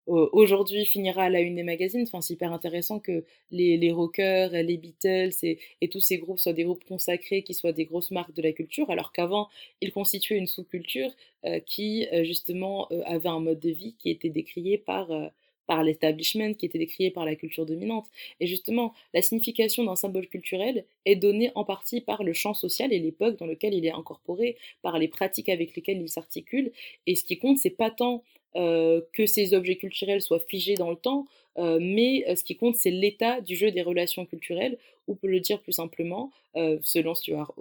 euh, 0.07 0.29
aujourd'hui 0.33 0.85
finira 0.85 1.23
à 1.23 1.29
la 1.29 1.39
une 1.41 1.55
des 1.55 1.63
magazines. 1.63 2.03
Enfin, 2.03 2.21
c'est 2.21 2.33
hyper 2.33 2.53
intéressant 2.53 2.99
que 2.99 3.23
les, 3.51 3.91
rockers, 3.91 4.51
les 4.51 4.77
Beatles 4.77 5.33
et, 5.43 5.59
et, 5.81 5.89
tous 5.89 5.99
ces 5.99 6.17
groupes 6.17 6.39
soient 6.39 6.53
des 6.53 6.63
groupes 6.63 6.85
consacrés, 6.85 7.43
qui 7.43 7.53
soient 7.53 7.71
des 7.71 7.85
grosses 7.85 8.11
marques 8.11 8.33
de 8.33 8.41
la 8.41 8.51
culture, 8.51 8.89
alors 8.91 9.11
qu'avant, 9.11 9.49
ils 9.81 9.91
constituaient 9.91 10.37
une 10.37 10.47
sous-culture 10.47 11.09
euh, 11.45 11.59
qui, 11.59 12.07
euh, 12.13 12.23
justement, 12.23 12.87
avait 13.05 13.29
un 13.29 13.39
mode 13.39 13.59
de 13.59 13.71
vie 13.71 13.95
qui 13.97 14.09
était 14.11 14.29
décrié 14.29 14.77
par, 14.77 15.09
par 15.67 15.83
l'establishment 15.83 16.53
qui 16.53 16.65
était 16.65 16.77
décrié 16.77 17.11
par 17.11 17.25
la 17.25 17.35
culture 17.35 17.65
dominante. 17.65 18.07
Et 18.39 18.47
justement, 18.47 18.93
la 19.13 19.21
signification 19.21 19.83
d'un 19.83 19.95
symbole 19.95 20.27
culturel 20.27 20.85
est 21.05 21.15
donnée 21.15 21.51
en 21.55 21.63
partie 21.63 22.01
par 22.01 22.23
le 22.23 22.33
champ 22.33 22.53
social 22.53 22.93
et 22.93 22.99
l'époque 22.99 23.37
dans 23.37 23.45
lequel 23.45 23.73
il 23.73 23.85
est 23.85 23.91
incorporé, 23.91 24.57
par 24.81 24.99
les 24.99 25.07
pratiques 25.07 25.49
avec 25.49 25.75
lesquelles 25.75 26.01
il 26.01 26.09
s'articule. 26.09 26.71
Et 27.07 27.15
ce 27.15 27.23
qui 27.23 27.37
compte, 27.37 27.57
c'est 27.57 27.69
pas 27.69 27.91
tant 27.91 28.23
que 28.55 29.25
ces 29.25 29.53
objets 29.53 29.75
culturels 29.75 30.21
soient 30.21 30.39
figés 30.39 30.75
dans 30.75 30.89
le 30.89 30.95
temps, 30.95 31.25
euh, 31.57 31.79
mais 31.81 32.25
euh, 32.27 32.35
ce 32.35 32.43
qui 32.43 32.55
compte, 32.55 32.75
c'est 32.75 32.91
l'état 32.91 33.41
du 33.41 33.55
jeu 33.55 33.71
des 33.71 33.81
relations 33.81 34.25
culturelles, 34.25 34.77
ou 35.07 35.15
peut 35.15 35.27
le 35.27 35.39
dire 35.39 35.61
plus 35.61 35.73
simplement, 35.73 36.31
selon 36.81 37.13
Stuart, 37.13 37.53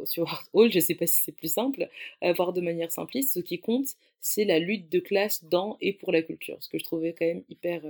Hall, 0.55 0.71
je 0.73 0.79
ne 0.79 0.81
sais 0.81 0.95
pas 0.95 1.07
si 1.07 1.21
c'est 1.23 1.33
plus 1.33 1.53
simple, 1.53 1.91
voire 2.37 2.55
de 2.55 2.63
manière 2.63 2.91
simpliste, 2.91 3.35
ce 3.35 3.41
qui 3.41 3.59
compte, 3.59 3.89
c'est 4.23 4.47
la 4.47 4.59
lutte 4.59 4.89
de 4.89 4.99
classe 4.99 5.45
dans 5.45 5.77
et 5.83 5.93
pour 5.93 6.11
la 6.11 6.23
culture, 6.23 6.57
ce 6.61 6.71
que 6.71 6.79
je 6.79 6.85
trouvais 6.85 7.13
quand 7.13 7.27
même 7.27 7.43
hyper, 7.51 7.83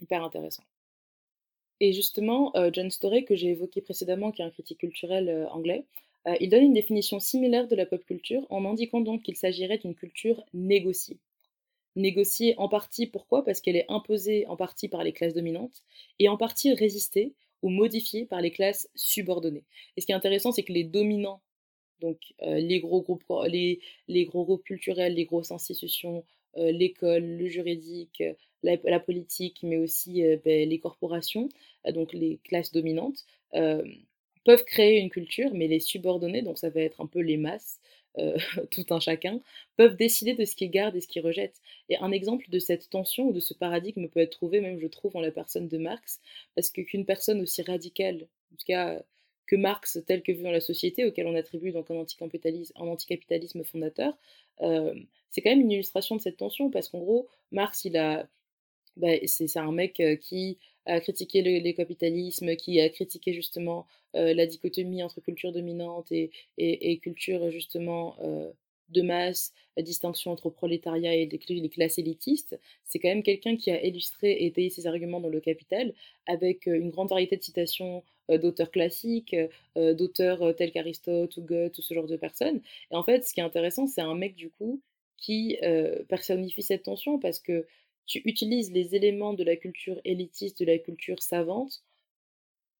hyper 0.00 0.22
intéressant. 0.22 0.64
Et 1.80 1.94
justement, 1.94 2.52
John 2.72 2.90
Storey, 2.90 3.24
que 3.24 3.34
j'ai 3.34 3.48
évoqué 3.48 3.80
précédemment, 3.80 4.30
qui 4.30 4.42
est 4.42 4.44
un 4.44 4.50
critique 4.50 4.78
culturel 4.78 5.48
anglais, 5.50 5.84
il 6.40 6.50
donne 6.50 6.64
une 6.64 6.74
définition 6.74 7.18
similaire 7.18 7.66
de 7.66 7.76
la 7.76 7.86
pop 7.86 8.04
culture 8.04 8.46
en 8.50 8.66
indiquant 8.66 9.00
donc 9.00 9.22
qu'il 9.22 9.36
s'agirait 9.36 9.78
d'une 9.78 9.94
culture 9.94 10.44
négociée 10.52 11.16
négociée 11.96 12.54
en 12.58 12.68
partie, 12.68 13.06
pourquoi? 13.06 13.44
Parce 13.44 13.60
qu'elle 13.60 13.76
est 13.76 13.86
imposée 13.88 14.46
en 14.46 14.56
partie 14.56 14.88
par 14.88 15.02
les 15.02 15.12
classes 15.12 15.34
dominantes, 15.34 15.82
et 16.18 16.28
en 16.28 16.36
partie 16.36 16.72
résistée 16.72 17.34
ou 17.62 17.70
modifiée 17.70 18.26
par 18.26 18.40
les 18.40 18.50
classes 18.50 18.88
subordonnées. 18.94 19.64
Et 19.96 20.00
ce 20.00 20.06
qui 20.06 20.12
est 20.12 20.16
intéressant, 20.16 20.52
c'est 20.52 20.62
que 20.62 20.72
les 20.72 20.84
dominants, 20.84 21.42
donc 22.00 22.18
euh, 22.42 22.58
les, 22.58 22.80
gros 22.80 23.02
groupes, 23.02 23.24
culturels, 24.64 25.14
les 25.14 25.24
grosses 25.24 25.50
institutions, 25.50 26.24
euh, 26.58 26.70
l'école, 26.70 27.24
le 27.24 27.46
juridique, 27.48 28.22
la, 28.62 29.00
politique, 29.00 29.60
mais 29.62 29.78
aussi 29.78 30.24
euh, 30.24 30.36
ben, 30.44 30.68
les 30.68 30.78
corporations, 30.78 31.48
donc 31.92 32.12
les 32.12 32.38
classes 32.44 32.72
dominantes, 32.72 33.24
peuvent 33.52 34.64
créer 34.64 35.00
une 35.00 35.10
culture, 35.10 35.50
mais 35.54 35.66
les 35.66 35.80
subordonnés, 35.80 36.42
donc 36.42 36.58
ça 36.58 36.70
va 36.70 36.80
être 36.80 37.00
un 37.00 37.06
peu 37.06 37.20
les 37.20 37.36
masses, 37.36 37.80
euh, 38.18 38.36
tout 38.70 38.86
un 38.90 39.00
chacun, 39.00 39.40
peuvent 39.76 39.96
décider 39.96 40.34
de 40.34 40.44
ce 40.44 40.56
qu'ils 40.56 40.70
gardent 40.70 40.96
et 40.96 41.00
ce 41.00 41.08
qu'ils 41.08 41.22
rejettent. 41.22 41.60
Et 41.88 41.96
un 41.98 42.12
exemple 42.12 42.48
de 42.50 42.58
cette 42.58 42.88
tension 42.90 43.28
ou 43.28 43.32
de 43.32 43.40
ce 43.40 43.54
paradigme 43.54 44.08
peut 44.08 44.20
être 44.20 44.32
trouvé, 44.32 44.60
même 44.60 44.78
je 44.80 44.86
trouve, 44.86 45.16
en 45.16 45.20
la 45.20 45.30
personne 45.30 45.68
de 45.68 45.78
Marx, 45.78 46.20
parce 46.54 46.70
qu'une 46.70 47.04
personne 47.04 47.40
aussi 47.40 47.62
radicale, 47.62 48.26
en 48.52 48.56
tout 48.56 48.66
cas 48.66 49.02
que 49.46 49.56
Marx, 49.56 49.98
tel 50.06 50.22
que 50.22 50.32
vu 50.32 50.42
dans 50.42 50.50
la 50.50 50.60
société, 50.60 51.04
auquel 51.04 51.26
on 51.26 51.34
attribue 51.34 51.70
donc 51.72 51.90
un 51.90 51.96
anticapitalisme, 51.96 53.60
un 53.60 53.64
fondateur, 53.64 54.16
euh, 54.62 54.94
c'est 55.30 55.40
quand 55.40 55.50
même 55.50 55.60
une 55.60 55.70
illustration 55.70 56.16
de 56.16 56.20
cette 56.20 56.38
tension, 56.38 56.70
parce 56.70 56.88
qu'en 56.88 56.98
gros, 56.98 57.28
Marx, 57.52 57.84
il 57.84 57.96
a, 57.96 58.28
bah, 58.96 59.12
c'est 59.26 59.56
un 59.56 59.72
mec 59.72 60.00
euh, 60.00 60.16
qui 60.16 60.58
a 60.86 61.00
critiqué 61.00 61.42
le, 61.42 61.72
capitalisme, 61.72 62.56
qui 62.56 62.80
a 62.80 62.88
critiqué 62.88 63.32
justement 63.32 63.86
euh, 64.14 64.34
la 64.34 64.46
dichotomie 64.46 65.02
entre 65.02 65.20
culture 65.20 65.52
dominante 65.52 66.10
et, 66.12 66.30
et, 66.58 66.98
culture 66.98 67.50
justement 67.50 68.16
euh, 68.22 68.50
de 68.90 69.02
masse, 69.02 69.52
la 69.76 69.82
distinction 69.82 70.30
entre 70.30 70.48
prolétariat 70.48 71.14
et 71.14 71.26
les, 71.26 71.68
classes 71.68 71.98
élitistes, 71.98 72.58
c'est 72.84 73.00
quand 73.00 73.08
même 73.08 73.24
quelqu'un 73.24 73.56
qui 73.56 73.70
a 73.70 73.84
illustré 73.84 74.30
et 74.30 74.46
étayé 74.46 74.70
ses 74.70 74.86
arguments 74.86 75.20
dans 75.20 75.28
le 75.28 75.40
Capital 75.40 75.92
avec 76.26 76.68
euh, 76.68 76.78
une 76.78 76.90
grande 76.90 77.08
variété 77.08 77.36
de 77.36 77.42
citations 77.42 78.02
d'auteurs 78.28 78.72
classiques, 78.72 79.36
d'auteurs 79.76 80.56
tels 80.56 80.72
qu'Aristote 80.72 81.36
ou 81.36 81.42
Goethe 81.42 81.78
ou 81.78 81.82
ce 81.82 81.94
genre 81.94 82.08
de 82.08 82.16
personnes. 82.16 82.60
Et 82.90 82.96
en 82.96 83.04
fait, 83.04 83.24
ce 83.24 83.32
qui 83.32 83.38
est 83.38 83.44
intéressant, 83.44 83.86
c'est 83.86 84.00
un 84.00 84.16
mec 84.16 84.34
du 84.34 84.50
coup 84.50 84.80
qui 85.16 85.56
personnifie 86.08 86.64
cette 86.64 86.82
tension 86.82 87.20
parce 87.20 87.38
que 87.38 87.64
tu 88.06 88.22
utilises 88.24 88.72
les 88.72 88.94
éléments 88.94 89.34
de 89.34 89.44
la 89.44 89.56
culture 89.56 90.00
élitiste, 90.04 90.60
de 90.60 90.64
la 90.66 90.78
culture 90.78 91.22
savante, 91.22 91.82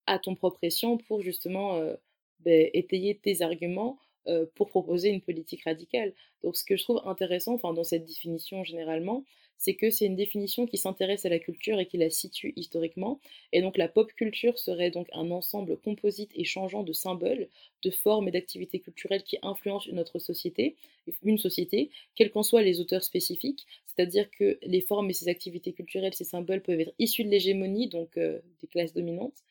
à 0.06 0.18
ton 0.18 0.34
propre 0.34 0.58
escient 0.62 0.96
pour 0.96 1.22
justement 1.22 1.76
euh, 1.76 1.94
ben, 2.40 2.70
étayer 2.72 3.18
tes 3.18 3.42
arguments 3.42 3.98
euh, 4.28 4.46
pour 4.54 4.68
proposer 4.68 5.08
une 5.08 5.20
politique 5.20 5.64
radicale. 5.64 6.14
Donc 6.42 6.56
ce 6.56 6.64
que 6.64 6.76
je 6.76 6.84
trouve 6.84 7.02
intéressant 7.04 7.54
enfin, 7.54 7.72
dans 7.72 7.84
cette 7.84 8.04
définition 8.04 8.64
généralement, 8.64 9.24
c'est 9.58 9.74
que 9.74 9.90
c'est 9.90 10.06
une 10.06 10.16
définition 10.16 10.66
qui 10.66 10.78
s'intéresse 10.78 11.24
à 11.24 11.28
la 11.28 11.38
culture 11.38 11.78
et 11.80 11.86
qui 11.86 11.96
la 11.96 12.10
situe 12.10 12.52
historiquement. 12.56 13.20
Et 13.52 13.60
donc 13.62 13.76
la 13.76 13.88
pop 13.88 14.12
culture 14.12 14.58
serait 14.58 14.90
donc 14.90 15.08
un 15.12 15.30
ensemble 15.30 15.76
composite 15.76 16.30
et 16.34 16.44
changeant 16.44 16.82
de 16.82 16.92
symboles, 16.92 17.48
de 17.82 17.90
formes 17.90 18.28
et 18.28 18.30
d'activités 18.30 18.80
culturelles 18.80 19.22
qui 19.22 19.38
influencent 19.42 19.90
notre 19.92 20.18
société, 20.18 20.76
une 21.22 21.38
société, 21.38 21.90
quels 22.14 22.30
qu'en 22.30 22.42
soient 22.42 22.62
les 22.62 22.80
auteurs 22.80 23.04
spécifiques. 23.04 23.66
C'est-à-dire 23.86 24.30
que 24.30 24.58
les 24.62 24.80
formes 24.80 25.10
et 25.10 25.14
ces 25.14 25.28
activités 25.28 25.72
culturelles, 25.72 26.14
ces 26.14 26.24
symboles 26.24 26.62
peuvent 26.62 26.80
être 26.80 26.94
issus 26.98 27.24
de 27.24 27.30
l'hégémonie, 27.30 27.88
donc 27.88 28.16
euh, 28.16 28.40
des 28.60 28.66
classes 28.66 28.92
dominantes, 28.92 29.42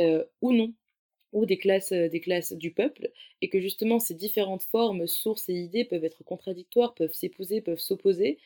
euh, 0.00 0.24
ou 0.42 0.52
non 0.52 0.74
ou 1.32 1.46
des 1.46 1.58
classes, 1.58 1.92
euh, 1.92 2.08
des 2.08 2.20
classes 2.20 2.52
du 2.52 2.72
peuple, 2.72 3.10
et 3.42 3.48
que 3.48 3.60
justement 3.60 3.98
ces 3.98 4.14
différentes 4.14 4.62
formes, 4.62 5.06
sources 5.06 5.48
et 5.48 5.54
idées 5.54 5.84
peuvent 5.84 6.04
être 6.04 6.24
contradictoires, 6.24 6.94
peuvent 6.94 7.12
s'épouser, 7.12 7.60
peuvent 7.60 7.78
s'opposer, 7.78 8.38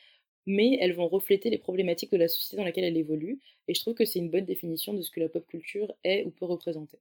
mais 0.45 0.77
elles 0.81 0.93
vont 0.93 1.07
refléter 1.07 1.49
les 1.49 1.57
problématiques 1.57 2.11
de 2.11 2.17
la 2.17 2.27
société 2.27 2.57
dans 2.57 2.63
laquelle 2.63 2.83
elle 2.83 2.97
évolue, 2.97 3.39
et 3.67 3.73
je 3.73 3.81
trouve 3.81 3.93
que 3.93 4.05
c'est 4.05 4.19
une 4.19 4.29
bonne 4.29 4.45
définition 4.45 4.93
de 4.93 5.01
ce 5.01 5.11
que 5.11 5.19
la 5.19 5.29
pop 5.29 5.45
culture 5.47 5.93
est 6.03 6.25
ou 6.25 6.31
peut 6.31 6.45
représenter. 6.45 6.97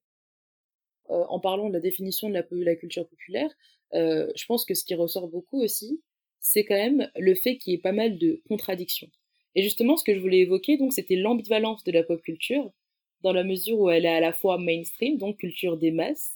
Euh, 1.11 1.25
en 1.29 1.41
parlant 1.41 1.69
de 1.69 1.75
la 1.75 1.81
définition 1.81 2.29
de 2.29 2.35
la, 2.35 2.77
culture 2.77 3.07
populaire, 3.09 3.51
euh, 3.95 4.31
je 4.37 4.47
pense 4.47 4.65
que 4.65 4.75
ce 4.75 4.85
qui 4.85 4.95
ressort 4.95 5.29
beaucoup 5.29 5.63
aussi, 5.63 6.01
c'est 6.41 6.65
quand 6.65 6.77
même 6.77 7.11
le 7.17 7.35
fait 7.35 7.57
qu'il 7.59 7.73
y 7.73 7.77
ait 7.77 7.81
pas 7.81 7.93
mal 7.93 8.19
de 8.19 8.41
contradictions. 8.49 9.11
Et 9.55 9.63
justement, 9.63 9.97
ce 9.97 10.05
que 10.05 10.15
je 10.15 10.21
voulais 10.21 10.41
évoquer, 10.41 10.77
donc, 10.77 10.93
c'était 10.93 11.17
l'ambivalence 11.17 11.85
de 11.85 11.93
la 11.93 12.03
pop 12.03 12.23
culture, 12.23 12.73
dans 13.23 13.33
la 13.33 13.45
mesure 13.45 13.79
où 13.79 13.91
elle 13.91 14.05
est 14.05 14.09
à 14.09 14.21
la 14.21 14.33
fois 14.33 14.59
mainstream, 14.59 15.19
donc 15.19 15.39
culture 15.39 15.77
des 15.77 15.91
masses, 15.91 16.33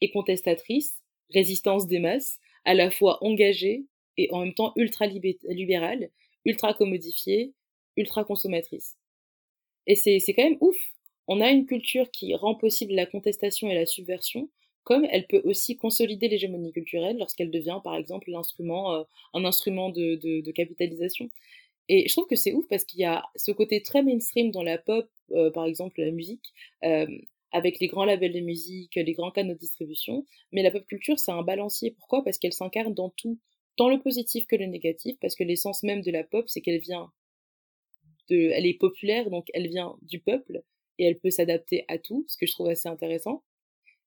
et 0.00 0.10
contestatrice, 0.10 1.00
résistance 1.32 1.86
des 1.86 1.98
masses, 1.98 2.38
à 2.64 2.74
la 2.74 2.90
fois 2.90 3.22
engagée 3.24 3.84
et 4.16 4.30
en 4.30 4.40
même 4.40 4.54
temps 4.54 4.72
ultra 4.76 5.06
libérale, 5.06 6.10
ultra 6.44 6.74
commodifiée, 6.74 7.54
ultra 7.96 8.24
consommatrice. 8.24 8.96
Et 9.86 9.96
c'est 9.96 10.34
quand 10.34 10.44
même 10.44 10.58
ouf. 10.60 10.76
On 11.26 11.40
a 11.40 11.50
une 11.50 11.66
culture 11.66 12.10
qui 12.10 12.34
rend 12.34 12.54
possible 12.54 12.94
la 12.94 13.06
contestation 13.06 13.70
et 13.70 13.74
la 13.74 13.86
subversion, 13.86 14.50
comme 14.84 15.06
elle 15.10 15.26
peut 15.26 15.40
aussi 15.44 15.76
consolider 15.76 16.28
l'hégémonie 16.28 16.72
culturelle 16.72 17.16
lorsqu'elle 17.18 17.50
devient, 17.50 17.80
par 17.82 17.96
exemple, 17.96 18.30
l'instrument, 18.30 18.94
euh, 18.94 19.02
un 19.32 19.44
instrument 19.44 19.88
de, 19.90 20.16
de, 20.16 20.50
capitalisation. 20.52 21.30
Et 21.88 22.08
je 22.08 22.12
trouve 22.14 22.26
que 22.26 22.36
c'est 22.36 22.52
ouf 22.52 22.66
parce 22.68 22.84
qu'il 22.84 23.00
y 23.00 23.04
a 23.04 23.24
ce 23.36 23.50
côté 23.52 23.82
très 23.82 24.02
mainstream 24.02 24.50
dans 24.50 24.62
la 24.62 24.78
pop, 24.78 25.08
euh, 25.32 25.50
par 25.50 25.64
exemple 25.66 26.00
la 26.00 26.10
musique, 26.10 26.52
euh, 26.84 27.06
avec 27.52 27.78
les 27.80 27.88
grands 27.88 28.04
labels 28.04 28.32
de 28.32 28.40
musique, 28.40 28.94
les 28.96 29.12
grands 29.14 29.30
canaux 29.30 29.54
de 29.54 29.58
distribution. 29.58 30.26
Mais 30.52 30.62
la 30.62 30.70
pop 30.70 30.84
culture, 30.86 31.18
c'est 31.18 31.32
un 31.32 31.42
balancier. 31.42 31.92
Pourquoi? 31.92 32.22
Parce 32.22 32.38
qu'elle 32.38 32.52
s'incarne 32.52 32.94
dans 32.94 33.10
tout, 33.10 33.38
tant 33.76 33.88
le 33.88 34.00
positif 34.00 34.46
que 34.46 34.56
le 34.56 34.66
négatif, 34.66 35.16
parce 35.20 35.34
que 35.34 35.44
l'essence 35.44 35.82
même 35.82 36.02
de 36.02 36.10
la 36.10 36.24
pop, 36.24 36.48
c'est 36.48 36.60
qu'elle 36.60 36.80
vient 36.80 37.10
de, 38.30 38.50
elle 38.50 38.66
est 38.66 38.78
populaire, 38.78 39.30
donc 39.30 39.46
elle 39.54 39.68
vient 39.68 39.96
du 40.02 40.20
peuple 40.20 40.62
et 40.98 41.04
elle 41.04 41.18
peut 41.18 41.30
s'adapter 41.30 41.84
à 41.88 41.98
tout, 41.98 42.24
ce 42.28 42.36
que 42.36 42.46
je 42.46 42.52
trouve 42.52 42.68
assez 42.68 42.88
intéressant. 42.88 43.42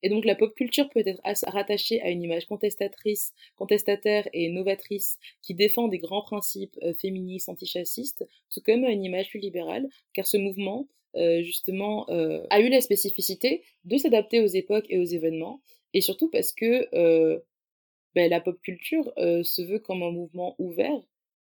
Et 0.03 0.10
donc 0.10 0.25
la 0.25 0.36
pop 0.36 0.53
culture 0.53 0.89
peut 0.89 1.01
être 1.06 1.21
rattachée 1.47 2.01
à 2.01 2.10
une 2.10 2.21
image 2.21 2.45
contestatrice, 2.45 3.34
contestataire 3.56 4.27
et 4.32 4.49
novatrice 4.49 5.17
qui 5.41 5.56
défend 5.56 5.88
des 5.88 5.97
grands 5.97 6.21
principes 6.21 6.77
euh, 6.84 6.93
féministes, 6.93 7.49
antichassistes, 7.49 8.25
tout 8.51 8.62
comme 8.62 8.84
à 8.84 8.91
une 8.91 9.03
image 9.03 9.30
plus 9.30 9.39
libérale, 9.39 9.88
car 10.13 10.27
ce 10.27 10.38
mouvement, 10.38 10.88
euh, 11.15 11.41
justement, 11.41 12.08
euh, 12.10 12.45
a 12.51 12.62
eu 12.62 12.69
la 12.69 12.82
spécificité 12.82 13.63
de 13.86 13.97
s'adapter 13.97 14.39
aux 14.39 14.47
époques 14.47 14.86
et 14.89 14.99
aux 14.99 15.06
événements, 15.06 15.62
et 15.93 16.01
surtout 16.01 16.30
parce 16.30 16.51
que 16.51 17.41
ben, 18.17 18.30
la 18.30 18.41
pop 18.41 18.60
culture 18.62 19.13
se 19.15 19.62
veut 19.62 19.80
comme 19.80 20.03
un 20.03 20.12
mouvement 20.12 20.56
ouvert, 20.60 20.99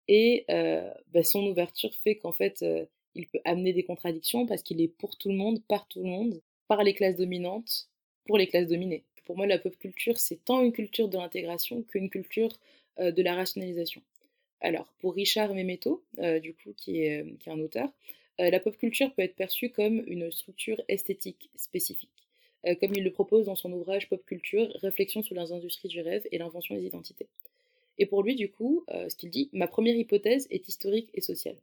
et 0.09 0.45
ben, 0.49 1.23
son 1.25 1.47
ouverture 1.47 1.95
fait 2.05 2.17
qu'en 2.17 2.33
fait, 2.33 2.65
il 3.15 3.27
peut 3.27 3.41
amener 3.45 3.73
des 3.73 3.83
contradictions 3.83 4.47
parce 4.47 4.63
qu'il 4.63 4.81
est 4.81 4.89
pour 4.89 5.17
tout 5.17 5.31
le 5.31 5.37
monde, 5.37 5.63
par 5.67 5.89
tout 5.89 6.03
le 6.03 6.09
monde, 6.09 6.41
par 6.69 6.85
les 6.85 6.95
classes 6.95 7.17
dominantes, 7.17 7.89
pour 8.27 8.39
les 8.39 8.47
classes 8.47 8.69
dominées. 8.69 9.05
Pour 9.25 9.37
moi, 9.37 9.47
la 9.47 9.59
pop 9.59 9.77
culture, 9.79 10.19
c'est 10.19 10.45
tant 10.45 10.63
une 10.63 10.73
culture 10.73 11.09
de 11.09 11.17
l'intégration 11.17 11.83
qu'une 11.83 12.11
culture 12.11 12.51
euh, 13.01 13.11
de 13.11 13.23
la 13.23 13.35
rationalisation. 13.35 14.03
Alors, 14.61 14.93
pour 15.01 15.15
Richard 15.15 15.53
Memeto, 15.55 16.05
euh, 16.21 16.39
du 16.39 16.55
coup, 16.55 16.71
euh, 16.71 16.75
qui 16.77 17.03
est 17.03 17.25
un 17.47 17.59
auteur, 17.59 17.89
la 18.39 18.61
pop 18.61 18.77
culture 18.77 19.13
peut 19.15 19.23
être 19.23 19.35
perçue 19.35 19.71
comme 19.71 20.03
une 20.07 20.31
structure 20.31 20.81
esthétique 20.89 21.49
spécifique, 21.57 22.16
comme 22.81 22.95
il 22.95 23.05
le 23.05 23.13
propose 23.13 23.47
dans 23.47 23.55
son 23.55 23.73
ouvrage 23.73 24.09
Pop 24.09 24.25
Culture, 24.27 24.69
Réflexion 24.81 25.23
sur 25.23 25.35
les 25.35 25.53
industries 25.53 25.89
du 25.89 26.01
rêve 26.01 26.27
et 26.33 26.39
l'invention 26.39 26.75
des 26.75 26.85
identités. 26.85 27.27
Et 27.99 28.07
pour 28.07 28.23
lui, 28.23 28.35
du 28.35 28.51
coup, 28.51 28.85
ce 28.89 29.15
qu'il 29.15 29.31
dit, 29.31 29.49
ma 29.53 29.67
première 29.67 29.97
hypothèse 29.97 30.47
est 30.51 30.69
historique 30.69 31.09
et 31.15 31.21
sociale. 31.21 31.57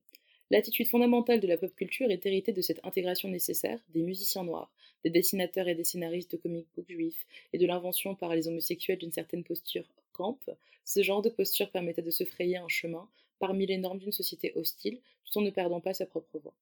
L'attitude 0.50 0.88
fondamentale 0.88 1.40
de 1.40 1.48
la 1.48 1.58
pop 1.58 1.74
culture 1.76 2.12
est 2.12 2.26
héritée 2.26 2.52
de 2.52 2.62
cette 2.62 2.80
intégration 2.84 3.30
nécessaire 3.30 3.80
des 3.94 4.02
musiciens 4.02 4.44
noirs, 4.44 4.72
des 5.04 5.10
dessinateurs 5.10 5.68
et 5.68 5.76
des 5.76 5.84
scénaristes 5.84 6.32
de 6.32 6.38
comic 6.38 6.68
books 6.76 6.92
juifs, 6.92 7.26
et 7.54 7.58
de 7.58 7.66
l'invention 7.66 8.14
par 8.14 8.36
les 8.36 8.48
homosexuels 8.48 9.00
d'une 9.00 9.12
certaine 9.12 9.44
posture 9.44 9.86
camp. 10.12 10.38
Ce 10.86 11.02
genre 11.02 11.22
de 11.22 11.30
posture 11.30 11.70
permettait 11.72 12.02
de 12.02 12.12
se 12.12 12.24
frayer 12.24 12.58
un 12.58 12.68
chemin 12.68 13.08
parmi 13.40 13.66
les 13.66 13.78
normes 13.78 14.00
d'une 14.00 14.12
société 14.12 14.54
hostile, 14.56 15.00
tout 15.26 15.40
en 15.40 15.42
ne 15.42 15.50
perdant 15.50 15.82
pas 15.82 15.94
sa 15.94 16.06
propre 16.06 16.38
voix. 16.40 16.54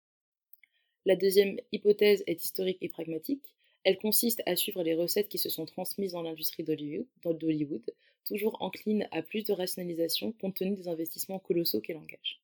La 1.05 1.15
deuxième 1.15 1.59
hypothèse 1.71 2.23
est 2.27 2.43
historique 2.43 2.77
et 2.81 2.89
pragmatique. 2.89 3.43
Elle 3.83 3.97
consiste 3.97 4.43
à 4.45 4.55
suivre 4.55 4.83
les 4.83 4.93
recettes 4.93 5.29
qui 5.29 5.37
se 5.37 5.49
sont 5.49 5.65
transmises 5.65 6.11
dans 6.11 6.21
l'industrie 6.21 6.63
d'Hollywood, 6.63 7.81
toujours 8.25 8.57
encline 8.61 9.07
à 9.11 9.21
plus 9.21 9.43
de 9.43 9.53
rationalisation 9.53 10.31
compte 10.33 10.55
tenu 10.55 10.75
des 10.75 10.87
investissements 10.87 11.39
colossaux 11.39 11.81
qu'elle 11.81 11.97
engage. 11.97 12.39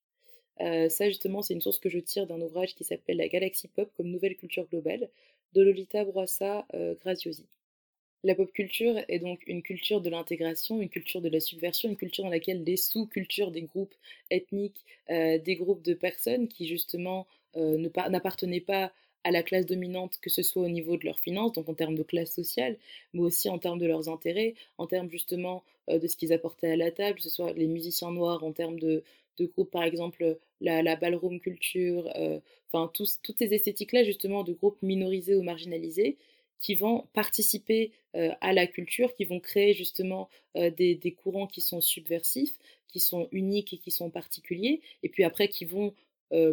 Euh, 0.61 0.89
ça, 0.89 1.07
justement, 1.07 1.41
c'est 1.43 1.53
une 1.53 1.61
source 1.61 1.77
que 1.77 1.89
je 1.89 1.99
tire 1.99 2.25
d'un 2.25 2.41
ouvrage 2.41 2.73
qui 2.73 2.83
s'appelle 2.83 3.17
La 3.17 3.27
galaxie 3.27 3.67
pop 3.67 3.91
comme 3.95 4.07
nouvelle 4.07 4.35
culture 4.35 4.67
globale 4.67 5.09
de 5.53 5.61
Lolita 5.61 6.03
Broissa 6.03 6.65
euh, 6.73 6.95
Graziosi. 6.95 7.45
La 8.23 8.33
pop 8.33 8.51
culture 8.51 8.99
est 9.07 9.19
donc 9.19 9.43
une 9.45 9.61
culture 9.61 10.01
de 10.01 10.09
l'intégration, 10.09 10.81
une 10.81 10.89
culture 10.89 11.21
de 11.21 11.29
la 11.29 11.39
subversion, 11.39 11.89
une 11.89 11.95
culture 11.95 12.23
dans 12.23 12.31
laquelle 12.31 12.63
les 12.63 12.75
sous-cultures 12.75 13.51
des 13.51 13.61
groupes 13.61 13.93
ethniques, 14.31 14.83
euh, 15.11 15.37
des 15.37 15.55
groupes 15.55 15.83
de 15.83 15.93
personnes 15.93 16.47
qui 16.47 16.67
justement 16.67 17.27
n'appartenaient 17.55 18.61
pas 18.61 18.91
à 19.27 19.31
la 19.31 19.43
classe 19.43 19.65
dominante, 19.65 20.19
que 20.21 20.29
ce 20.29 20.41
soit 20.41 20.63
au 20.63 20.69
niveau 20.69 20.95
de 20.95 21.03
leurs 21.03 21.19
finances, 21.19 21.51
donc 21.51 21.67
en 21.67 21.73
termes 21.73 21.95
de 21.95 22.03
classe 22.03 22.33
sociale, 22.33 22.77
mais 23.13 23.19
aussi 23.19 23.49
en 23.49 23.59
termes 23.59 23.77
de 23.77 23.85
leurs 23.85 24.07
intérêts, 24.07 24.55
en 24.77 24.87
termes 24.87 25.09
justement 25.09 25.65
euh, 25.89 25.99
de 25.99 26.07
ce 26.07 26.15
qu'ils 26.15 26.31
apportaient 26.31 26.71
à 26.71 26.77
la 26.77 26.91
table, 26.91 27.17
que 27.17 27.23
ce 27.23 27.29
soit 27.29 27.51
les 27.51 27.67
musiciens 27.67 28.11
noirs, 28.11 28.45
en 28.45 28.53
termes 28.53 28.79
de, 28.79 29.03
de 29.37 29.45
groupes, 29.45 29.69
par 29.69 29.83
exemple, 29.83 30.37
la, 30.61 30.95
ballroom 30.95 31.41
culture, 31.41 32.09
euh, 32.15 32.39
enfin, 32.71 32.89
toutes 32.93 33.37
ces 33.37 33.53
esthétiques-là, 33.53 34.05
justement, 34.05 34.45
de 34.45 34.53
groupes 34.53 34.81
minorisés 34.81 35.35
ou 35.35 35.41
marginalisés, 35.41 36.15
qui 36.61 36.75
vont 36.75 37.05
participer 37.11 37.91
euh, 38.15 38.31
à 38.39 38.53
la 38.53 38.65
culture, 38.65 39.13
qui 39.13 39.25
vont 39.25 39.41
créer 39.41 39.73
justement 39.73 40.29
des, 40.55 40.95
des, 40.95 41.11
courants 41.11 41.47
qui 41.47 41.59
sont 41.59 41.81
subversifs, 41.81 42.57
qui 42.87 43.01
sont 43.01 43.27
uniques 43.33 43.73
et 43.73 43.77
qui 43.77 43.91
sont 43.91 44.09
particuliers, 44.09 44.79
et 45.03 45.09
puis 45.09 45.25
après 45.25 45.49
qui 45.49 45.65
vont 45.65 45.93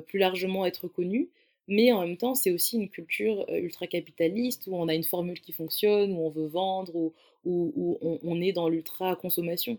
plus 0.07 0.21
largement 0.21 0.67
être 0.67 0.87
connus 0.87 1.31
mais 1.69 1.93
en 1.93 2.01
même 2.03 2.17
temps, 2.17 2.35
c'est 2.35 2.51
aussi 2.51 2.77
une 2.77 2.89
culture 2.91 3.47
ultra-capitaliste 3.49 4.67
où 4.67 4.77
on 4.77 4.89
a 4.89 4.95
une 4.95 5.05
formule 5.05 5.41
qui 5.41 5.53
fonctionne, 5.53 6.13
où 6.13 6.27
on 6.27 6.31
veut 6.31 6.47
vendre, 6.47 6.95
où, 6.95 7.13
on, 7.45 8.41
est 8.41 8.53
dans 8.53 8.69
l'ultra-consommation. 8.69 9.79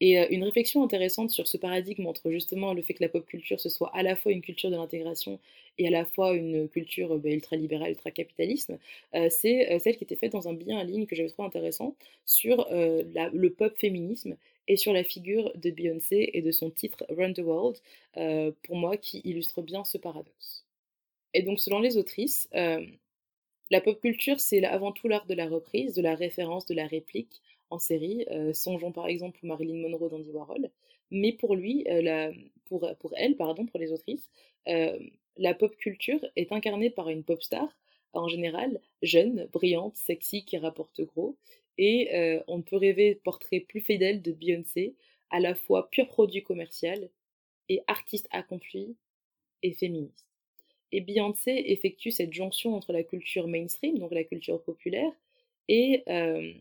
Et 0.00 0.18
une 0.34 0.42
réflexion 0.42 0.82
intéressante 0.82 1.30
sur 1.30 1.46
ce 1.46 1.56
paradigme 1.56 2.06
entre 2.06 2.30
justement 2.32 2.74
le 2.74 2.82
fait 2.82 2.94
que 2.94 3.04
la 3.04 3.08
pop 3.08 3.24
culture 3.24 3.60
ce 3.60 3.68
soit 3.68 3.94
à 3.94 4.02
la 4.02 4.16
fois 4.16 4.32
une 4.32 4.42
culture 4.42 4.68
de 4.68 4.74
l'intégration 4.74 5.38
et 5.78 5.86
à 5.86 5.90
la 5.90 6.04
fois 6.04 6.34
une 6.34 6.68
culture 6.68 7.16
bah, 7.18 7.30
ultra-libérale, 7.30 7.90
ultra-capitalisme, 7.90 8.78
c'est 9.30 9.78
celle 9.78 9.96
qui 9.96 10.04
était 10.04 10.16
faite 10.16 10.32
dans 10.32 10.48
un 10.48 10.54
billet 10.54 10.74
en 10.74 10.82
ligne 10.82 11.06
que 11.06 11.14
j'avais 11.16 11.28
trouvé 11.28 11.46
intéressant 11.46 11.94
sur 12.26 12.66
le 12.70 13.48
pop 13.50 13.78
féminisme 13.78 14.36
et 14.68 14.76
sur 14.76 14.92
la 14.92 15.04
figure 15.04 15.52
de 15.56 15.70
Beyoncé 15.70 16.30
et 16.32 16.42
de 16.42 16.50
son 16.50 16.70
titre 16.70 17.06
Run 17.08 17.32
the 17.32 17.38
World, 17.40 17.78
pour 18.62 18.76
moi 18.76 18.96
qui 18.96 19.20
illustre 19.24 19.62
bien 19.62 19.84
ce 19.84 19.98
paradoxe. 19.98 20.61
Et 21.34 21.42
donc, 21.42 21.60
selon 21.60 21.80
les 21.80 21.96
autrices, 21.96 22.48
euh, 22.54 22.84
la 23.70 23.80
pop 23.80 24.00
culture, 24.00 24.40
c'est 24.40 24.64
avant 24.64 24.92
tout 24.92 25.08
l'art 25.08 25.26
de 25.26 25.34
la 25.34 25.48
reprise, 25.48 25.94
de 25.94 26.02
la 26.02 26.14
référence, 26.14 26.66
de 26.66 26.74
la 26.74 26.86
réplique 26.86 27.40
en 27.70 27.78
série. 27.78 28.26
Euh, 28.30 28.52
songeons 28.52 28.92
par 28.92 29.06
exemple 29.06 29.38
pour 29.38 29.48
Marilyn 29.48 29.88
Monroe 29.88 30.10
d'Andy 30.10 30.30
Warhol. 30.30 30.70
Mais 31.10 31.32
pour 31.32 31.56
lui, 31.56 31.86
euh, 31.88 32.32
pour, 32.66 32.88
pour 32.98 33.12
elle, 33.16 33.36
pardon, 33.36 33.66
pour 33.66 33.80
les 33.80 33.92
autrices, 33.92 34.28
la 34.66 35.54
pop 35.54 35.74
culture 35.76 36.20
est 36.36 36.52
incarnée 36.52 36.90
par 36.90 37.08
une 37.08 37.24
pop 37.24 37.42
star, 37.42 37.68
en 38.12 38.28
général 38.28 38.80
jeune, 39.02 39.48
brillante, 39.52 39.96
sexy, 39.96 40.44
qui 40.44 40.58
rapporte 40.58 41.00
gros. 41.02 41.36
Et 41.78 42.10
on 42.48 42.58
ne 42.58 42.62
peut 42.62 42.76
rêver 42.76 43.14
portrait 43.14 43.60
plus 43.60 43.80
fidèle 43.80 44.22
de 44.22 44.32
Beyoncé, 44.32 44.94
à 45.30 45.40
la 45.40 45.54
fois 45.54 45.90
pur 45.90 46.06
produit 46.06 46.42
commercial 46.42 47.10
et 47.68 47.82
artiste 47.86 48.28
accompli 48.30 48.96
et 49.62 49.72
féministe. 49.72 50.31
Et 50.92 51.00
Beyoncé 51.00 51.64
effectue 51.68 52.10
cette 52.10 52.32
jonction 52.32 52.74
entre 52.74 52.92
la 52.92 53.02
culture 53.02 53.48
mainstream, 53.48 53.98
donc 53.98 54.12
la 54.12 54.24
culture 54.24 54.62
populaire, 54.62 55.12
et 55.68 56.02
euh, 56.08 56.52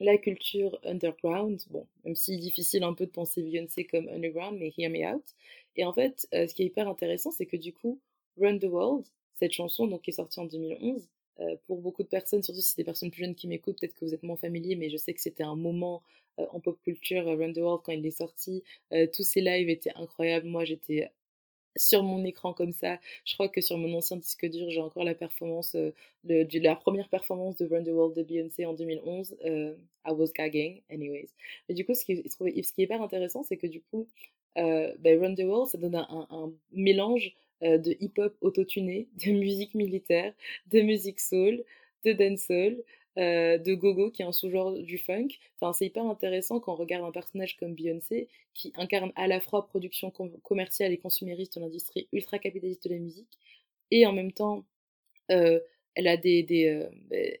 la 0.00 0.18
culture 0.18 0.78
underground. 0.84 1.62
Bon, 1.70 1.86
même 2.04 2.16
si 2.16 2.36
difficile 2.38 2.82
un 2.82 2.94
peu 2.94 3.06
de 3.06 3.10
penser 3.12 3.42
Beyoncé 3.42 3.84
comme 3.84 4.08
underground, 4.08 4.58
mais 4.58 4.72
hear 4.76 4.90
me 4.90 5.06
out. 5.14 5.24
Et 5.76 5.84
en 5.84 5.92
fait, 5.92 6.26
euh, 6.34 6.48
ce 6.48 6.54
qui 6.54 6.62
est 6.62 6.66
hyper 6.66 6.88
intéressant, 6.88 7.30
c'est 7.30 7.46
que 7.46 7.56
du 7.56 7.72
coup, 7.72 8.00
Run 8.36 8.58
the 8.58 8.64
World, 8.64 9.06
cette 9.38 9.52
chanson 9.52 9.86
donc, 9.86 10.02
qui 10.02 10.10
est 10.10 10.14
sortie 10.14 10.40
en 10.40 10.46
2011, 10.46 11.08
euh, 11.40 11.56
pour 11.66 11.80
beaucoup 11.80 12.02
de 12.02 12.08
personnes, 12.08 12.42
surtout 12.42 12.60
si 12.60 12.70
c'est 12.70 12.78
des 12.78 12.84
personnes 12.84 13.12
plus 13.12 13.20
jeunes 13.20 13.36
qui 13.36 13.46
m'écoutent, 13.46 13.78
peut-être 13.78 13.94
que 13.94 14.04
vous 14.04 14.14
êtes 14.14 14.24
moins 14.24 14.36
familiers, 14.36 14.74
mais 14.74 14.90
je 14.90 14.96
sais 14.96 15.14
que 15.14 15.20
c'était 15.20 15.44
un 15.44 15.56
moment 15.56 16.02
en 16.52 16.60
pop 16.60 16.78
culture, 16.84 17.24
Run 17.26 17.52
the 17.52 17.58
World, 17.58 17.82
quand 17.84 17.90
il 17.90 18.06
est 18.06 18.12
sorti. 18.12 18.62
tous 19.12 19.24
ces 19.24 19.40
lives 19.40 19.68
étaient 19.68 19.90
incroyables. 19.96 20.46
Moi, 20.46 20.64
j'étais 20.64 21.10
sur 21.78 22.02
mon 22.02 22.24
écran 22.24 22.52
comme 22.52 22.72
ça. 22.72 22.98
Je 23.24 23.34
crois 23.34 23.48
que 23.48 23.60
sur 23.60 23.78
mon 23.78 23.94
ancien 23.94 24.16
disque 24.16 24.46
dur, 24.46 24.68
j'ai 24.70 24.80
encore 24.80 25.04
la 25.04 25.14
performance, 25.14 25.74
euh, 25.74 25.92
de, 26.24 26.58
la 26.60 26.76
première 26.76 27.08
performance 27.08 27.56
de 27.56 27.66
Run 27.66 27.84
the 27.84 27.88
World 27.88 28.16
de 28.16 28.22
Beyoncé 28.22 28.66
en 28.66 28.74
2011. 28.74 29.36
Euh, 29.44 29.74
I 30.06 30.10
was 30.10 30.32
gagging, 30.34 30.82
anyways. 30.90 31.28
Mais 31.68 31.74
du 31.74 31.84
coup, 31.84 31.94
ce 31.94 32.04
qui, 32.04 32.12
est 32.12 32.78
hyper 32.78 33.02
intéressant, 33.02 33.42
c'est 33.42 33.56
que 33.56 33.66
du 33.66 33.80
coup, 33.80 34.06
euh, 34.56 34.92
ben, 34.98 35.20
Run 35.20 35.34
the 35.34 35.44
World, 35.44 35.68
ça 35.68 35.78
donne 35.78 35.94
un, 35.94 36.26
un 36.30 36.52
mélange 36.72 37.34
de 37.60 37.96
hip-hop 38.00 38.36
autotuné, 38.40 39.08
de 39.26 39.32
musique 39.32 39.74
militaire, 39.74 40.32
de 40.68 40.80
musique 40.80 41.20
soul, 41.20 41.64
de 42.04 42.12
dancehall, 42.12 42.76
euh, 43.18 43.58
de 43.58 43.74
gogo, 43.74 44.10
qui 44.10 44.22
est 44.22 44.24
un 44.24 44.32
sous-genre 44.32 44.72
du 44.78 44.98
funk. 44.98 45.28
Enfin, 45.60 45.72
c'est 45.72 45.86
hyper 45.86 46.04
intéressant 46.04 46.60
quand 46.60 46.72
on 46.72 46.76
regarde 46.76 47.04
un 47.04 47.12
personnage 47.12 47.56
comme 47.56 47.74
Beyoncé, 47.74 48.28
qui 48.54 48.72
incarne 48.76 49.12
à 49.16 49.26
la 49.26 49.40
fois 49.40 49.66
production 49.66 50.10
commerciale 50.42 50.92
et 50.92 50.98
consumériste 50.98 51.56
de 51.56 51.60
l'industrie 51.62 52.08
ultra-capitaliste 52.12 52.84
de 52.84 52.94
la 52.94 53.00
musique, 53.00 53.38
et 53.90 54.06
en 54.06 54.12
même 54.12 54.32
temps, 54.32 54.64
euh, 55.30 55.60
elle 55.94 56.06
a 56.06 56.16
des, 56.16 56.46
euh, 56.66 56.88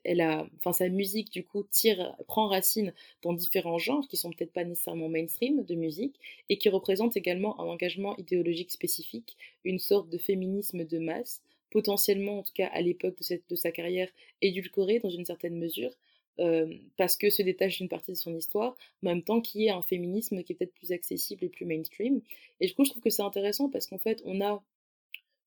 elle 0.02 0.20
a, 0.20 0.48
enfin, 0.58 0.72
sa 0.72 0.88
musique 0.88 1.30
du 1.30 1.44
coup 1.44 1.62
tire, 1.70 2.16
prend 2.26 2.48
racine 2.48 2.92
dans 3.22 3.32
différents 3.32 3.78
genres 3.78 4.08
qui 4.08 4.16
sont 4.16 4.30
peut-être 4.30 4.52
pas 4.52 4.64
nécessairement 4.64 5.08
mainstream 5.08 5.64
de 5.64 5.74
musique 5.76 6.16
et 6.48 6.58
qui 6.58 6.68
représentent 6.68 7.16
également 7.16 7.60
un 7.60 7.66
engagement 7.66 8.16
idéologique 8.16 8.72
spécifique, 8.72 9.36
une 9.64 9.78
sorte 9.78 10.10
de 10.10 10.18
féminisme 10.18 10.84
de 10.84 10.98
masse 10.98 11.40
potentiellement, 11.70 12.38
en 12.38 12.42
tout 12.42 12.52
cas 12.54 12.66
à 12.68 12.80
l'époque 12.80 13.16
de, 13.50 13.56
sa 13.56 13.70
carrière, 13.70 14.08
édulcorée 14.42 14.98
dans 15.00 15.10
une 15.10 15.24
certaine 15.24 15.58
mesure, 15.58 15.90
euh, 16.40 16.72
parce 16.96 17.16
que 17.16 17.30
se 17.30 17.42
détache 17.42 17.78
d'une 17.78 17.88
partie 17.88 18.12
de 18.12 18.16
son 18.16 18.34
histoire, 18.36 18.76
en 19.02 19.08
même 19.08 19.22
temps 19.22 19.40
qu'il 19.40 19.62
y 19.62 19.66
ait 19.66 19.70
un 19.70 19.82
féminisme 19.82 20.42
qui 20.42 20.52
est 20.52 20.56
peut-être 20.56 20.74
plus 20.74 20.92
accessible 20.92 21.44
et 21.44 21.48
plus 21.48 21.66
mainstream. 21.66 22.20
Et 22.60 22.66
du 22.68 22.74
coup, 22.74 22.84
je 22.84 22.90
trouve 22.90 23.02
que 23.02 23.10
c'est 23.10 23.22
intéressant 23.22 23.68
parce 23.68 23.86
qu'en 23.86 23.98
fait, 23.98 24.22
on 24.24 24.40
a 24.40 24.62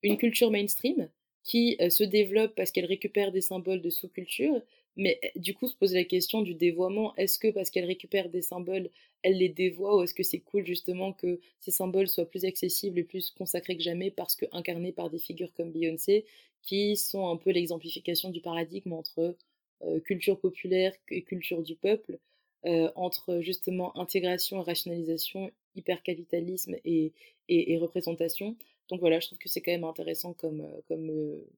une 0.04 0.18
culture 0.18 0.52
mainstream 0.52 1.10
qui 1.44 1.78
euh, 1.82 1.90
se 1.90 2.04
développe 2.04 2.56
parce 2.56 2.72
qu'elle 2.72 2.86
récupère 2.86 3.32
des 3.32 3.42
symboles 3.42 3.82
de 3.82 3.90
sous-culture, 3.90 4.62
mais 4.98 5.20
eh, 5.24 5.40
du 5.40 5.54
coup 5.54 5.68
se 5.68 5.76
pose 5.76 5.94
la 5.94 6.04
question 6.04 6.42
du 6.42 6.54
dévoiement. 6.56 7.16
Est-ce 7.16 7.40
que 7.40 7.50
parce 7.50 7.70
qu'elle 7.70 7.86
récupère 7.86 8.30
des 8.30 8.42
symboles, 8.42 8.90
elle 9.24 9.38
les 9.38 9.50
dévoie 9.50 9.98
ou 9.98 10.04
est-ce 10.04 10.14
que 10.14 10.24
c'est 10.24 10.40
cool 10.40 10.66
justement 10.66 11.14
que 11.14 11.40
ces 11.60 11.72
symboles 11.72 12.08
soient 12.08 12.30
plus 12.30 12.46
accessibles 12.46 13.00
et 13.00 13.04
plus 13.04 13.32
consacrés 13.32 13.78
que 13.78 13.84
jamais 13.84 14.12
parce 14.12 14.36
que 14.36 14.46
incarnés 14.52 14.92
par 14.92 15.10
des 15.10 15.20
figures 15.20 15.54
comme 15.54 15.72
Beyoncé 15.72 16.26
qui 16.62 16.96
sont 16.98 17.28
un 17.30 17.38
peu 17.38 17.52
l'exemplification 17.52 18.30
du 18.30 18.42
paradigme 18.42 18.94
entre 18.94 19.36
euh, 19.84 20.00
culture 20.02 20.40
populaire 20.40 20.94
et 21.10 21.24
culture 21.24 21.64
du 21.64 21.76
peuple, 21.76 22.20
euh, 22.66 22.92
entre 22.96 23.42
justement 23.42 23.98
intégration, 23.98 24.62
rationalisation, 24.62 25.52
hypercapitalisme 25.76 26.76
et, 26.86 27.14
et, 27.50 27.74
et 27.74 27.78
représentation. 27.78 28.56
Donc 28.90 29.00
voilà, 29.00 29.20
je 29.20 29.28
trouve 29.28 29.40
que 29.40 29.50
c'est 29.50 29.62
quand 29.62 29.72
même 29.72 29.84
intéressant 29.84 30.34
comme, 30.34 30.62
euh, 30.62 30.82
comme, 30.88 31.12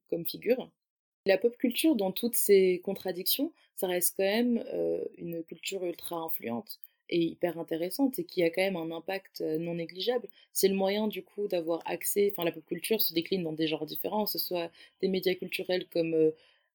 comme 0.10 0.26
figure. 0.26 0.70
La 1.26 1.38
pop 1.38 1.56
culture, 1.58 1.96
dans 1.96 2.12
toutes 2.12 2.36
ses 2.36 2.82
contradictions, 2.84 3.54
ça 3.76 3.88
reste 3.88 4.16
quand 4.18 4.24
même 4.24 4.64
une 5.18 5.44
culture 5.44 5.84
ultra 5.86 6.18
influente 6.18 6.80
et 7.10 7.22
hyper 7.22 7.58
intéressante 7.60 8.20
et 8.20 8.24
qui 8.26 8.44
a 8.44 8.50
quand 8.50 8.62
même 8.62 8.76
un 8.76 8.92
impact 8.92 9.42
non 9.42 9.76
négligeable. 9.76 10.28
C'est 10.52 10.68
le 10.68 10.76
moyen 10.76 11.08
du 11.08 11.24
coup 11.24 11.48
d'avoir 11.48 11.82
accès, 11.86 12.30
enfin 12.32 12.44
la 12.46 12.52
pop 12.52 12.66
culture 12.66 13.02
se 13.02 13.14
décline 13.14 13.44
dans 13.44 13.54
des 13.54 13.68
genres 13.68 13.86
différents, 13.86 14.26
que 14.26 14.32
ce 14.32 14.40
soit 14.40 14.70
des 15.02 15.08
médias 15.08 15.36
culturels 15.36 15.88
comme 15.90 16.32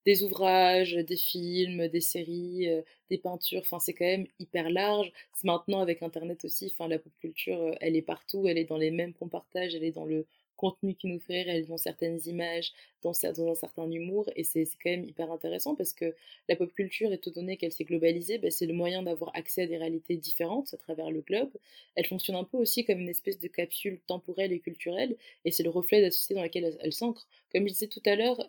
des 0.07 0.23
ouvrages, 0.23 0.95
des 0.95 1.17
films, 1.17 1.89
des 1.89 2.01
séries, 2.01 2.69
des 3.11 3.19
peintures, 3.19 3.61
enfin 3.61 3.79
c'est 3.81 3.93
quand 3.95 4.05
même 4.07 4.27
hyper 4.39 4.71
large. 4.71 5.13
Maintenant 5.45 5.81
avec 5.81 6.03
internet 6.03 6.45
aussi, 6.47 6.71
enfin 6.73 6.89
la 6.89 6.99
pop 6.99 7.13
culture 7.21 7.75
elle 7.81 7.97
est 7.97 8.03
partout, 8.03 8.47
elle 8.49 8.59
est 8.59 8.65
dans 8.65 8.79
les 8.79 8.91
mêmes 8.91 9.13
compartages, 9.15 9.75
elle 9.75 9.85
est 9.85 9.93
dans 9.93 10.07
le 10.07 10.27
contenu 10.59 10.95
qui 10.95 11.07
nous 11.07 11.21
fait 11.21 11.43
rire, 11.43 11.67
dans 11.69 11.79
certaines 11.79 12.21
images, 12.27 12.73
dans, 13.03 13.13
un 13.25 13.55
certain 13.55 13.91
humour, 13.91 14.29
et 14.37 14.45
c'est 14.45 14.65
quand 14.83 14.91
même 14.91 15.05
hyper 15.05 15.33
intéressant 15.33 15.75
parce 15.75 15.95
que 15.95 16.15
la 16.49 16.57
pop 16.57 16.71
culture, 16.75 17.13
étant 17.13 17.31
donné 17.31 17.57
qu'elle 17.57 17.73
s'est 17.73 17.85
globalisée, 17.85 18.37
bah, 18.39 18.51
c'est 18.51 18.67
le 18.67 18.75
moyen 18.75 19.03
d'avoir 19.03 19.31
accès 19.35 19.63
à 19.63 19.67
des 19.67 19.79
réalités 19.79 20.17
différentes 20.17 20.75
à 20.75 20.77
travers 20.77 21.11
le 21.11 21.21
globe. 21.23 21.51
Elle 21.95 22.07
fonctionne 22.07 22.37
un 22.37 22.45
peu 22.45 22.59
aussi 22.59 22.85
comme 22.85 22.99
une 22.99 23.09
espèce 23.09 23.39
de 23.39 23.49
capsule 23.49 24.01
temporelle 24.07 24.53
et 24.53 24.59
culturelle, 24.59 25.17
et 25.45 25.53
c'est 25.53 25.63
le 25.63 25.71
reflet 25.71 26.01
de 26.01 26.07
la 26.07 26.11
société 26.11 26.35
dans 26.35 26.43
laquelle 26.43 26.77
elle, 26.81 26.93
s'ancre. 26.93 27.27
Comme 27.53 27.63
je 27.63 27.73
disais 27.73 27.87
tout 27.87 28.03
à 28.05 28.17
l'heure, 28.17 28.45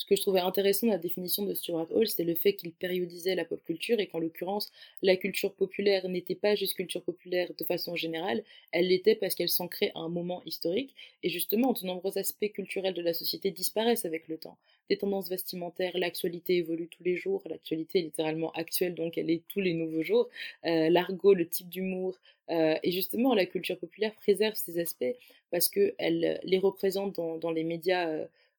ce 0.00 0.06
que 0.06 0.16
je 0.16 0.22
trouvais 0.22 0.40
intéressant 0.40 0.86
dans 0.86 0.94
la 0.94 0.98
définition 0.98 1.44
de 1.44 1.52
Stuart 1.52 1.86
Hall, 1.90 2.08
c'était 2.08 2.24
le 2.24 2.34
fait 2.34 2.54
qu'il 2.54 2.72
périodisait 2.72 3.34
la 3.34 3.44
pop 3.44 3.62
culture 3.66 4.00
et 4.00 4.06
qu'en 4.06 4.18
l'occurrence, 4.18 4.72
la 5.02 5.14
culture 5.14 5.52
populaire 5.52 6.08
n'était 6.08 6.34
pas 6.34 6.54
juste 6.54 6.72
culture 6.72 7.02
populaire 7.02 7.50
de 7.54 7.64
façon 7.64 7.96
générale, 7.96 8.42
elle 8.72 8.88
l'était 8.88 9.14
parce 9.14 9.34
qu'elle 9.34 9.50
s'ancrait 9.50 9.92
à 9.94 9.98
un 9.98 10.08
moment 10.08 10.42
historique. 10.46 10.94
Et 11.22 11.28
justement, 11.28 11.74
de 11.74 11.84
nombreux 11.84 12.16
aspects 12.16 12.50
culturels 12.50 12.94
de 12.94 13.02
la 13.02 13.12
société 13.12 13.50
disparaissent 13.50 14.06
avec 14.06 14.26
le 14.28 14.38
temps. 14.38 14.56
Des 14.88 14.96
tendances 14.96 15.28
vestimentaires, 15.28 15.92
l'actualité 15.98 16.56
évolue 16.56 16.88
tous 16.88 17.04
les 17.04 17.16
jours, 17.16 17.42
l'actualité 17.44 17.98
est 17.98 18.04
littéralement 18.04 18.52
actuelle, 18.52 18.94
donc 18.94 19.18
elle 19.18 19.28
est 19.28 19.42
tous 19.48 19.60
les 19.60 19.74
nouveaux 19.74 20.02
jours. 20.02 20.30
Euh, 20.64 20.88
l'argot, 20.88 21.34
le 21.34 21.46
type 21.46 21.68
d'humour, 21.68 22.16
euh, 22.48 22.74
et 22.82 22.90
justement, 22.90 23.34
la 23.34 23.44
culture 23.44 23.78
populaire 23.78 24.14
préserve 24.14 24.54
ces 24.54 24.78
aspects 24.78 25.14
parce 25.50 25.68
qu'elle 25.68 26.40
les 26.42 26.58
représente 26.58 27.16
dans, 27.16 27.50
les 27.50 27.64
médias 27.64 28.08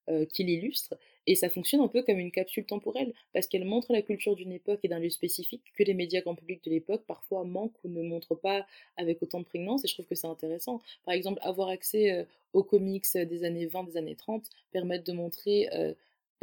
euh, 0.10 0.26
qui 0.26 0.44
l'illustrent. 0.44 0.96
Et 1.28 1.36
ça 1.36 1.49
fonctionne 1.49 1.82
un 1.82 1.88
peu 1.88 2.01
comme 2.01 2.19
une 2.19 2.32
capsule 2.32 2.65
temporelle, 2.65 3.13
parce 3.34 3.47
qu'elle 3.47 3.65
montre 3.65 3.93
la 3.93 4.01
culture 4.01 4.36
d'une 4.36 4.51
époque 4.51 4.80
et 4.84 4.88
d'un 4.88 4.99
lieu 4.99 5.09
spécifique 5.09 5.61
que 5.78 5.84
les 5.84 5.93
médias 5.93 6.22
grand 6.22 6.36
public 6.36 6.63
de 6.63 6.72
l'époque 6.72 7.03
parfois 7.07 7.43
manquent 7.43 7.78
ou 7.84 7.89
ne 7.89 8.01
montrent 8.01 8.36
pas 8.36 8.65
avec 8.97 9.22
autant 9.22 9.39
de 9.39 9.45
prégnance, 9.45 9.86
et 9.86 9.88
je 9.88 9.93
trouve 9.93 10.07
que 10.07 10.15
c'est 10.15 10.28
intéressant. 10.28 10.82
Par 11.05 11.13
exemple, 11.13 11.39
avoir 11.43 11.69
accès 11.69 12.28
aux 12.53 12.63
comics 12.63 13.05
des 13.13 13.43
années 13.43 13.67
20, 13.67 13.84
des 13.84 13.97
années 13.97 14.15
30, 14.15 14.49
permettre 14.72 15.03
de 15.03 15.13
montrer 15.13 15.67
ben, 15.72 15.95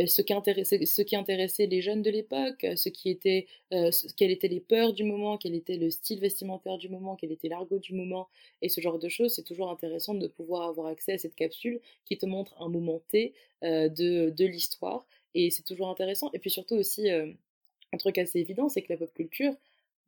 ce, 0.06 0.22
qui 0.22 0.32
intéressait, 0.32 0.84
ce 0.86 1.02
qui 1.02 1.16
intéressait 1.16 1.66
les 1.66 1.80
jeunes 1.82 2.02
de 2.02 2.10
l'époque, 2.10 2.64
euh, 2.64 2.76
ce 2.76 2.88
qui 2.88 3.10
était, 3.10 3.46
euh, 3.72 3.90
quelles 4.16 4.30
étaient 4.30 4.48
les 4.48 4.60
peurs 4.60 4.92
du 4.92 5.04
moment, 5.04 5.36
quel 5.36 5.54
était 5.54 5.76
le 5.76 5.90
style 5.90 6.20
vestimentaire 6.20 6.78
du 6.78 6.88
moment, 6.88 7.16
quel 7.16 7.32
était 7.32 7.48
l'argot 7.48 7.78
du 7.78 7.94
moment, 7.94 8.28
et 8.62 8.68
ce 8.68 8.80
genre 8.80 8.98
de 8.98 9.08
choses, 9.08 9.34
c'est 9.34 9.42
toujours 9.42 9.70
intéressant 9.70 10.14
de 10.14 10.28
pouvoir 10.28 10.68
avoir 10.68 10.86
accès 10.86 11.12
à 11.12 11.18
cette 11.18 11.34
capsule 11.34 11.80
qui 12.04 12.16
te 12.16 12.26
montre 12.26 12.54
un 12.60 12.68
moment 12.68 13.02
T 13.08 13.34
euh, 13.64 13.88
de, 13.88 14.30
de 14.30 14.44
l'histoire, 14.46 15.04
et 15.34 15.50
c'est 15.50 15.64
toujours 15.64 15.88
intéressant. 15.88 16.30
Et 16.32 16.38
puis 16.38 16.50
surtout 16.50 16.76
aussi, 16.76 17.10
un 17.10 17.96
truc 17.98 18.18
assez 18.18 18.38
évident, 18.38 18.68
c'est 18.68 18.82
que 18.82 18.92
la 18.92 18.98
pop 18.98 19.12
culture, 19.12 19.54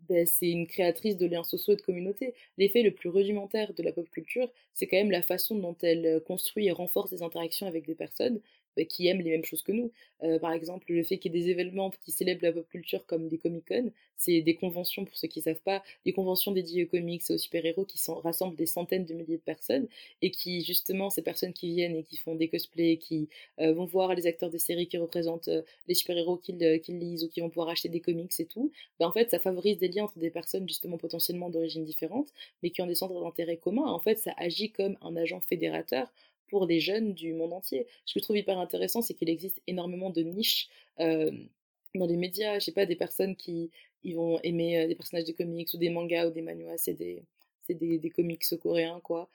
ben, 0.09 0.26
c'est 0.26 0.49
une 0.49 0.66
créatrice 0.66 1.16
de 1.18 1.26
liens 1.26 1.45
sociaux 1.45 1.74
et 1.74 1.76
de 1.76 1.82
communautés. 1.82 2.34
L'effet 2.57 2.82
le 2.82 2.91
plus 2.91 3.11
rudimentaire 3.11 3.74
de 3.74 3.82
la 3.82 3.93
pop 3.93 4.09
culture, 4.11 4.51
c'est 4.72 4.86
quand 4.86 4.97
même 4.97 5.11
la 5.11 5.22
façon 5.22 5.57
dont 5.57 5.76
elle 5.82 6.22
construit 6.26 6.68
et 6.68 6.70
renforce 6.70 7.11
des 7.11 7.22
interactions 7.22 7.66
avec 7.66 7.86
des 7.86 7.95
personnes 7.95 8.41
bah, 8.76 8.84
qui 8.84 9.06
aiment 9.08 9.20
les 9.20 9.30
mêmes 9.30 9.44
choses 9.44 9.62
que 9.62 9.72
nous. 9.72 9.92
Euh, 10.22 10.38
par 10.38 10.52
exemple, 10.52 10.86
le 10.92 11.02
fait 11.02 11.18
qu'il 11.18 11.34
y 11.34 11.38
ait 11.38 11.42
des 11.42 11.50
événements 11.50 11.90
qui 12.04 12.12
célèbrent 12.12 12.44
la 12.44 12.52
pop 12.52 12.68
culture 12.68 13.06
comme 13.06 13.28
des 13.28 13.38
Comic-Con, 13.38 13.90
c'est 14.16 14.42
des 14.42 14.54
conventions, 14.54 15.04
pour 15.04 15.16
ceux 15.16 15.28
qui 15.28 15.38
ne 15.38 15.44
savent 15.44 15.62
pas, 15.62 15.82
des 16.04 16.12
conventions 16.12 16.52
dédiées 16.52 16.84
aux 16.84 16.88
comics 16.88 17.22
et 17.30 17.32
aux 17.32 17.38
super-héros 17.38 17.84
qui 17.86 17.98
rassemblent 18.22 18.56
des 18.56 18.66
centaines 18.66 19.06
de 19.06 19.14
milliers 19.14 19.38
de 19.38 19.42
personnes 19.42 19.88
et 20.20 20.30
qui, 20.30 20.62
justement, 20.62 21.08
ces 21.10 21.22
personnes 21.22 21.52
qui 21.54 21.68
viennent 21.74 21.96
et 21.96 22.04
qui 22.04 22.16
font 22.18 22.34
des 22.34 22.48
cosplays, 22.48 22.98
qui 22.98 23.28
euh, 23.60 23.72
vont 23.72 23.86
voir 23.86 24.14
les 24.14 24.26
acteurs 24.26 24.50
de 24.50 24.58
séries 24.58 24.88
qui 24.88 24.98
représentent 24.98 25.48
euh, 25.48 25.62
les 25.88 25.94
super-héros 25.94 26.36
qu'ils 26.36 26.58
lisent 26.98 27.24
ou 27.24 27.28
qui 27.28 27.40
vont 27.40 27.48
pouvoir 27.48 27.70
acheter 27.70 27.88
des 27.88 28.00
comics 28.00 28.32
et 28.38 28.44
tout, 28.46 28.70
bah, 28.98 29.08
en 29.08 29.12
fait, 29.12 29.30
ça 29.30 29.38
favorise 29.40 29.78
des 29.78 29.88
liens 29.88 30.04
entre 30.04 30.18
des 30.18 30.30
personnes, 30.30 30.68
justement, 30.68 30.98
potentiellement 30.98 31.48
d'origine 31.50 31.84
différente, 31.84 32.28
mais 32.62 32.70
qui 32.70 32.82
ont 32.82 32.86
des 32.86 32.94
centres 32.94 33.20
d'intérêt 33.20 33.56
communs. 33.56 33.86
En 33.90 33.98
fait, 33.98 34.18
ça 34.18 34.32
agit 34.36 34.70
comme 34.70 34.96
un 35.00 35.16
agent 35.16 35.40
fédérateur 35.40 36.12
pour 36.51 36.66
les 36.66 36.80
jeunes 36.80 37.14
du 37.14 37.32
monde 37.32 37.53
entier. 37.53 37.86
Ce 38.05 38.14
que 38.14 38.20
je 38.20 38.24
trouve 38.24 38.36
hyper 38.36 38.59
intéressant, 38.59 39.03
c'est 39.03 39.14
qu'il 39.14 39.30
existe 39.30 39.61
énormément 39.66 40.11
de 40.11 40.22
niches 40.22 40.68
dans 40.98 42.07
les 42.07 42.16
médias. 42.16 42.59
Je 42.59 42.66
sais 42.66 42.72
pas, 42.72 42.86
des 42.86 42.96
personnes 42.96 43.36
qui 43.36 43.70
vont 44.05 44.38
aimer 44.42 44.86
des 44.86 44.94
personnages 44.94 45.24
de 45.24 45.32
comics 45.32 45.68
ou 45.72 45.78
des 45.78 45.90
mangas 45.90 46.28
ou 46.28 46.30
des 46.30 46.42
manuas, 46.42 46.76
c'est 46.76 46.94
des, 46.94 47.22
des, 47.68 47.98
des, 47.98 48.11
comics 48.11 48.44
coréens, 48.61 49.01
quoi. 49.03 49.28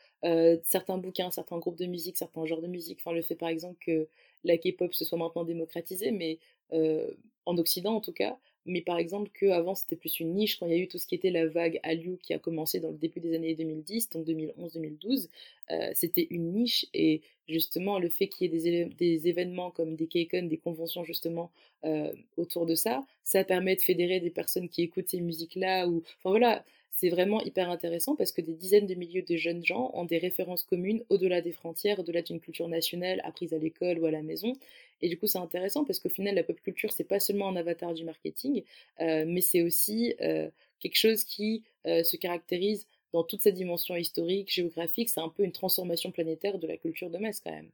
certains 0.63 0.97
bouquins, 0.97 1.31
certains 1.31 1.57
groupes 1.57 1.77
de 1.77 1.85
musique, 1.85 2.17
certains 2.17 2.45
genres 2.45 2.61
de 2.61 2.67
musique. 2.67 2.99
Enfin, 3.01 3.13
le 3.13 3.21
fait 3.21 3.35
par 3.35 3.49
exemple 3.49 3.77
que 3.79 4.07
la 4.43 4.57
K-pop 4.57 4.93
se 4.93 5.05
soit 5.05 5.17
maintenant 5.17 5.45
démocratisée, 5.45 6.11
mais 6.11 6.39
en 6.71 7.57
Occident 7.57 7.95
en 7.95 8.01
tout 8.01 8.13
cas, 8.13 8.37
mais 8.65 8.81
par 8.81 8.97
exemple 8.97 9.29
qu'avant 9.37 9.75
c'était 9.75 9.95
plus 9.95 10.19
une 10.19 10.33
niche 10.33 10.59
quand 10.59 10.65
il 10.65 10.71
y 10.71 10.75
a 10.75 10.77
eu 10.79 10.87
tout 10.87 10.97
ce 10.97 11.07
qui 11.07 11.15
était 11.15 11.29
la 11.29 11.47
vague 11.47 11.79
Hallyu 11.83 12.17
qui 12.21 12.33
a 12.33 12.39
commencé 12.39 12.79
dans 12.79 12.91
le 12.91 12.97
début 12.97 13.19
des 13.19 13.35
années 13.35 13.55
2010, 13.55 14.09
donc 14.09 14.27
2011-2012, 14.27 15.29
euh, 15.71 15.91
c'était 15.93 16.27
une 16.29 16.51
niche 16.51 16.85
et 16.93 17.21
justement 17.47 17.99
le 17.99 18.09
fait 18.09 18.27
qu'il 18.27 18.51
y 18.53 18.67
ait 18.67 18.85
des, 18.85 19.27
événements 19.27 19.71
comme 19.71 19.95
des 19.95 20.07
Keikon, 20.07 20.43
des 20.43 20.57
conventions 20.57 21.03
justement 21.03 21.51
euh, 21.83 22.11
autour 22.37 22.65
de 22.65 22.75
ça, 22.75 23.05
ça 23.23 23.43
permet 23.43 23.75
de 23.75 23.81
fédérer 23.81 24.19
des 24.19 24.31
personnes 24.31 24.69
qui 24.69 24.81
écoutent 24.81 25.09
ces 25.09 25.21
musiques-là 25.21 25.87
ou 25.87 26.03
enfin 26.17 26.31
voilà, 26.31 26.63
c'est 26.95 27.09
vraiment 27.09 27.41
hyper 27.41 27.69
intéressant 27.69 28.15
parce 28.15 28.31
que 28.31 28.41
des 28.41 28.53
dizaines 28.53 28.87
de 28.87 28.95
milliers 28.95 29.21
de 29.21 29.35
jeunes 29.35 29.65
gens 29.65 29.91
ont 29.93 30.05
des 30.05 30.17
références 30.17 30.63
communes 30.63 31.03
au-delà 31.09 31.41
des 31.41 31.51
frontières, 31.51 31.99
au-delà 31.99 32.21
d'une 32.21 32.39
culture 32.39 32.69
nationale 32.69 33.19
apprise 33.25 33.53
à 33.53 33.57
l'école 33.57 33.99
ou 33.99 34.05
à 34.05 34.11
la 34.11 34.21
maison. 34.21 34.53
Et 35.01 35.09
du 35.09 35.17
coup, 35.17 35.27
c'est 35.27 35.37
intéressant 35.37 35.83
parce 35.83 35.99
qu'au 35.99 36.09
final, 36.09 36.35
la 36.35 36.43
pop 36.43 36.59
culture, 36.61 36.93
c'est 36.93 37.03
pas 37.03 37.19
seulement 37.19 37.49
un 37.49 37.57
avatar 37.57 37.93
du 37.93 38.05
marketing, 38.05 38.63
euh, 39.01 39.25
mais 39.27 39.41
c'est 39.41 39.61
aussi 39.61 40.15
euh, 40.21 40.49
quelque 40.79 40.95
chose 40.95 41.25
qui 41.25 41.63
euh, 41.85 42.03
se 42.03 42.15
caractérise 42.15 42.87
dans 43.11 43.25
toute 43.25 43.41
sa 43.41 43.51
dimension 43.51 43.97
historique, 43.97 44.49
géographique. 44.49 45.09
C'est 45.09 45.19
un 45.19 45.29
peu 45.29 45.43
une 45.43 45.51
transformation 45.51 46.11
planétaire 46.11 46.59
de 46.59 46.67
la 46.67 46.77
culture 46.77 47.09
de 47.09 47.17
masse 47.17 47.41
quand 47.41 47.51
même. 47.51 47.69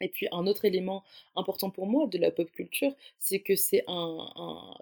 Et 0.00 0.08
puis 0.08 0.26
un 0.32 0.46
autre 0.46 0.64
élément 0.64 1.04
important 1.36 1.68
pour 1.68 1.86
moi 1.86 2.06
de 2.06 2.16
la 2.16 2.30
pop 2.30 2.50
culture, 2.50 2.94
c'est 3.18 3.40
que 3.40 3.56
c'est 3.56 3.84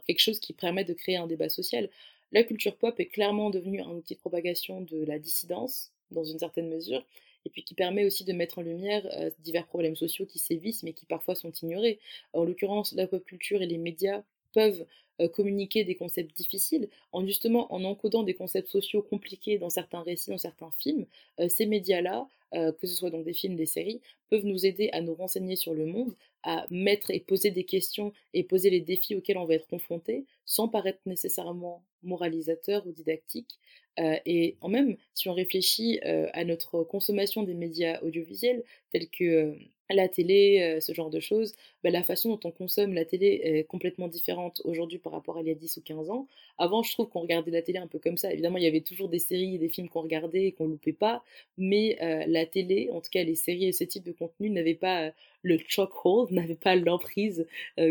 quelque 0.07 0.19
chose 0.19 0.39
qui 0.39 0.53
permet 0.53 0.85
de 0.85 0.95
créer 0.95 1.17
un 1.17 1.27
débat 1.27 1.49
social 1.49 1.91
la 2.33 2.45
culture 2.45 2.77
pop 2.77 2.99
est 2.99 3.07
clairement 3.07 3.51
devenue 3.51 3.81
un 3.83 3.91
outil 3.91 4.15
de 4.15 4.21
propagation 4.21 4.81
de 4.81 5.05
la 5.05 5.19
dissidence, 5.19 5.93
dans 6.11 6.25
une 6.25 6.39
certaine 6.39 6.69
mesure, 6.69 7.05
et 7.45 7.51
puis 7.51 7.63
qui 7.65 7.75
permet 7.75 8.05
aussi 8.05 8.25
de 8.25 8.33
mettre 8.33 8.59
en 8.59 8.63
lumière 8.63 9.07
euh, 9.19 9.31
divers 9.41 9.67
problèmes 9.67 9.97
sociaux 9.97 10.27
qui 10.27 10.39
sévissent, 10.39 10.83
mais 10.83 10.93
qui 10.93 11.07
parfois 11.07 11.35
sont 11.35 11.51
ignorés. 11.51 11.99
En 12.33 12.45
l'occurrence, 12.45 12.93
la 12.93 13.07
pop 13.07 13.25
culture 13.25 13.63
et 13.63 13.67
les 13.67 13.79
médias 13.79 14.23
peuvent 14.53 14.87
euh, 15.21 15.29
communiquer 15.29 15.85
des 15.85 15.95
concepts 15.95 16.37
difficiles, 16.37 16.89
en 17.13 17.27
justement 17.27 17.73
en 17.73 17.85
encodant 17.85 18.23
des 18.23 18.35
concepts 18.35 18.69
sociaux 18.69 19.03
compliqués 19.03 19.59
dans 19.59 19.71
certains 19.71 20.03
récits, 20.03 20.31
dans 20.31 20.39
certains 20.39 20.71
films, 20.79 21.07
euh, 21.41 21.49
ces 21.49 21.67
médias-là, 21.67 22.29
que 22.53 22.87
ce 22.87 22.95
soit 22.95 23.11
donc 23.11 23.25
des 23.25 23.33
films, 23.33 23.57
des 23.57 23.67
séries, 23.67 24.01
peuvent 24.31 24.45
nous 24.45 24.67
aider 24.67 24.91
à 24.93 25.01
nous 25.01 25.15
renseigner 25.15 25.57
sur 25.57 25.75
le 25.75 25.87
monde, 25.87 26.15
à 26.43 26.67
mettre 26.71 27.11
et 27.11 27.21
poser 27.21 27.51
des 27.51 27.65
questions 27.65 28.13
et 28.35 28.43
poser 28.43 28.71
les 28.71 28.81
défis 28.81 29.15
auxquels 29.15 29.39
on 29.39 29.45
va 29.45 29.55
être 29.55 29.69
confronté, 29.69 30.27
sans 30.45 30.69
paraître 30.69 31.01
nécessairement 31.07 31.85
moralisateur 32.03 32.87
ou 32.87 32.93
didactique. 32.93 33.59
Euh, 33.99 34.17
et 34.25 34.57
en 34.61 34.69
même, 34.69 34.97
si 35.15 35.29
on 35.29 35.35
réfléchit 35.35 36.01
euh, 36.05 36.29
à 36.33 36.45
notre 36.45 36.83
consommation 36.83 37.43
des 37.43 37.55
médias 37.55 38.01
audiovisuels, 38.01 38.65
tels 38.91 39.09
que 39.09 39.25
euh, 39.25 39.55
la 39.95 40.09
télé, 40.09 40.79
ce 40.81 40.93
genre 40.93 41.11
de 41.11 41.21
choses, 41.21 41.55
bah, 41.83 41.91
la 41.91 42.03
façon 42.03 42.31
dont 42.31 42.41
on 42.45 42.51
consomme 42.51 42.95
la 42.95 43.05
télé 43.05 43.41
est 43.43 43.65
complètement 43.65 44.09
différente 44.09 44.61
aujourd'hui 44.65 44.99
par 44.99 45.13
rapport 45.13 45.37
à 45.37 45.41
il 45.43 45.49
y 45.49 45.51
a 45.51 45.55
10 45.55 45.77
ou 45.77 45.83
15 45.83 46.11
ans. 46.11 46.27
Avant, 46.59 46.83
je 46.83 46.93
trouve 46.93 47.09
qu'on 47.09 47.21
regardait 47.21 47.51
la 47.51 47.63
télé 47.63 47.79
un 47.79 47.87
peu 47.87 47.99
comme 47.99 48.17
ça. 48.17 48.33
Évidemment, 48.33 48.59
il 48.59 48.65
y 48.65 48.67
avait 48.67 48.81
toujours 48.81 49.09
des 49.09 49.19
séries 49.19 49.57
et 49.57 49.59
des 49.59 49.69
films 49.69 49.89
qu'on 49.89 50.03
regardait 50.03 50.47
et 50.47 50.53
qu'on 50.53 50.67
loupait 50.67 50.93
pas, 50.93 51.23
mais 51.59 51.97
la 52.27 52.47
télé, 52.47 52.89
en 52.93 53.01
tout 53.01 53.11
cas 53.11 53.23
les 53.25 53.35
séries 53.35 53.67
et 53.67 53.73
ce 53.73 53.85
type 53.85 54.05
de 54.05 54.13
contenu, 54.13 54.51
n'avaient 54.51 54.75
pas 54.75 55.13
le 55.43 55.59
chokehold, 55.67 56.31
n'avaient 56.33 56.55
pas 56.55 56.77
l'emprise 56.77 57.47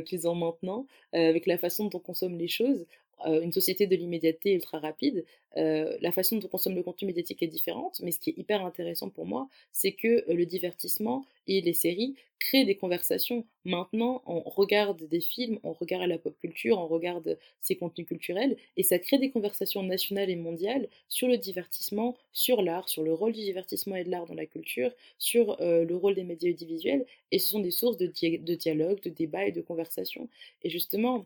qu'ils 0.05 0.27
ont 0.27 0.35
maintenant, 0.35 0.85
avec 1.13 1.45
la 1.45 1.57
façon 1.57 1.85
dont 1.87 1.97
on 1.97 2.01
consomme 2.01 2.37
les 2.37 2.47
choses. 2.47 2.85
Euh, 3.25 3.41
une 3.41 3.51
société 3.51 3.87
de 3.87 3.95
l'immédiateté 3.95 4.53
ultra 4.53 4.79
rapide, 4.79 5.25
euh, 5.57 5.97
la 6.01 6.11
façon 6.11 6.37
dont 6.37 6.47
on 6.47 6.49
consomme 6.49 6.75
le 6.75 6.83
contenu 6.83 7.07
médiatique 7.07 7.43
est 7.43 7.47
différente, 7.47 7.99
mais 8.01 8.11
ce 8.11 8.19
qui 8.19 8.31
est 8.31 8.37
hyper 8.37 8.65
intéressant 8.65 9.09
pour 9.09 9.25
moi, 9.25 9.47
c'est 9.71 9.91
que 9.91 10.07
euh, 10.07 10.33
le 10.33 10.45
divertissement 10.45 11.25
et 11.47 11.61
les 11.61 11.73
séries 11.73 12.15
créent 12.39 12.65
des 12.65 12.75
conversations. 12.75 13.45
Maintenant, 13.65 14.23
on 14.25 14.39
regarde 14.41 15.07
des 15.07 15.21
films, 15.21 15.59
on 15.63 15.73
regarde 15.73 16.07
la 16.07 16.17
pop 16.17 16.35
culture, 16.39 16.79
on 16.79 16.87
regarde 16.87 17.37
ces 17.61 17.75
contenus 17.75 18.07
culturels, 18.07 18.57
et 18.77 18.83
ça 18.83 18.97
crée 18.97 19.19
des 19.19 19.29
conversations 19.29 19.83
nationales 19.83 20.29
et 20.29 20.35
mondiales 20.35 20.87
sur 21.07 21.27
le 21.27 21.37
divertissement, 21.37 22.17
sur 22.33 22.63
l'art, 22.63 22.89
sur 22.89 23.03
le 23.03 23.13
rôle 23.13 23.33
du 23.33 23.41
divertissement 23.41 23.95
et 23.95 24.03
de 24.03 24.09
l'art 24.09 24.25
dans 24.25 24.33
la 24.33 24.47
culture, 24.47 24.91
sur 25.19 25.57
le 25.59 25.95
rôle 25.95 26.15
des 26.15 26.23
médias 26.23 26.49
audiovisuels, 26.49 27.05
et 27.31 27.37
ce 27.37 27.49
sont 27.49 27.59
des 27.59 27.71
sources 27.71 27.97
de, 27.97 28.07
de 28.07 28.55
dialogue, 28.55 29.01
de 29.03 29.09
débat 29.09 29.45
et 29.45 29.51
de 29.51 29.61
conversation. 29.61 30.27
Et 30.63 30.69
justement, 30.71 31.25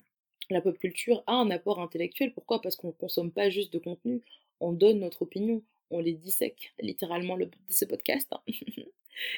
la 0.49 0.61
pop 0.61 0.77
culture 0.77 1.23
a 1.27 1.33
un 1.33 1.49
apport 1.51 1.79
intellectuel. 1.79 2.33
Pourquoi? 2.33 2.61
Parce 2.61 2.75
qu'on 2.75 2.87
ne 2.87 2.93
consomme 2.93 3.31
pas 3.31 3.49
juste 3.49 3.73
de 3.73 3.79
contenu, 3.79 4.21
on 4.59 4.71
donne 4.71 4.99
notre 4.99 5.23
opinion, 5.23 5.61
on 5.91 5.99
les 5.99 6.13
dissèque, 6.13 6.73
littéralement 6.79 7.35
le, 7.35 7.49
ce 7.69 7.85
podcast. 7.85 8.27
Hein. 8.31 8.41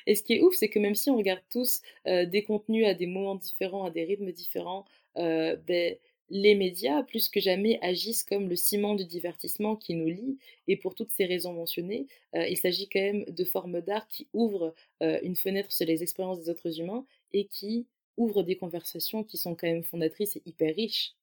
Et 0.08 0.16
ce 0.16 0.24
qui 0.24 0.34
est 0.34 0.41
ouf, 0.41 0.55
c'est 0.55 0.70
que 0.70 0.80
même 0.80 0.95
si 0.95 1.10
on 1.10 1.18
regarde 1.18 1.41
tous 1.51 1.82
euh, 2.08 2.26
des 2.26 2.43
contenus 2.43 2.86
à 2.88 2.93
des 2.93 3.08
moments 3.08 3.36
différents, 3.36 3.86
à 3.86 3.91
des 3.91 4.03
rythmes 4.03 4.32
différents, 4.32 4.86
euh, 5.18 5.55
ben, 5.68 5.95
les 6.30 6.55
médias, 6.55 7.03
plus 7.03 7.30
que 7.30 7.39
jamais, 7.39 7.80
agissent 7.82 8.24
comme 8.24 8.49
le 8.49 8.55
ciment 8.55 8.95
du 8.95 9.05
divertissement 9.05 9.76
qui 9.76 9.93
nous 9.93 10.08
lie. 10.08 10.38
Et 10.68 10.76
pour 10.76 10.93
toutes 10.93 11.12
ces 11.12 11.26
raisons 11.26 11.53
mentionnées, 11.53 12.08
euh, 12.36 12.47
il 12.47 12.58
s'agit 12.58 12.89
quand 12.89 12.99
même 12.99 13.24
de 13.26 13.45
formes 13.45 13.82
d'art 13.82 14.08
qui 14.08 14.28
ouvrent 14.34 14.74
une 14.99 15.36
fenêtre 15.36 15.72
sur 15.72 15.86
les 15.86 16.03
expériences 16.03 16.39
des 16.39 16.49
autres 16.49 16.80
humains 16.80 17.05
et 17.34 17.45
qui 17.45 17.86
ouvre 18.18 18.43
des 18.43 18.57
conversations 18.57 19.24
qui 19.24 19.38
sont 19.38 19.55
quand 19.55 19.68
même 19.68 19.84
fondatrices 19.84 20.36
et 20.36 20.41
hyper 20.45 20.76
riches. 20.76 21.13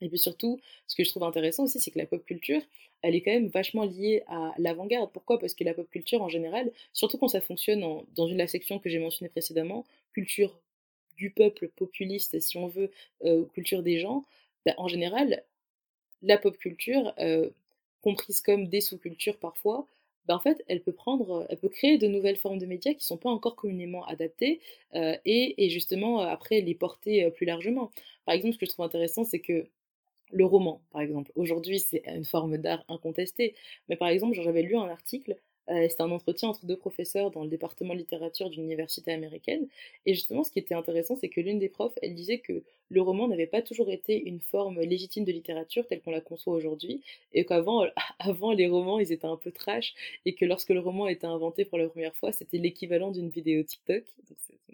Et 0.00 0.08
puis 0.08 0.18
surtout, 0.18 0.60
ce 0.88 0.96
que 0.96 1.04
je 1.04 1.10
trouve 1.10 1.22
intéressant 1.22 1.62
aussi, 1.62 1.78
c'est 1.80 1.92
que 1.92 1.98
la 1.98 2.06
pop 2.06 2.24
culture, 2.24 2.60
elle 3.02 3.14
est 3.14 3.22
quand 3.22 3.30
même 3.30 3.48
vachement 3.48 3.84
liée 3.84 4.24
à 4.26 4.52
l'avant-garde. 4.58 5.10
Pourquoi? 5.12 5.38
Parce 5.38 5.54
que 5.54 5.62
la 5.62 5.74
pop 5.74 5.88
culture 5.88 6.22
en 6.22 6.28
général, 6.28 6.72
surtout 6.92 7.18
quand 7.18 7.28
ça 7.28 7.40
fonctionne 7.40 8.04
dans 8.16 8.26
une 8.26 8.38
la 8.38 8.48
section 8.48 8.80
que 8.80 8.90
j'ai 8.90 8.98
mentionnée 8.98 9.28
précédemment, 9.28 9.84
culture 10.12 10.58
du 11.16 11.30
peuple 11.30 11.68
populiste, 11.68 12.40
si 12.40 12.56
on 12.56 12.66
veut, 12.66 12.90
aux 13.20 13.44
cultures 13.44 13.84
des 13.84 14.00
gens, 14.00 14.24
bah, 14.66 14.74
en 14.76 14.88
général, 14.88 15.44
la 16.22 16.36
pop 16.36 16.56
culture, 16.58 17.14
comprise 18.00 18.40
comme 18.40 18.66
des 18.66 18.80
sous-cultures 18.80 19.38
parfois, 19.38 19.86
bah, 20.26 20.34
en 20.36 20.38
fait, 20.40 20.62
elle 20.68 20.82
peut 20.82 20.92
prendre, 20.92 21.46
elle 21.50 21.58
peut 21.58 21.68
créer 21.68 21.98
de 21.98 22.06
nouvelles 22.06 22.36
formes 22.36 22.58
de 22.58 22.66
médias 22.66 22.92
qui 22.92 22.98
ne 22.98 23.02
sont 23.02 23.16
pas 23.18 23.30
encore 23.30 23.56
communément 23.56 24.04
adaptées 24.06 24.60
et, 24.94 25.64
et, 25.64 25.70
justement 25.70 26.20
après 26.20 26.60
les 26.60 26.74
porter 26.74 27.30
plus 27.32 27.46
largement. 27.46 27.90
Par 28.24 28.34
exemple, 28.34 28.54
ce 28.54 28.58
que 28.58 28.66
je 28.66 28.70
trouve 28.70 28.84
intéressant, 28.84 29.24
c'est 29.24 29.40
que 29.40 29.66
le 30.32 30.44
roman, 30.44 30.82
par 30.90 31.02
exemple, 31.02 31.30
aujourd'hui 31.36 31.78
c'est 31.78 32.02
une 32.06 32.24
forme 32.24 32.56
d'art 32.58 32.84
incontestée, 32.88 33.54
mais 33.88 33.96
par 33.96 34.08
exemple, 34.08 34.34
j'avais 34.34 34.62
lu 34.62 34.76
un 34.76 34.88
article 34.88 35.36
euh, 35.70 35.86
c'était 35.88 36.02
un 36.02 36.10
entretien 36.10 36.48
entre 36.48 36.66
deux 36.66 36.76
professeurs 36.76 37.30
dans 37.30 37.44
le 37.44 37.48
département 37.48 37.94
littérature 37.94 38.50
d'une 38.50 38.64
université 38.64 39.12
américaine. 39.12 39.68
Et 40.06 40.14
justement, 40.14 40.44
ce 40.44 40.50
qui 40.50 40.58
était 40.58 40.74
intéressant, 40.74 41.16
c'est 41.16 41.28
que 41.28 41.40
l'une 41.40 41.58
des 41.58 41.68
profs, 41.68 41.96
elle 42.02 42.14
disait 42.14 42.38
que 42.38 42.62
le 42.90 43.00
roman 43.00 43.28
n'avait 43.28 43.46
pas 43.46 43.62
toujours 43.62 43.90
été 43.90 44.22
une 44.28 44.40
forme 44.40 44.80
légitime 44.80 45.24
de 45.24 45.32
littérature 45.32 45.86
telle 45.86 46.02
qu'on 46.02 46.10
la 46.10 46.20
conçoit 46.20 46.54
aujourd'hui, 46.54 47.00
et 47.32 47.44
qu'avant 47.44 47.86
avant, 48.18 48.52
les 48.52 48.66
romans, 48.68 48.98
ils 48.98 49.12
étaient 49.12 49.26
un 49.26 49.36
peu 49.36 49.50
trash, 49.50 49.94
et 50.26 50.34
que 50.34 50.44
lorsque 50.44 50.70
le 50.70 50.80
roman 50.80 51.06
a 51.06 51.12
été 51.12 51.26
inventé 51.26 51.64
pour 51.64 51.78
la 51.78 51.88
première 51.88 52.14
fois, 52.16 52.32
c'était 52.32 52.58
l'équivalent 52.58 53.10
d'une 53.10 53.28
vidéo 53.30 53.62
TikTok. 53.62 54.04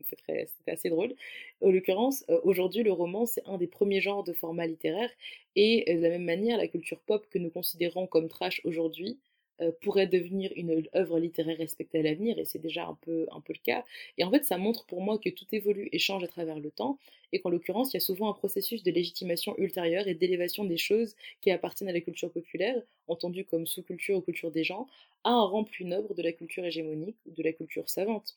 C'était 0.08 0.48
assez 0.66 0.88
drôle. 0.88 1.14
En 1.60 1.70
l'occurrence, 1.70 2.24
euh, 2.30 2.40
aujourd'hui, 2.44 2.82
le 2.82 2.92
roman, 2.92 3.26
c'est 3.26 3.42
un 3.46 3.58
des 3.58 3.66
premiers 3.66 4.00
genres 4.00 4.24
de 4.24 4.32
format 4.32 4.66
littéraire, 4.66 5.10
et 5.56 5.84
euh, 5.88 5.96
de 5.96 6.02
la 6.02 6.10
même 6.10 6.24
manière, 6.24 6.56
la 6.58 6.68
culture 6.68 7.00
pop 7.00 7.26
que 7.30 7.38
nous 7.38 7.50
considérons 7.50 8.06
comme 8.06 8.28
trash 8.28 8.60
aujourd'hui, 8.64 9.18
euh, 9.60 9.72
pourrait 9.82 10.06
devenir 10.06 10.52
une 10.56 10.86
œuvre 10.94 11.18
littéraire 11.18 11.58
respectée 11.58 11.98
à 12.00 12.02
l'avenir, 12.02 12.38
et 12.38 12.44
c'est 12.44 12.58
déjà 12.58 12.86
un 12.86 12.94
peu, 13.02 13.26
un 13.32 13.40
peu 13.40 13.52
le 13.52 13.60
cas. 13.62 13.84
Et 14.18 14.24
en 14.24 14.30
fait, 14.30 14.44
ça 14.44 14.58
montre 14.58 14.86
pour 14.86 15.00
moi 15.02 15.18
que 15.18 15.30
tout 15.30 15.46
évolue 15.52 15.88
et 15.92 15.98
change 15.98 16.24
à 16.24 16.28
travers 16.28 16.58
le 16.60 16.70
temps, 16.70 16.98
et 17.32 17.40
qu'en 17.40 17.50
l'occurrence, 17.50 17.92
il 17.92 17.96
y 17.96 17.98
a 17.98 18.00
souvent 18.00 18.30
un 18.30 18.34
processus 18.34 18.82
de 18.82 18.90
légitimation 18.90 19.56
ultérieure 19.58 20.08
et 20.08 20.14
d'élévation 20.14 20.64
des 20.64 20.76
choses 20.78 21.14
qui 21.40 21.50
appartiennent 21.50 21.90
à 21.90 21.92
la 21.92 22.00
culture 22.00 22.30
populaire, 22.30 22.80
entendue 23.08 23.44
comme 23.44 23.66
sous-culture 23.66 24.16
ou 24.18 24.20
culture 24.22 24.50
des 24.50 24.64
gens, 24.64 24.86
à 25.24 25.30
un 25.30 25.42
rang 25.44 25.64
plus 25.64 25.84
noble 25.84 26.14
de 26.14 26.22
la 26.22 26.32
culture 26.32 26.64
hégémonique 26.64 27.16
ou 27.26 27.32
de 27.32 27.42
la 27.42 27.52
culture 27.52 27.88
savante. 27.88 28.36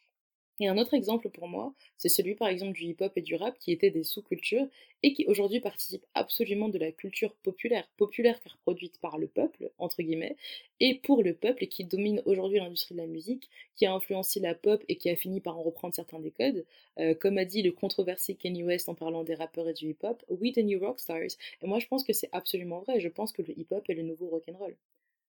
Et 0.62 0.68
un 0.68 0.78
autre 0.78 0.94
exemple 0.94 1.28
pour 1.32 1.48
moi, 1.48 1.74
c'est 1.98 2.08
celui 2.08 2.36
par 2.36 2.48
exemple 2.48 2.74
du 2.74 2.84
hip-hop 2.84 3.12
et 3.16 3.22
du 3.22 3.34
rap 3.34 3.58
qui 3.58 3.72
étaient 3.72 3.90
des 3.90 4.04
sous-cultures 4.04 4.68
et 5.02 5.12
qui 5.12 5.26
aujourd'hui 5.26 5.60
participent 5.60 6.06
absolument 6.14 6.70
de 6.70 6.78
la 6.78 6.92
culture 6.92 7.34
populaire, 7.38 7.90
populaire 7.98 8.40
car 8.40 8.60
produite 8.60 9.00
par 9.00 9.18
le 9.18 9.28
peuple, 9.28 9.72
entre 9.80 10.04
guillemets, 10.04 10.36
et 10.80 11.00
pour 11.00 11.24
le 11.24 11.34
peuple 11.34 11.64
et 11.64 11.68
qui 11.68 11.84
domine 11.84 12.22
aujourd'hui 12.26 12.60
l'industrie 12.60 12.94
de 12.94 13.00
la 13.00 13.08
musique, 13.08 13.50
qui 13.76 13.88
a 13.88 13.94
influencé 13.94 14.40
la 14.40 14.54
pop 14.54 14.84
et 14.88 14.98
qui 14.98 15.10
a 15.10 15.16
fini 15.16 15.42
par 15.42 15.58
en 15.58 15.64
reprendre 15.64 15.96
certains 15.96 16.20
des 16.20 16.32
codes. 16.32 16.64
Euh, 17.00 17.16
comme 17.16 17.40
a 17.40 17.46
dit 17.46 17.64
le 17.64 17.72
controversé 17.72 18.36
Kanye 18.36 18.64
West 18.64 18.88
en 18.88 18.94
parlant 18.94 19.24
des 19.24 19.34
rappeurs 19.34 19.68
et 19.68 19.74
du 19.74 19.90
hip-hop, 19.90 20.24
we 20.30 20.54
the 20.54 20.60
new 20.60 20.80
rockstars. 20.80 21.38
Et 21.64 21.68
moi 21.68 21.80
je 21.80 21.88
pense 21.88 22.04
que 22.04 22.14
c'est 22.14 22.30
absolument 22.34 22.82
vrai, 22.82 23.00
je 23.00 23.10
pense 23.10 23.32
que 23.32 23.42
le 23.42 23.58
hip-hop 23.60 23.90
est 23.90 23.96
le 23.96 24.04
nouveau 24.04 24.28
rock'n'roll 24.28 24.76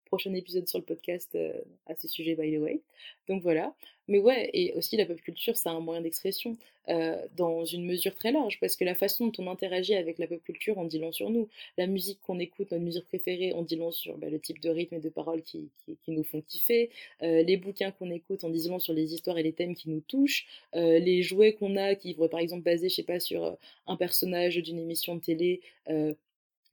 prochain 0.09 0.33
épisode 0.33 0.67
sur 0.67 0.79
le 0.79 0.83
podcast 0.83 1.29
euh, 1.35 1.53
à 1.85 1.95
ce 1.95 2.07
sujet, 2.07 2.35
by 2.35 2.51
the 2.51 2.59
way. 2.59 2.81
Donc 3.27 3.41
voilà. 3.41 3.73
Mais 4.07 4.17
ouais, 4.17 4.49
et 4.53 4.73
aussi 4.73 4.97
la 4.97 5.05
pop 5.05 5.21
culture, 5.21 5.55
c'est 5.55 5.69
un 5.69 5.79
moyen 5.79 6.01
d'expression 6.01 6.57
euh, 6.89 7.15
dans 7.37 7.63
une 7.63 7.85
mesure 7.85 8.15
très 8.15 8.31
large, 8.31 8.59
parce 8.59 8.75
que 8.75 8.83
la 8.83 8.95
façon 8.95 9.27
dont 9.27 9.43
on 9.43 9.47
interagit 9.47 9.93
avec 9.93 10.17
la 10.17 10.25
pop 10.25 10.43
culture, 10.43 10.79
on 10.79 10.85
dit 10.85 10.97
long 10.97 11.11
sur 11.11 11.29
nous. 11.29 11.47
La 11.77 11.85
musique 11.85 12.19
qu'on 12.23 12.39
écoute, 12.39 12.71
notre 12.71 12.83
musique 12.83 13.05
préférée, 13.05 13.53
on 13.53 13.61
dit 13.61 13.75
long 13.75 13.91
sur 13.91 14.17
bah, 14.17 14.29
le 14.29 14.39
type 14.39 14.59
de 14.61 14.69
rythme 14.69 14.95
et 14.95 14.99
de 14.99 15.09
paroles 15.09 15.43
qui, 15.43 15.69
qui, 15.85 16.11
nous 16.11 16.23
font 16.23 16.41
kiffer. 16.41 16.89
Euh, 17.21 17.43
les 17.43 17.57
bouquins 17.57 17.91
qu'on 17.91 18.09
écoute, 18.09 18.43
on 18.43 18.49
dit 18.49 18.67
long 18.67 18.79
sur 18.79 18.93
les 18.93 19.13
histoires 19.13 19.37
et 19.37 19.43
les 19.43 19.53
thèmes 19.53 19.75
qui 19.75 19.89
nous 19.89 20.01
touchent. 20.01 20.47
les 20.73 21.21
jouets 21.21 21.53
qu'on 21.53 21.75
a, 21.75 21.93
qui 21.93 22.13
vont 22.15 22.27
par 22.27 22.39
exemple 22.39 22.63
baser, 22.63 22.89
je 22.89 22.95
sais 22.95 23.03
pas, 23.03 23.19
sur 23.19 23.57
un 23.85 23.95
personnage 23.95 24.57
d'une 24.57 24.79
émission 24.79 25.15
de 25.15 25.21
télé 25.21 25.61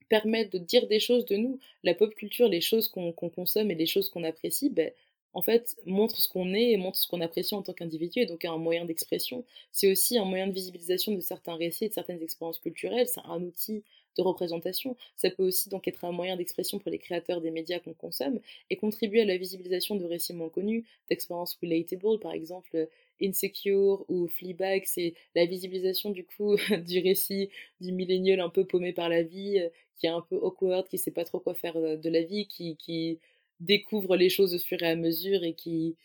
permettent 0.09 0.51
de 0.51 0.57
dire 0.59 0.87
des 0.87 0.99
choses 0.99 1.25
de 1.25 1.35
nous. 1.35 1.59
La 1.83 1.93
pop 1.93 2.13
culture, 2.15 2.47
les 2.47 2.61
choses 2.61 2.87
qu'on 2.89 3.11
consomme 3.13 3.71
et 3.71 3.75
les 3.75 3.85
choses 3.85 4.09
qu'on 4.09 4.23
apprécie, 4.23 4.69
ben, 4.69 4.91
en 5.33 5.41
fait, 5.41 5.75
montre 5.85 6.19
ce 6.19 6.27
qu'on 6.27 6.53
est 6.53 6.71
et 6.71 6.77
montre 6.77 6.97
ce 6.97 7.07
qu'on 7.07 7.21
apprécie 7.21 7.53
en 7.53 7.61
tant 7.61 7.73
qu'individu, 7.73 8.19
et 8.21 8.25
donc 8.25 8.43
un 8.45 8.57
moyen 8.57 8.85
d'expression. 8.85 9.43
C'est 9.71 9.91
aussi 9.91 10.17
un 10.17 10.25
moyen 10.25 10.47
de 10.47 10.53
visibilisation 10.53 11.13
de 11.13 11.19
certains 11.19 11.55
récits 11.55 11.85
et 11.85 11.89
de 11.89 11.93
certaines 11.93 12.23
expériences 12.23 12.59
culturelles, 12.59 13.07
c'est 13.07 13.21
un 13.25 13.41
outil 13.43 13.83
de 14.17 14.23
représentation. 14.23 14.95
Ça 15.15 15.29
peut 15.29 15.43
aussi 15.43 15.69
donc 15.69 15.87
être 15.87 16.03
un 16.05 16.11
moyen 16.11 16.37
d'expression 16.37 16.79
pour 16.79 16.89
les 16.89 16.97
créateurs 16.97 17.41
des 17.41 17.51
médias 17.51 17.79
qu'on 17.79 17.93
consomme, 17.93 18.39
et 18.71 18.77
contribuer 18.77 19.21
à 19.21 19.25
la 19.25 19.37
visibilisation 19.37 19.95
de 19.95 20.05
récits 20.05 20.33
moins 20.33 20.49
connus, 20.49 20.85
d'expériences 21.09 21.57
relatable, 21.61 22.19
par 22.19 22.31
exemple 22.31 22.87
Insecure 23.21 24.05
ou 24.09 24.27
Fleabag, 24.27 24.83
c'est 24.85 25.13
la 25.35 25.45
visibilisation 25.45 26.11
du 26.11 26.25
coup 26.25 26.55
du 26.85 26.99
récit 26.99 27.49
du 27.81 27.91
millénial 27.91 28.39
un 28.39 28.49
peu 28.49 28.65
paumé 28.65 28.93
par 28.93 29.09
la 29.09 29.23
vie, 29.23 29.61
qui 29.97 30.05
est 30.05 30.09
un 30.09 30.21
peu 30.21 30.35
awkward, 30.37 30.87
qui 30.87 30.97
sait 30.97 31.11
pas 31.11 31.25
trop 31.25 31.39
quoi 31.39 31.53
faire 31.53 31.77
euh, 31.77 31.97
de 31.97 32.09
la 32.09 32.21
vie, 32.23 32.47
qui, 32.47 32.77
qui 32.77 33.19
découvre 33.59 34.15
les 34.15 34.29
choses 34.29 34.53
au 34.55 34.59
fur 34.59 34.81
et 34.83 34.87
à 34.89 34.95
mesure 34.95 35.43
et 35.43 35.53
qui, 35.53 35.95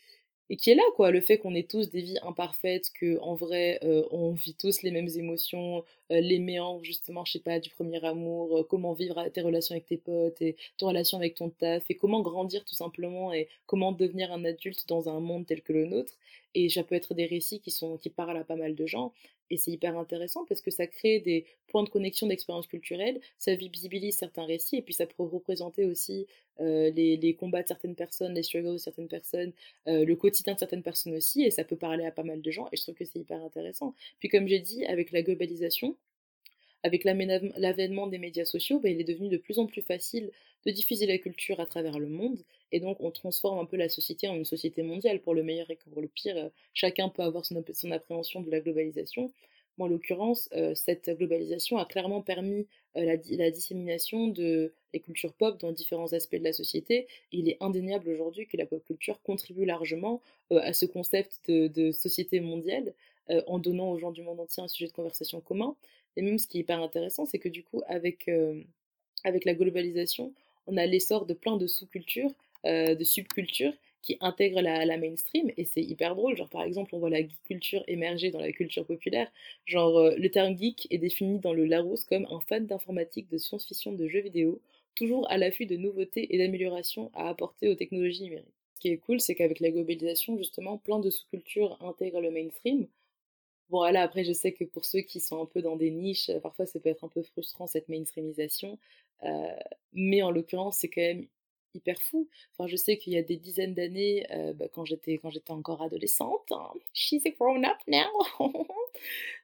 et 0.53 0.55
qui 0.55 0.69
est 0.69 0.75
là 0.75 0.83
quoi. 0.95 1.09
Le 1.09 1.19
fait 1.19 1.39
qu'on 1.39 1.55
ait 1.55 1.63
tous 1.63 1.89
des 1.89 2.01
vies 2.01 2.19
imparfaites 2.21 2.91
que 2.93 3.17
en 3.21 3.33
vrai 3.33 3.79
euh, 3.83 4.03
on 4.11 4.33
vit 4.33 4.53
tous 4.53 4.83
les 4.83 4.91
mêmes 4.91 5.09
émotions 5.15 5.83
euh, 6.11 6.21
les 6.21 6.39
justement 6.83 7.25
je 7.25 7.31
sais 7.31 7.39
pas 7.39 7.59
du 7.59 7.71
premier 7.71 8.05
amour 8.05 8.67
comment 8.69 8.93
vivre 8.93 9.27
tes 9.29 9.41
relations 9.41 9.73
avec 9.73 9.87
tes 9.87 9.97
potes 9.97 10.39
et 10.43 10.55
tes 10.77 10.85
relations 10.85 11.17
avec 11.17 11.33
ton 11.33 11.49
taf 11.49 11.89
et 11.89 11.95
comment 11.95 12.21
grandir 12.21 12.63
tout 12.65 12.75
simplement 12.75 13.33
et 13.33 13.47
comment 13.65 13.93
devenir 13.93 14.31
un 14.31 14.45
adulte 14.45 14.87
dans 14.87 15.09
un 15.09 15.19
monde 15.19 15.47
tel 15.47 15.63
que 15.63 15.73
le 15.73 15.87
nôtre. 15.87 16.13
Et 16.53 16.69
ça 16.69 16.83
peut 16.83 16.93
être 16.93 17.15
des 17.15 17.25
récits 17.25 17.59
qui 17.59 17.71
sont 17.71 17.97
qui 17.97 18.11
parlent 18.11 18.37
à 18.37 18.43
pas 18.43 18.55
mal 18.55 18.75
de 18.75 18.85
gens 18.85 19.11
et 19.53 19.57
c'est 19.57 19.71
hyper 19.71 19.97
intéressant 19.97 20.45
parce 20.45 20.61
que 20.61 20.71
ça 20.71 20.87
crée 20.87 21.19
des 21.19 21.45
points 21.67 21.83
de 21.83 21.89
connexion 21.89 22.25
d'expériences 22.27 22.67
culturelles, 22.67 23.21
ça 23.37 23.53
visibilise 23.53 24.17
certains 24.17 24.45
récits 24.45 24.77
et 24.77 24.81
puis 24.81 24.93
ça 24.93 25.05
peut 25.05 25.23
représenter 25.23 25.85
aussi 25.85 26.25
euh, 26.59 26.89
les, 26.91 27.17
les, 27.17 27.35
combats 27.35 27.61
de 27.61 27.67
certaines 27.67 27.95
personnes, 27.95 28.33
les 28.33 28.43
struggles 28.43 28.73
de 28.73 28.77
certaines 28.77 29.07
personnes, 29.07 29.51
euh, 29.87 30.05
le 30.05 30.15
quotidien 30.15 30.53
de 30.53 30.59
certaines 30.59 30.83
personnes 30.83 31.15
aussi 31.15 31.43
et 31.43 31.51
ça 31.51 31.63
peut 31.63 31.75
parler 31.75 32.05
à 32.05 32.11
pas 32.11 32.23
mal 32.23 32.41
de 32.41 32.51
gens 32.51 32.67
et 32.71 32.77
je 32.77 32.81
trouve 32.81 32.95
que 32.95 33.05
c'est 33.05 33.19
hyper 33.19 33.43
intéressant. 33.43 33.93
Puis 34.19 34.29
comme 34.29 34.47
j'ai 34.47 34.59
dit, 34.59 34.85
avec 34.85 35.11
la 35.11 35.21
globalisation, 35.21 35.95
avec 36.83 37.03
l'avènement 37.05 38.07
des 38.07 38.17
médias 38.17 38.45
sociaux, 38.45 38.79
bah, 38.79 38.89
il 38.89 38.99
est 38.99 39.05
devenu 39.05 39.29
de 39.29 39.37
plus 39.37 39.59
en 39.59 39.67
plus 39.67 39.81
facile 39.81 40.31
de 40.65 40.71
diffuser 40.71 41.05
la 41.05 41.17
culture 41.17 41.59
à 41.59 41.65
travers 41.65 41.99
le 41.99 42.07
monde, 42.07 42.39
et 42.71 42.79
donc 42.79 42.97
on 43.01 43.11
transforme 43.11 43.59
un 43.59 43.65
peu 43.65 43.77
la 43.77 43.89
société 43.89 44.27
en 44.27 44.35
une 44.35 44.45
société 44.45 44.81
mondiale, 44.83 45.21
pour 45.21 45.33
le 45.33 45.43
meilleur 45.43 45.69
et 45.69 45.75
pour 45.75 46.01
le 46.01 46.07
pire. 46.07 46.37
Euh, 46.37 46.49
chacun 46.73 47.09
peut 47.09 47.21
avoir 47.21 47.45
son, 47.45 47.63
appréhension 47.91 48.41
de 48.41 48.49
la 48.49 48.59
globalisation. 48.59 49.31
en 49.79 49.87
l'occurrence, 49.87 50.49
euh, 50.53 50.73
cette 50.75 51.09
globalisation 51.09 51.77
a 51.77 51.85
clairement 51.85 52.21
permis 52.21 52.67
euh, 52.97 53.17
la, 53.29 53.51
dissémination 53.51 54.27
de 54.27 54.73
la 54.93 54.99
culture 54.99 55.33
pop 55.33 55.59
dans 55.59 55.71
différents 55.71 56.13
aspects 56.13 56.35
de 56.35 56.43
la 56.43 56.53
société. 56.53 57.07
il 57.31 57.49
est 57.49 57.57
indéniable 57.59 58.09
aujourd'hui 58.09 58.47
que 58.47 58.57
la 58.57 58.65
pop 58.65 58.83
culture 58.85 59.21
contribue 59.23 59.65
largement 59.65 60.21
à 60.51 60.73
ce 60.73 60.85
concept 60.85 61.39
de, 61.47 61.67
de 61.67 61.91
société 61.91 62.39
mondiale, 62.39 62.93
en 63.47 63.57
donnant 63.57 63.89
aux 63.91 63.97
gens 63.97 64.11
du 64.11 64.21
monde 64.21 64.39
entier 64.41 64.61
un 64.61 64.67
sujet 64.67 64.87
de 64.87 64.91
conversation 64.93 65.39
commun. 65.41 65.75
Et 66.17 66.21
même 66.21 66.37
ce 66.37 66.47
qui 66.47 66.57
est 66.57 66.61
hyper 66.61 66.81
intéressant, 66.81 67.25
c'est 67.25 67.39
que 67.39 67.49
du 67.49 67.63
coup, 67.63 67.81
avec, 67.87 68.29
avec 69.23 69.45
la 69.45 69.53
globalisation, 69.55 70.33
on 70.67 70.77
a 70.77 70.85
l'essor 70.85 71.25
de 71.25 71.33
plein 71.33 71.57
de 71.57 71.67
sous-cultures, 71.67 72.31
euh, 72.65 72.95
de 72.95 73.03
subcultures 73.03 73.73
qui 74.01 74.17
intègrent 74.19 74.61
la, 74.61 74.97
mainstream 74.97 75.51
et 75.57 75.65
c'est 75.65 75.81
hyper 75.81 76.15
drôle. 76.15 76.35
Genre, 76.35 76.49
par 76.49 76.63
exemple, 76.63 76.93
on 76.93 76.99
voit 76.99 77.09
la 77.09 77.21
geek 77.21 77.41
culture 77.45 77.83
émerger 77.87 78.31
dans 78.31 78.39
la 78.39 78.51
culture 78.51 78.85
populaire. 78.85 79.31
Genre, 79.65 79.97
euh, 79.97 80.15
le 80.17 80.29
terme 80.29 80.57
geek 80.57 80.87
est 80.91 80.97
défini 80.97 81.39
dans 81.39 81.53
le 81.53 81.65
Larousse 81.65 82.03
comme 82.03 82.27
un 82.29 82.41
fan 82.41 82.65
d'informatique, 82.67 83.29
de 83.29 83.37
science-fiction, 83.37 83.93
de 83.93 84.07
jeux 84.07 84.21
vidéo, 84.21 84.61
toujours 84.95 85.29
à 85.31 85.37
l'affût 85.37 85.65
de 85.65 85.77
nouveautés 85.77 86.35
et 86.35 86.37
d'améliorations 86.37 87.11
à 87.15 87.29
apporter 87.29 87.69
aux 87.69 87.75
technologies 87.75 88.23
numériques. 88.23 88.53
Ce 88.75 88.81
qui 88.81 88.89
est 88.89 88.97
cool, 88.97 89.21
c'est 89.21 89.35
qu'avec 89.35 89.61
la 89.61 89.71
globalisation, 89.71 90.37
justement, 90.37 90.77
plein 90.77 90.99
de 90.99 91.09
sous-cultures 91.09 91.77
intègrent 91.81 92.21
le 92.21 92.31
mainstream. 92.31 92.87
Bon, 93.69 93.79
voilà, 93.79 94.01
après, 94.03 94.23
je 94.23 94.33
sais 94.33 94.53
que 94.53 94.63
pour 94.65 94.85
ceux 94.85 95.01
qui 95.01 95.19
sont 95.19 95.41
un 95.41 95.45
peu 95.45 95.61
dans 95.61 95.75
des 95.75 95.89
niches, 95.91 96.29
euh, 96.29 96.39
parfois 96.39 96.65
ça 96.65 96.79
peut 96.79 96.89
être 96.89 97.03
un 97.03 97.07
peu 97.09 97.23
frustrant 97.23 97.65
cette 97.67 97.89
mainstreamisation, 97.89 98.77
euh, 99.23 99.47
mais 99.93 100.21
en 100.21 100.31
l'occurrence, 100.31 100.77
c'est 100.79 100.89
quand 100.89 101.01
même 101.01 101.27
hyper 101.75 102.01
fou. 102.01 102.27
Enfin, 102.53 102.67
je 102.67 102.75
sais 102.75 102.97
qu'il 102.97 103.13
y 103.13 103.17
a 103.17 103.21
des 103.21 103.37
dizaines 103.37 103.73
d'années, 103.73 104.25
euh, 104.31 104.53
bah, 104.53 104.67
quand 104.71 104.85
j'étais 104.85 105.17
quand 105.17 105.29
j'étais 105.29 105.51
encore 105.51 105.81
adolescente, 105.81 106.51
hein, 106.51 106.71
she's 106.93 107.25
a 107.25 107.29
grown 107.31 107.65
up 107.65 107.77
now. 107.87 108.03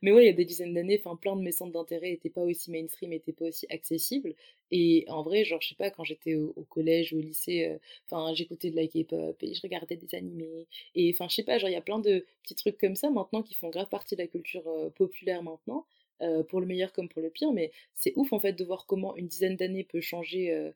Mais 0.01 0.11
ouais, 0.11 0.23
il 0.23 0.27
y 0.27 0.30
a 0.30 0.34
des 0.34 0.45
dizaines 0.45 0.73
d'années, 0.73 1.01
enfin, 1.03 1.15
plein 1.15 1.36
de 1.36 1.41
mes 1.41 1.51
centres 1.51 1.71
d'intérêt 1.71 2.11
n'étaient 2.11 2.30
pas 2.30 2.43
aussi 2.43 2.71
mainstream, 2.71 3.11
n'étaient 3.11 3.34
pas 3.34 3.45
aussi 3.45 3.65
accessibles. 3.69 4.36
Et 4.71 5.05
en 5.07 5.23
vrai, 5.23 5.43
genre, 5.45 5.61
je 5.61 5.69
sais 5.69 5.75
pas, 5.75 5.89
quand 5.89 6.03
j'étais 6.03 6.36
au, 6.36 6.53
collège 6.69 7.13
ou 7.13 7.17
au 7.17 7.21
lycée, 7.21 7.65
euh, 7.65 7.77
enfin, 8.09 8.34
j'écoutais 8.34 8.69
de 8.69 8.75
la 8.75 8.88
K-pop 8.88 9.36
et 9.41 9.53
je 9.53 9.61
regardais 9.61 9.95
des 9.97 10.15
animés. 10.15 10.67
Et 10.95 11.11
enfin, 11.13 11.27
je 11.30 11.36
sais 11.36 11.43
pas, 11.43 11.57
genre, 11.57 11.69
il 11.69 11.73
y 11.73 11.75
a 11.75 11.82
plein 11.82 11.99
de 11.99 12.25
petits 12.43 12.55
trucs 12.55 12.77
comme 12.77 12.95
ça 12.95 13.09
maintenant 13.09 13.41
qui 13.43 13.55
font 13.55 13.69
grave 13.69 13.89
partie 13.89 14.15
de 14.15 14.21
la 14.21 14.27
culture 14.27 14.67
euh, 14.67 14.89
populaire 14.89 15.43
maintenant. 15.43 15.86
pour 16.49 16.59
le 16.59 16.67
meilleur 16.67 16.91
comme 16.91 17.07
pour 17.07 17.21
le 17.21 17.30
pire, 17.30 17.53
mais 17.53 17.71
c'est 17.95 18.11
ouf 18.17 18.34
en 18.34 18.39
fait 18.41 18.51
de 18.53 18.65
voir 18.65 18.86
comment 18.86 19.15
une 19.15 19.27
dizaine 19.27 19.55
d'années 19.55 19.86
peut 19.86 20.01
changer 20.01 20.71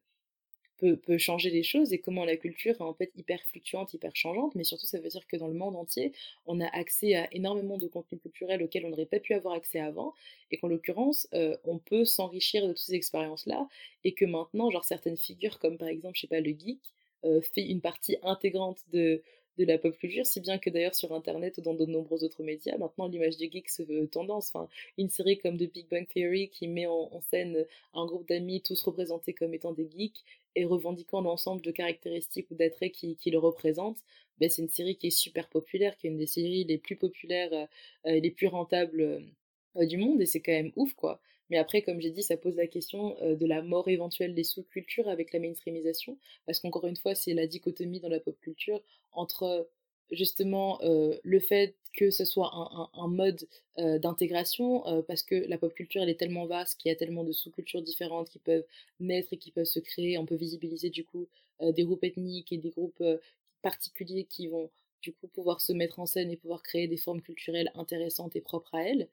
peut, 0.92 1.18
changer 1.18 1.50
les 1.50 1.64
choses 1.64 1.94
et 1.94 2.00
comment 2.00 2.26
la 2.26 2.38
culture 2.38 2.76
est 2.76 2.82
en 2.82 2.94
fait 2.94 3.12
hyper 3.16 3.42
fluctuante, 3.44 3.94
hyper 3.94 4.16
changeante, 4.16 4.56
mais 4.56 4.64
surtout 4.64 4.86
ça 4.86 5.00
veut 5.00 5.10
dire 5.10 5.26
que 5.28 5.38
dans 5.38 5.48
le 5.48 5.54
monde 5.54 5.76
entier, 5.76 6.14
on 6.46 6.60
a 6.60 6.68
accès 6.68 7.16
à 7.16 7.34
énormément 7.34 7.78
de 7.78 7.88
contenus 7.88 8.22
culturels 8.22 8.62
auxquels 8.64 8.86
on 8.86 8.90
n'aurait 8.90 9.06
pas 9.06 9.20
pu 9.20 9.34
avoir 9.34 9.54
accès 9.56 9.80
avant, 9.80 10.14
et 10.52 10.58
qu'en 10.58 10.68
l'occurrence, 10.68 11.28
euh, 11.34 11.56
on 11.64 11.80
peut 11.80 12.06
s'enrichir 12.06 12.64
de 12.64 12.70
toutes 12.70 12.80
ces 12.80 12.96
expériences-là, 12.96 13.68
et 14.04 14.14
que 14.14 14.26
maintenant, 14.26 14.70
genre 14.70 14.86
certaines 14.86 15.18
figures, 15.18 15.60
comme 15.60 15.78
par 15.78 15.88
exemple, 15.88 16.16
je 16.16 16.22
sais 16.22 16.28
pas, 16.28 16.42
le 16.42 16.52
geek, 16.52 16.80
euh, 17.26 17.42
fait 17.42 17.64
une 17.64 17.80
partie 17.80 18.18
intégrante 18.22 18.80
de, 18.92 19.24
de 19.58 19.66
la 19.66 19.78
pop 19.78 19.96
culture, 19.98 20.26
si 20.26 20.40
bien 20.42 20.58
que 20.58 20.70
d'ailleurs 20.70 20.96
sur 20.96 21.14
Internet 21.14 21.58
ou 21.58 21.62
dans 21.62 21.74
de 21.74 21.86
nombreux 21.86 22.24
autres 22.24 22.44
médias, 22.44 22.78
maintenant 22.78 23.08
l'image 23.08 23.38
du 23.38 23.50
geek 23.52 23.70
se 23.70 23.84
veut 23.84 24.08
tendance. 24.08 24.52
Enfin, 24.54 24.68
une 24.98 25.10
série 25.10 25.38
comme 25.38 25.58
The 25.58 25.72
Big 25.72 25.88
Bang 25.90 26.08
Theory 26.08 26.50
qui 26.50 26.68
met 26.68 26.88
en, 26.88 27.22
scène 27.30 27.66
un 27.94 28.06
groupe 28.06 28.28
d'amis 28.28 28.62
tous 28.62 28.82
représentés 28.82 29.34
comme 29.34 29.54
étant 29.54 29.72
des 29.72 29.88
geeks 29.90 30.24
et 30.56 30.66
revendiquant 30.66 31.22
l'ensemble 31.22 31.62
de 31.62 31.72
caractéristiques 31.72 32.50
ou 32.52 32.56
d'attraits 32.56 32.92
qui, 32.92 33.16
qui, 33.16 33.32
le 33.32 33.40
représentent, 33.40 34.00
ben 34.40 34.50
c'est 34.50 34.62
une 34.62 34.70
série 34.70 34.96
qui 34.98 35.08
est 35.08 35.10
super 35.12 35.50
populaire, 35.50 35.98
qui 35.98 36.08
est 36.08 36.10
une 36.10 36.18
des 36.18 36.28
séries 36.28 36.64
les 36.66 36.78
plus 36.78 36.96
populaires 36.96 37.54
euh, 37.54 37.66
et 38.06 38.22
les 38.22 38.32
plus 38.32 38.48
rentables 38.48 39.02
euh, 39.78 39.86
du 39.86 39.98
monde 39.98 40.22
et 40.22 40.26
c'est 40.26 40.42
quand 40.42 40.52
même 40.52 40.72
ouf 40.76 40.94
quoi. 40.94 41.22
Mais 41.50 41.58
après, 41.58 41.82
comme 41.82 42.02
j'ai 42.02 42.10
dit, 42.10 42.24
ça 42.24 42.38
pose 42.38 42.56
la 42.56 42.68
question 42.68 43.16
euh, 43.22 43.36
de 43.36 43.46
la 43.46 43.62
mort 43.62 43.88
éventuelle 43.88 44.34
des 44.34 44.44
sous-cultures 44.44 45.08
avec 45.08 45.34
la 45.34 45.40
mainstreamisation, 45.40 46.18
parce 46.46 46.60
qu'encore 46.60 46.88
une 46.88 46.96
fois, 46.96 47.16
c'est 47.16 47.34
la 47.34 47.48
dichotomie 47.48 48.00
dans 48.00 48.10
la 48.10 48.20
pop 48.20 48.40
culture 48.40 48.82
entre 49.12 49.68
justement 50.12 50.80
le 50.84 51.40
fait 51.40 51.76
que 51.94 52.10
ce 52.10 52.26
soit 52.26 52.52
un, 52.96 53.08
mode 53.08 53.48
euh, 53.78 54.00
d'intégration, 54.00 54.84
parce 55.08 55.22
que 55.22 55.36
la 55.36 55.58
pop 55.58 55.74
culture 55.74 56.02
elle 56.02 56.10
est 56.10 56.20
tellement 56.20 56.48
vaste 56.48 56.80
qu'il 56.80 56.90
y 56.90 56.92
a 56.92 56.96
tellement 56.96 57.24
de 57.24 57.32
sous-cultures 57.32 57.84
différentes 57.84 58.30
qui 58.30 58.40
peuvent 58.40 58.66
naître 59.00 59.32
et 59.32 59.38
qui 59.38 59.52
peuvent 59.52 59.66
se 59.66 59.80
créer. 59.80 60.18
On 60.18 60.26
peut 60.26 60.36
visibiliser 60.36 60.90
du 60.90 61.06
coup 61.06 61.28
des 61.62 61.84
groupes 61.84 62.04
ethniques 62.04 62.52
et 62.52 62.58
des 62.58 62.72
groupes 62.72 63.04
particuliers 63.62 64.26
qui 64.26 64.48
vont 64.48 64.70
du 65.04 65.14
coup 65.14 65.28
pouvoir 65.28 65.62
se 65.62 65.74
mettre 65.74 66.00
en 66.00 66.06
scène 66.06 66.32
et 66.32 66.38
pouvoir 66.38 66.64
créer 66.64 66.88
des 66.88 66.98
formes 66.98 67.22
culturelles 67.22 67.72
intéressantes 67.76 68.36
et 68.36 68.42
propres 68.42 68.74
à 68.74 68.84
elles 68.84 69.08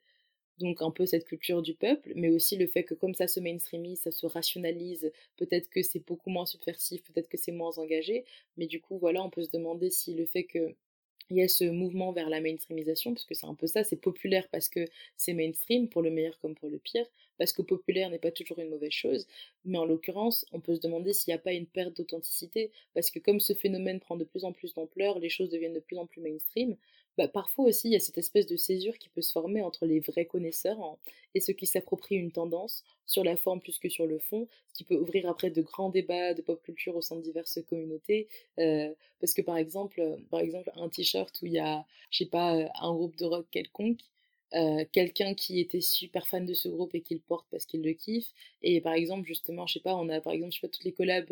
donc 0.59 0.81
un 0.81 0.91
peu 0.91 1.05
cette 1.05 1.25
culture 1.25 1.61
du 1.61 1.73
peuple, 1.75 2.11
mais 2.15 2.29
aussi 2.29 2.57
le 2.57 2.67
fait 2.67 2.83
que 2.83 2.93
comme 2.93 3.15
ça 3.15 3.27
se 3.27 3.39
mainstreamise, 3.39 4.01
ça 4.01 4.11
se 4.11 4.25
rationalise, 4.27 5.11
peut-être 5.37 5.69
que 5.69 5.81
c'est 5.81 6.05
beaucoup 6.05 6.29
moins 6.29 6.45
subversif, 6.45 7.03
peut-être 7.03 7.29
que 7.29 7.37
c'est 7.37 7.51
moins 7.51 7.77
engagé, 7.77 8.25
mais 8.57 8.67
du 8.67 8.79
coup 8.81 8.97
voilà, 8.99 9.23
on 9.23 9.29
peut 9.29 9.43
se 9.43 9.49
demander 9.51 9.89
si 9.89 10.13
le 10.13 10.25
fait 10.25 10.43
que 10.43 10.75
il 11.29 11.37
y 11.37 11.43
a 11.43 11.47
ce 11.47 11.63
mouvement 11.63 12.11
vers 12.11 12.29
la 12.29 12.41
mainstreamisation, 12.41 13.13
parce 13.13 13.25
que 13.25 13.33
c'est 13.35 13.45
un 13.47 13.55
peu 13.55 13.65
ça, 13.65 13.83
c'est 13.85 13.95
populaire 13.95 14.47
parce 14.51 14.67
que 14.67 14.85
c'est 15.15 15.33
mainstream, 15.33 15.87
pour 15.87 16.01
le 16.01 16.09
meilleur 16.11 16.37
comme 16.39 16.55
pour 16.55 16.69
le 16.69 16.77
pire, 16.77 17.05
parce 17.37 17.53
que 17.53 17.61
populaire 17.61 18.09
n'est 18.09 18.19
pas 18.19 18.31
toujours 18.31 18.59
une 18.59 18.69
mauvaise 18.69 18.91
chose, 18.91 19.27
mais 19.63 19.77
en 19.77 19.85
l'occurrence, 19.85 20.45
on 20.51 20.59
peut 20.59 20.75
se 20.75 20.81
demander 20.81 21.13
s'il 21.13 21.31
n'y 21.31 21.35
a 21.35 21.41
pas 21.41 21.53
une 21.53 21.67
perte 21.67 21.95
d'authenticité, 21.95 22.71
parce 22.93 23.11
que 23.11 23.19
comme 23.19 23.39
ce 23.39 23.53
phénomène 23.53 23.99
prend 24.01 24.17
de 24.17 24.25
plus 24.25 24.43
en 24.43 24.51
plus 24.51 24.73
d'ampleur, 24.73 25.19
les 25.19 25.29
choses 25.29 25.49
deviennent 25.49 25.73
de 25.73 25.79
plus 25.79 25.97
en 25.97 26.05
plus 26.05 26.21
mainstream, 26.21 26.75
bah, 27.17 27.27
parfois 27.27 27.65
aussi 27.65 27.89
il 27.89 27.93
y 27.93 27.95
a 27.95 27.99
cette 27.99 28.17
espèce 28.17 28.47
de 28.47 28.55
césure 28.57 28.97
qui 28.97 29.09
peut 29.09 29.21
se 29.21 29.31
former 29.31 29.61
entre 29.61 29.85
les 29.85 29.99
vrais 29.99 30.25
connaisseurs 30.25 30.97
et 31.35 31.39
ceux 31.41 31.53
qui 31.53 31.65
s'approprient 31.65 32.15
une 32.15 32.31
tendance 32.31 32.83
sur 33.05 33.23
la 33.23 33.35
forme 33.37 33.61
plus 33.61 33.79
que 33.79 33.89
sur 33.89 34.05
le 34.05 34.19
fond, 34.19 34.47
ce 34.69 34.73
qui 34.73 34.83
peut 34.83 34.95
ouvrir 34.95 35.29
après 35.29 35.49
de 35.49 35.61
grands 35.61 35.89
débats 35.89 36.33
de 36.33 36.41
pop 36.41 36.61
culture 36.63 36.95
au 36.95 37.01
sein 37.01 37.15
de 37.17 37.21
diverses 37.21 37.59
communautés. 37.67 38.27
Euh, 38.59 38.93
parce 39.19 39.33
que 39.33 39.41
par 39.41 39.57
exemple, 39.57 39.99
euh, 40.01 40.17
par 40.29 40.39
exemple 40.39 40.71
un 40.75 40.89
t-shirt 40.89 41.37
où 41.41 41.45
il 41.45 41.53
y 41.53 41.59
a, 41.59 41.85
je 42.09 42.19
sais 42.19 42.25
pas, 42.25 42.55
euh, 42.55 42.67
un 42.81 42.93
groupe 42.93 43.15
de 43.17 43.25
rock 43.25 43.45
quelconque, 43.51 44.01
euh, 44.53 44.83
quelqu'un 44.91 45.33
qui 45.33 45.61
était 45.61 45.79
super 45.79 46.27
fan 46.27 46.45
de 46.45 46.53
ce 46.53 46.67
groupe 46.67 46.93
et 46.93 47.01
qui 47.01 47.13
le 47.13 47.21
porte 47.21 47.47
parce 47.51 47.65
qu'il 47.65 47.81
le 47.81 47.93
kiffe. 47.93 48.33
Et 48.61 48.81
par 48.81 48.93
exemple, 48.93 49.25
justement, 49.25 49.65
je 49.65 49.73
sais 49.75 49.79
pas, 49.79 49.95
on 49.95 50.09
a 50.09 50.19
par 50.19 50.33
exemple, 50.33 50.51
je 50.53 50.59
sais 50.59 50.67
pas, 50.67 50.71
toutes 50.71 50.83
les 50.83 50.91
collabs 50.91 51.31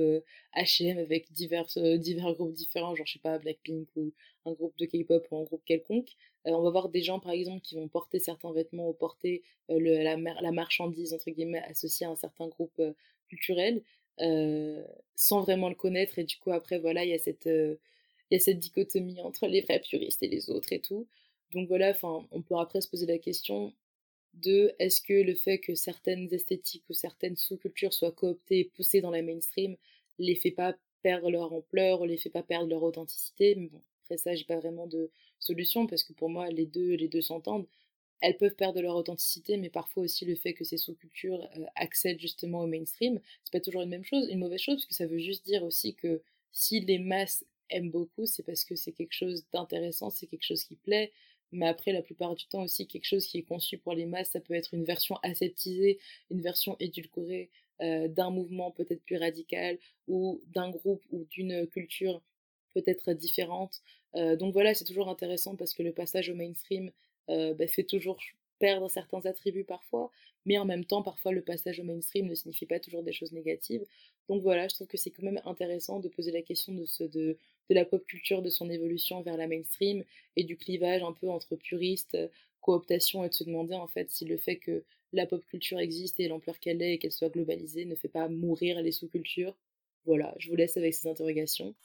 H&M 0.55 0.97
avec 0.97 1.31
divers, 1.31 1.65
euh, 1.77 1.97
divers 1.97 2.33
groupes 2.33 2.53
différents, 2.53 2.95
genre 2.95 3.05
je 3.05 3.13
sais 3.13 3.19
pas, 3.19 3.37
Blackpink 3.37 3.89
ou 3.97 4.13
un 4.45 4.53
groupe 4.53 4.77
de 4.77 4.85
K-pop 4.85 5.27
ou 5.31 5.37
un 5.37 5.43
groupe 5.43 5.63
quelconque. 5.65 6.11
on 6.45 6.61
va 6.61 6.69
voir 6.69 6.89
des 6.89 7.01
gens 7.01 7.19
par 7.19 7.33
exemple 7.33 7.61
qui 7.61 7.75
vont 7.75 7.87
porter 7.89 8.19
certains 8.19 8.53
vêtements 8.53 8.89
ou 8.89 8.93
porter 8.93 9.43
la, 9.67 10.15
la, 10.15 10.51
marchandise 10.51 11.13
entre 11.13 11.29
guillemets 11.31 11.61
associée 11.67 12.05
à 12.05 12.09
un 12.11 12.15
certain 12.15 12.47
groupe 12.47 12.81
culturel 13.27 13.83
sans 15.15 15.41
vraiment 15.41 15.69
le 15.69 15.75
connaître. 15.75 16.19
Et 16.19 16.23
du 16.23 16.37
coup, 16.37 16.51
après, 16.51 16.79
voilà, 16.79 17.03
il 17.03 17.09
y 17.11 17.13
a 17.13 17.19
cette 17.19 17.49
il 18.31 18.35
y 18.35 18.37
a 18.37 18.39
cette 18.39 18.59
dichotomie 18.59 19.21
entre 19.21 19.47
les 19.47 19.61
vrais 19.61 19.79
puristes 19.79 20.21
et 20.23 20.27
les 20.27 20.49
autres 20.49 20.71
et 20.73 20.79
tout. 20.79 21.07
Donc 21.53 21.67
voilà, 21.67 21.89
enfin, 21.91 22.27
on 22.31 22.41
peut 22.41 22.55
après 22.57 22.81
se 22.81 22.89
poser 22.89 23.05
la 23.05 23.17
question 23.17 23.73
de 24.35 24.73
est-ce 24.79 25.01
que 25.01 25.13
le 25.13 25.35
fait 25.35 25.59
que 25.59 25.75
certaines 25.75 26.33
esthétiques 26.33 26.85
ou 26.89 26.93
certaines 26.93 27.35
sous-cultures 27.37 27.93
soient 27.93 28.11
cooptées 28.11 28.59
et 28.59 28.65
poussées 28.65 29.01
dans 29.01 29.11
la 29.11 29.21
mainstream 29.23 29.75
les 30.19 30.35
fait 30.35 30.51
pas 30.51 30.75
perdre 31.03 31.31
leur 31.31 31.53
ampleur 31.53 32.05
les 32.05 32.17
fait 32.17 32.29
pas 32.29 32.43
perdre 32.43 32.69
leur 32.69 32.83
authenticité? 32.83 33.55
Bon, 33.55 33.81
après 34.03 34.17
ça, 34.17 34.35
j'ai 34.35 34.45
pas 34.45 34.57
vraiment 34.59 34.87
de 34.87 35.11
solution 35.39 35.87
parce 35.87 36.03
que 36.03 36.13
pour 36.13 36.29
moi, 36.29 36.49
les 36.49 36.65
deux, 36.65 36.95
les 36.95 37.07
deux 37.07 37.21
s'entendent. 37.21 37.67
Elles 38.21 38.37
peuvent 38.37 38.55
perdre 38.55 38.81
leur 38.81 38.95
authenticité, 38.95 39.57
mais 39.57 39.69
parfois 39.69 40.03
aussi 40.03 40.25
le 40.25 40.35
fait 40.35 40.53
que 40.53 40.63
ces 40.65 40.77
sous-cultures 40.77 41.47
euh, 41.57 41.65
accèdent 41.75 42.19
justement 42.19 42.61
au 42.61 42.67
mainstream, 42.67 43.19
c'est 43.43 43.51
pas 43.53 43.61
toujours 43.61 43.81
une 43.81 43.89
même 43.89 44.03
chose, 44.03 44.27
une 44.29 44.39
mauvaise 44.39 44.59
chose, 44.61 44.75
parce 44.77 44.87
que 44.87 44.93
ça 44.93 45.07
veut 45.07 45.19
juste 45.19 45.45
dire 45.45 45.63
aussi 45.63 45.95
que 45.95 46.21
si 46.51 46.81
les 46.81 46.99
masses 46.99 47.45
aiment 47.69 47.91
beaucoup, 47.91 48.25
c'est 48.25 48.43
parce 48.43 48.65
que 48.65 48.75
c'est 48.75 48.91
quelque 48.91 49.13
chose 49.13 49.45
d'intéressant, 49.53 50.09
c'est 50.09 50.27
quelque 50.27 50.43
chose 50.45 50.63
qui 50.65 50.75
plaît, 50.75 51.11
mais 51.51 51.67
après, 51.67 51.91
la 51.91 52.01
plupart 52.01 52.35
du 52.35 52.45
temps 52.47 52.63
aussi, 52.63 52.87
quelque 52.87 53.05
chose 53.05 53.25
qui 53.25 53.39
est 53.39 53.43
conçu 53.43 53.77
pour 53.77 53.93
les 53.93 54.05
masses, 54.05 54.31
ça 54.31 54.39
peut 54.39 54.53
être 54.53 54.73
une 54.73 54.83
version 54.83 55.17
aseptisée, 55.23 55.99
une 56.29 56.41
version 56.41 56.75
édulcorée 56.79 57.49
euh, 57.81 58.07
d'un 58.07 58.29
mouvement 58.29 58.71
peut-être 58.71 59.01
plus 59.03 59.17
radical 59.17 59.77
ou 60.07 60.41
d'un 60.47 60.69
groupe 60.69 61.03
ou 61.11 61.25
d'une 61.31 61.65
culture 61.67 62.21
peut-être 62.73 63.13
différente. 63.13 63.81
Euh, 64.15 64.35
donc 64.35 64.53
voilà, 64.53 64.73
c'est 64.73 64.85
toujours 64.85 65.09
intéressant 65.09 65.55
parce 65.55 65.73
que 65.73 65.83
le 65.83 65.93
passage 65.93 66.29
au 66.29 66.35
mainstream 66.35 66.91
euh, 67.29 67.53
bah, 67.53 67.67
fait 67.67 67.83
toujours 67.83 68.19
perdre 68.59 68.89
certains 68.89 69.25
attributs 69.25 69.63
parfois, 69.63 70.11
mais 70.45 70.57
en 70.57 70.65
même 70.65 70.83
temps, 70.83 71.01
parfois 71.01 71.31
le 71.31 71.41
passage 71.41 71.79
au 71.79 71.83
mainstream 71.83 72.27
ne 72.27 72.35
signifie 72.35 72.65
pas 72.65 72.79
toujours 72.79 73.03
des 73.03 73.13
choses 73.13 73.31
négatives. 73.31 73.85
Donc 74.27 74.41
voilà, 74.41 74.67
je 74.67 74.75
trouve 74.75 74.87
que 74.87 74.97
c'est 74.97 75.11
quand 75.11 75.23
même 75.23 75.41
intéressant 75.45 75.99
de 75.99 76.09
poser 76.09 76.31
la 76.31 76.41
question 76.41 76.73
de, 76.73 76.85
ce, 76.85 77.03
de 77.69 77.75
la 77.75 77.85
pop 77.85 78.05
culture, 78.05 78.41
de 78.41 78.49
son 78.49 78.69
évolution 78.69 79.21
vers 79.21 79.37
la 79.37 79.47
mainstream 79.47 80.03
et 80.35 80.43
du 80.43 80.57
clivage 80.57 81.03
un 81.03 81.13
peu 81.13 81.29
entre 81.29 81.55
puristes, 81.55 82.17
cooptation 82.61 83.23
et 83.23 83.29
de 83.29 83.33
se 83.33 83.43
demander 83.43 83.75
en 83.75 83.87
fait 83.87 84.09
si 84.09 84.25
le 84.25 84.37
fait 84.37 84.57
que 84.57 84.83
la 85.13 85.25
pop 85.25 85.43
culture 85.45 85.79
existe 85.79 86.19
et 86.19 86.27
l'ampleur 86.27 86.59
qu'elle 86.59 86.81
est 86.81 86.93
et 86.93 86.97
qu'elle 86.99 87.11
soit 87.11 87.29
globalisée 87.29 87.85
ne 87.85 87.95
fait 87.95 88.09
pas 88.09 88.27
mourir 88.27 88.81
les 88.81 88.91
sous-cultures. 88.91 89.55
Voilà, 90.05 90.33
je 90.39 90.49
vous 90.49 90.55
laisse 90.55 90.77
avec 90.77 90.93
ces 90.93 91.07
interrogations. 91.07 91.75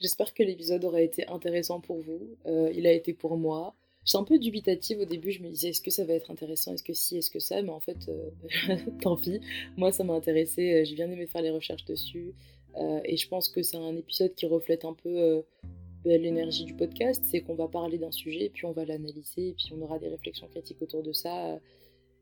J'espère 0.00 0.32
que 0.32 0.42
l'épisode 0.42 0.84
aura 0.84 1.02
été 1.02 1.26
intéressant 1.28 1.80
pour 1.80 2.00
vous. 2.00 2.36
Euh, 2.46 2.72
il 2.74 2.86
a 2.86 2.92
été 2.92 3.12
pour 3.12 3.36
moi. 3.36 3.74
J'étais 4.04 4.18
un 4.18 4.24
peu 4.24 4.38
dubitative 4.38 5.00
au 5.00 5.04
début, 5.04 5.30
je 5.30 5.42
me 5.42 5.48
disais 5.48 5.68
est-ce 5.68 5.82
que 5.82 5.90
ça 5.90 6.04
va 6.04 6.14
être 6.14 6.30
intéressant, 6.30 6.72
est-ce 6.72 6.82
que 6.82 6.94
si, 6.94 7.18
est-ce 7.18 7.30
que 7.30 7.38
ça, 7.38 7.60
mais 7.62 7.70
en 7.70 7.80
fait, 7.80 7.98
euh, 8.08 8.76
tant 9.02 9.16
pis. 9.16 9.40
Moi, 9.76 9.92
ça 9.92 10.04
m'a 10.04 10.14
intéressé, 10.14 10.72
euh, 10.72 10.84
j'ai 10.84 10.94
bien 10.94 11.10
aimé 11.10 11.26
faire 11.26 11.42
les 11.42 11.50
recherches 11.50 11.84
dessus. 11.84 12.32
et 13.04 13.16
je 13.16 13.28
pense 13.28 13.48
que 13.48 13.62
c'est 13.62 13.76
un 13.76 13.96
épisode 13.96 14.34
qui 14.34 14.46
reflète 14.46 14.84
un 14.84 14.94
peu 14.94 15.42
bah, 16.04 16.16
l'énergie 16.16 16.64
du 16.64 16.74
podcast, 16.74 17.22
c'est 17.26 17.40
qu'on 17.42 17.54
va 17.54 17.68
parler 17.68 17.98
d'un 17.98 18.12
sujet, 18.12 18.50
puis 18.52 18.64
on 18.64 18.72
va 18.72 18.84
l'analyser, 18.84 19.48
et 19.48 19.52
puis 19.52 19.70
on 19.76 19.82
aura 19.82 19.98
des 19.98 20.08
réflexions 20.08 20.46
critiques 20.48 20.80
autour 20.80 21.02
de 21.02 21.12
ça. 21.12 21.60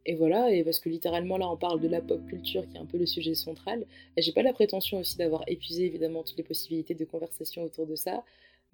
Et 0.09 0.15
voilà, 0.15 0.51
et 0.51 0.65
parce 0.65 0.79
que 0.79 0.89
littéralement 0.89 1.37
là 1.37 1.51
on 1.51 1.59
parle 1.59 1.81
de 1.81 1.87
la 1.87 2.01
pop 2.01 2.27
culture 2.29 2.67
qui 2.67 2.77
est 2.77 2.81
un 2.81 2.87
peu 2.87 2.97
le 2.97 3.05
sujet 3.05 3.35
central. 3.35 3.85
J'ai 4.17 4.33
pas 4.33 4.43
la 4.43 4.55
prétention 4.55 5.01
aussi 5.01 5.19
d'avoir 5.19 5.45
épuisé 5.47 5.85
évidemment 5.85 6.23
toutes 6.23 6.39
les 6.39 6.45
possibilités 6.45 6.95
de 6.95 7.05
conversation 7.05 7.63
autour 7.63 7.87
de 7.87 7.95
ça. 7.95 8.25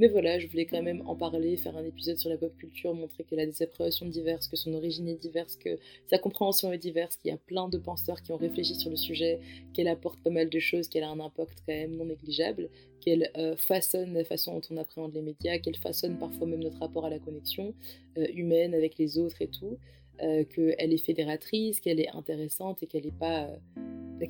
Mais 0.01 0.09
voilà, 0.09 0.41
je 0.41 0.49
voulais 0.49 0.67
quand 0.67 0.83
même 0.83 1.03
en 1.07 1.15
parler, 1.15 1.57
faire 1.57 1.77
un 1.77 1.85
épisode 1.85 2.17
sur 2.17 2.29
la 2.29 2.37
pop 2.37 2.53
culture, 2.57 2.93
montrer 2.95 3.23
qu'elle 3.23 3.39
a 3.39 3.47
des 3.47 3.63
appréhensions 3.63 4.07
diverses, 4.07 4.49
que 4.49 4.57
son 4.57 4.75
origine 4.75 5.09
est 5.09 5.15
diverse, 5.15 5.57
que 5.57 5.79
sa 6.11 6.19
compréhension 6.19 6.73
est 6.73 6.79
diverse, 6.79 7.17
qu'il 7.17 7.31
y 7.31 7.35
a 7.35 7.37
plein 7.37 7.69
de 7.69 7.79
penseurs 7.79 8.21
qui 8.21 8.33
ont 8.33 8.37
réfléchi 8.37 8.75
sur 8.75 8.91
le 8.91 8.97
sujet, 8.97 9.39
qu'elle 9.73 9.87
apporte 9.87 10.21
pas 10.21 10.31
mal 10.31 10.51
de 10.51 10.59
choses, 10.59 10.89
qu'elle 10.89 11.05
a 11.05 11.11
un 11.11 11.21
impact 11.21 11.63
quand 11.65 11.75
même 11.75 11.97
non 11.97 12.07
négligeable, 12.07 12.71
qu'elle 13.01 13.31
euh, 13.37 13.57
façonne 13.57 14.15
la 14.15 14.25
façon 14.25 14.55
dont 14.55 14.63
on 14.71 14.77
appréhende 14.79 15.15
les 15.15 15.23
médias, 15.23 15.59
qu'elle 15.59 15.77
façonne 15.77 16.19
parfois 16.19 16.49
même 16.49 16.63
notre 16.63 16.81
rapport 16.81 17.05
à 17.05 17.11
la 17.11 17.21
connexion 17.21 17.73
euh, 18.19 18.27
humaine 18.35 18.75
avec 18.75 18.99
les 18.99 19.19
autres 19.19 19.43
et 19.43 19.49
tout. 19.49 19.79
Euh, 20.23 20.45
qu'elle 20.45 20.93
est 20.93 21.05
fédératrice, 21.05 21.81
qu'elle 21.81 21.99
est 21.99 22.09
intéressante 22.11 22.85
et 22.85 22.87
qu'elle 22.87 23.05
n'est 23.05 23.11
pas, 23.11 23.49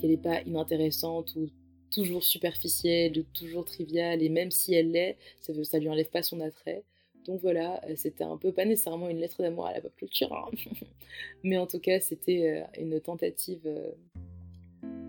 qu'elle 0.00 0.18
pas 0.18 0.40
inintéressante 0.40 1.36
ou 1.36 1.50
toujours 1.94 2.24
superficielle 2.24 3.18
ou 3.18 3.22
toujours 3.32 3.64
triviale. 3.64 4.22
Et 4.22 4.28
même 4.28 4.50
si 4.50 4.74
elle 4.74 4.90
l'est, 4.92 5.16
ça 5.40 5.52
ça 5.64 5.78
lui 5.78 5.88
enlève 5.88 6.10
pas 6.10 6.22
son 6.22 6.40
attrait. 6.40 6.82
Donc 7.26 7.40
voilà, 7.40 7.80
euh, 7.88 7.94
c'était 7.96 8.24
un 8.24 8.36
peu 8.36 8.52
pas 8.52 8.64
nécessairement 8.66 9.08
une 9.08 9.18
lettre 9.18 9.42
d'amour 9.42 9.66
à 9.66 9.72
la 9.72 9.80
pop 9.80 9.94
culture, 9.96 10.32
hein. 10.34 10.50
mais 11.42 11.56
en 11.56 11.66
tout 11.66 11.78
cas 11.78 12.00
c'était 12.00 12.64
une 12.78 13.00
tentative 13.00 13.66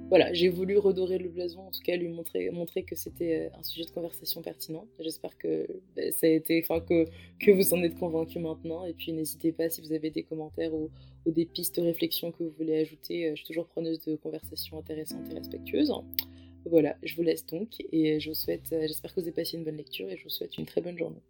voilà, 0.10 0.32
j'ai 0.34 0.50
voulu 0.50 0.78
redorer 0.78 1.18
le 1.18 1.30
blason, 1.30 1.62
en 1.62 1.72
tout 1.72 1.82
cas 1.84 1.96
lui 1.96 2.08
montrer, 2.08 2.84
que 2.84 2.96
c'était 2.96 3.50
un 3.58 3.64
sujet 3.64 3.86
de 3.86 3.90
conversation 3.90 4.42
pertinent. 4.44 4.86
J'espère 5.00 5.36
que 5.38 5.68
ben, 5.96 6.12
ça 6.12 6.28
a 6.28 6.30
été, 6.30 6.62
que, 6.62 7.52
vous 7.52 7.74
en 7.74 7.82
êtes 7.82 7.98
convaincus 7.98 8.42
maintenant. 8.42 8.86
Et 8.86 8.94
puis 8.94 9.14
n'hésitez 9.14 9.52
pas 9.52 9.68
si 9.70 9.82
vous 9.82 9.94
avez 9.94 10.12
des 10.12 10.22
commentaires 10.22 10.74
ou, 10.74 10.90
des 11.26 11.46
pistes 11.46 11.80
de 11.80 11.82
réflexion 11.82 12.32
que 12.32 12.44
vous 12.44 12.54
voulez 12.56 12.78
ajouter. 12.78 13.32
Je 13.32 13.38
suis 13.38 13.46
toujours 13.46 13.66
preneuse 13.66 14.00
de 14.06 14.16
conversations 14.16 14.78
intéressantes 14.78 15.28
et 15.32 15.34
respectueuses. 15.34 15.92
Voilà, 16.66 16.98
je 17.02 17.16
vous 17.16 17.22
laisse 17.22 17.46
donc 17.46 17.78
et 17.94 18.20
je 18.20 18.30
vous 18.30 18.36
souhaite, 18.36 18.68
j'espère 18.70 19.14
que 19.16 19.22
vous 19.22 19.28
avez 19.28 19.32
passé 19.32 19.56
une 19.56 19.64
bonne 19.64 19.78
lecture 19.78 20.10
et 20.10 20.18
je 20.18 20.24
vous 20.24 20.30
souhaite 20.30 20.58
une 20.58 20.66
très 20.66 20.82
bonne 20.82 20.98
journée. 20.98 21.22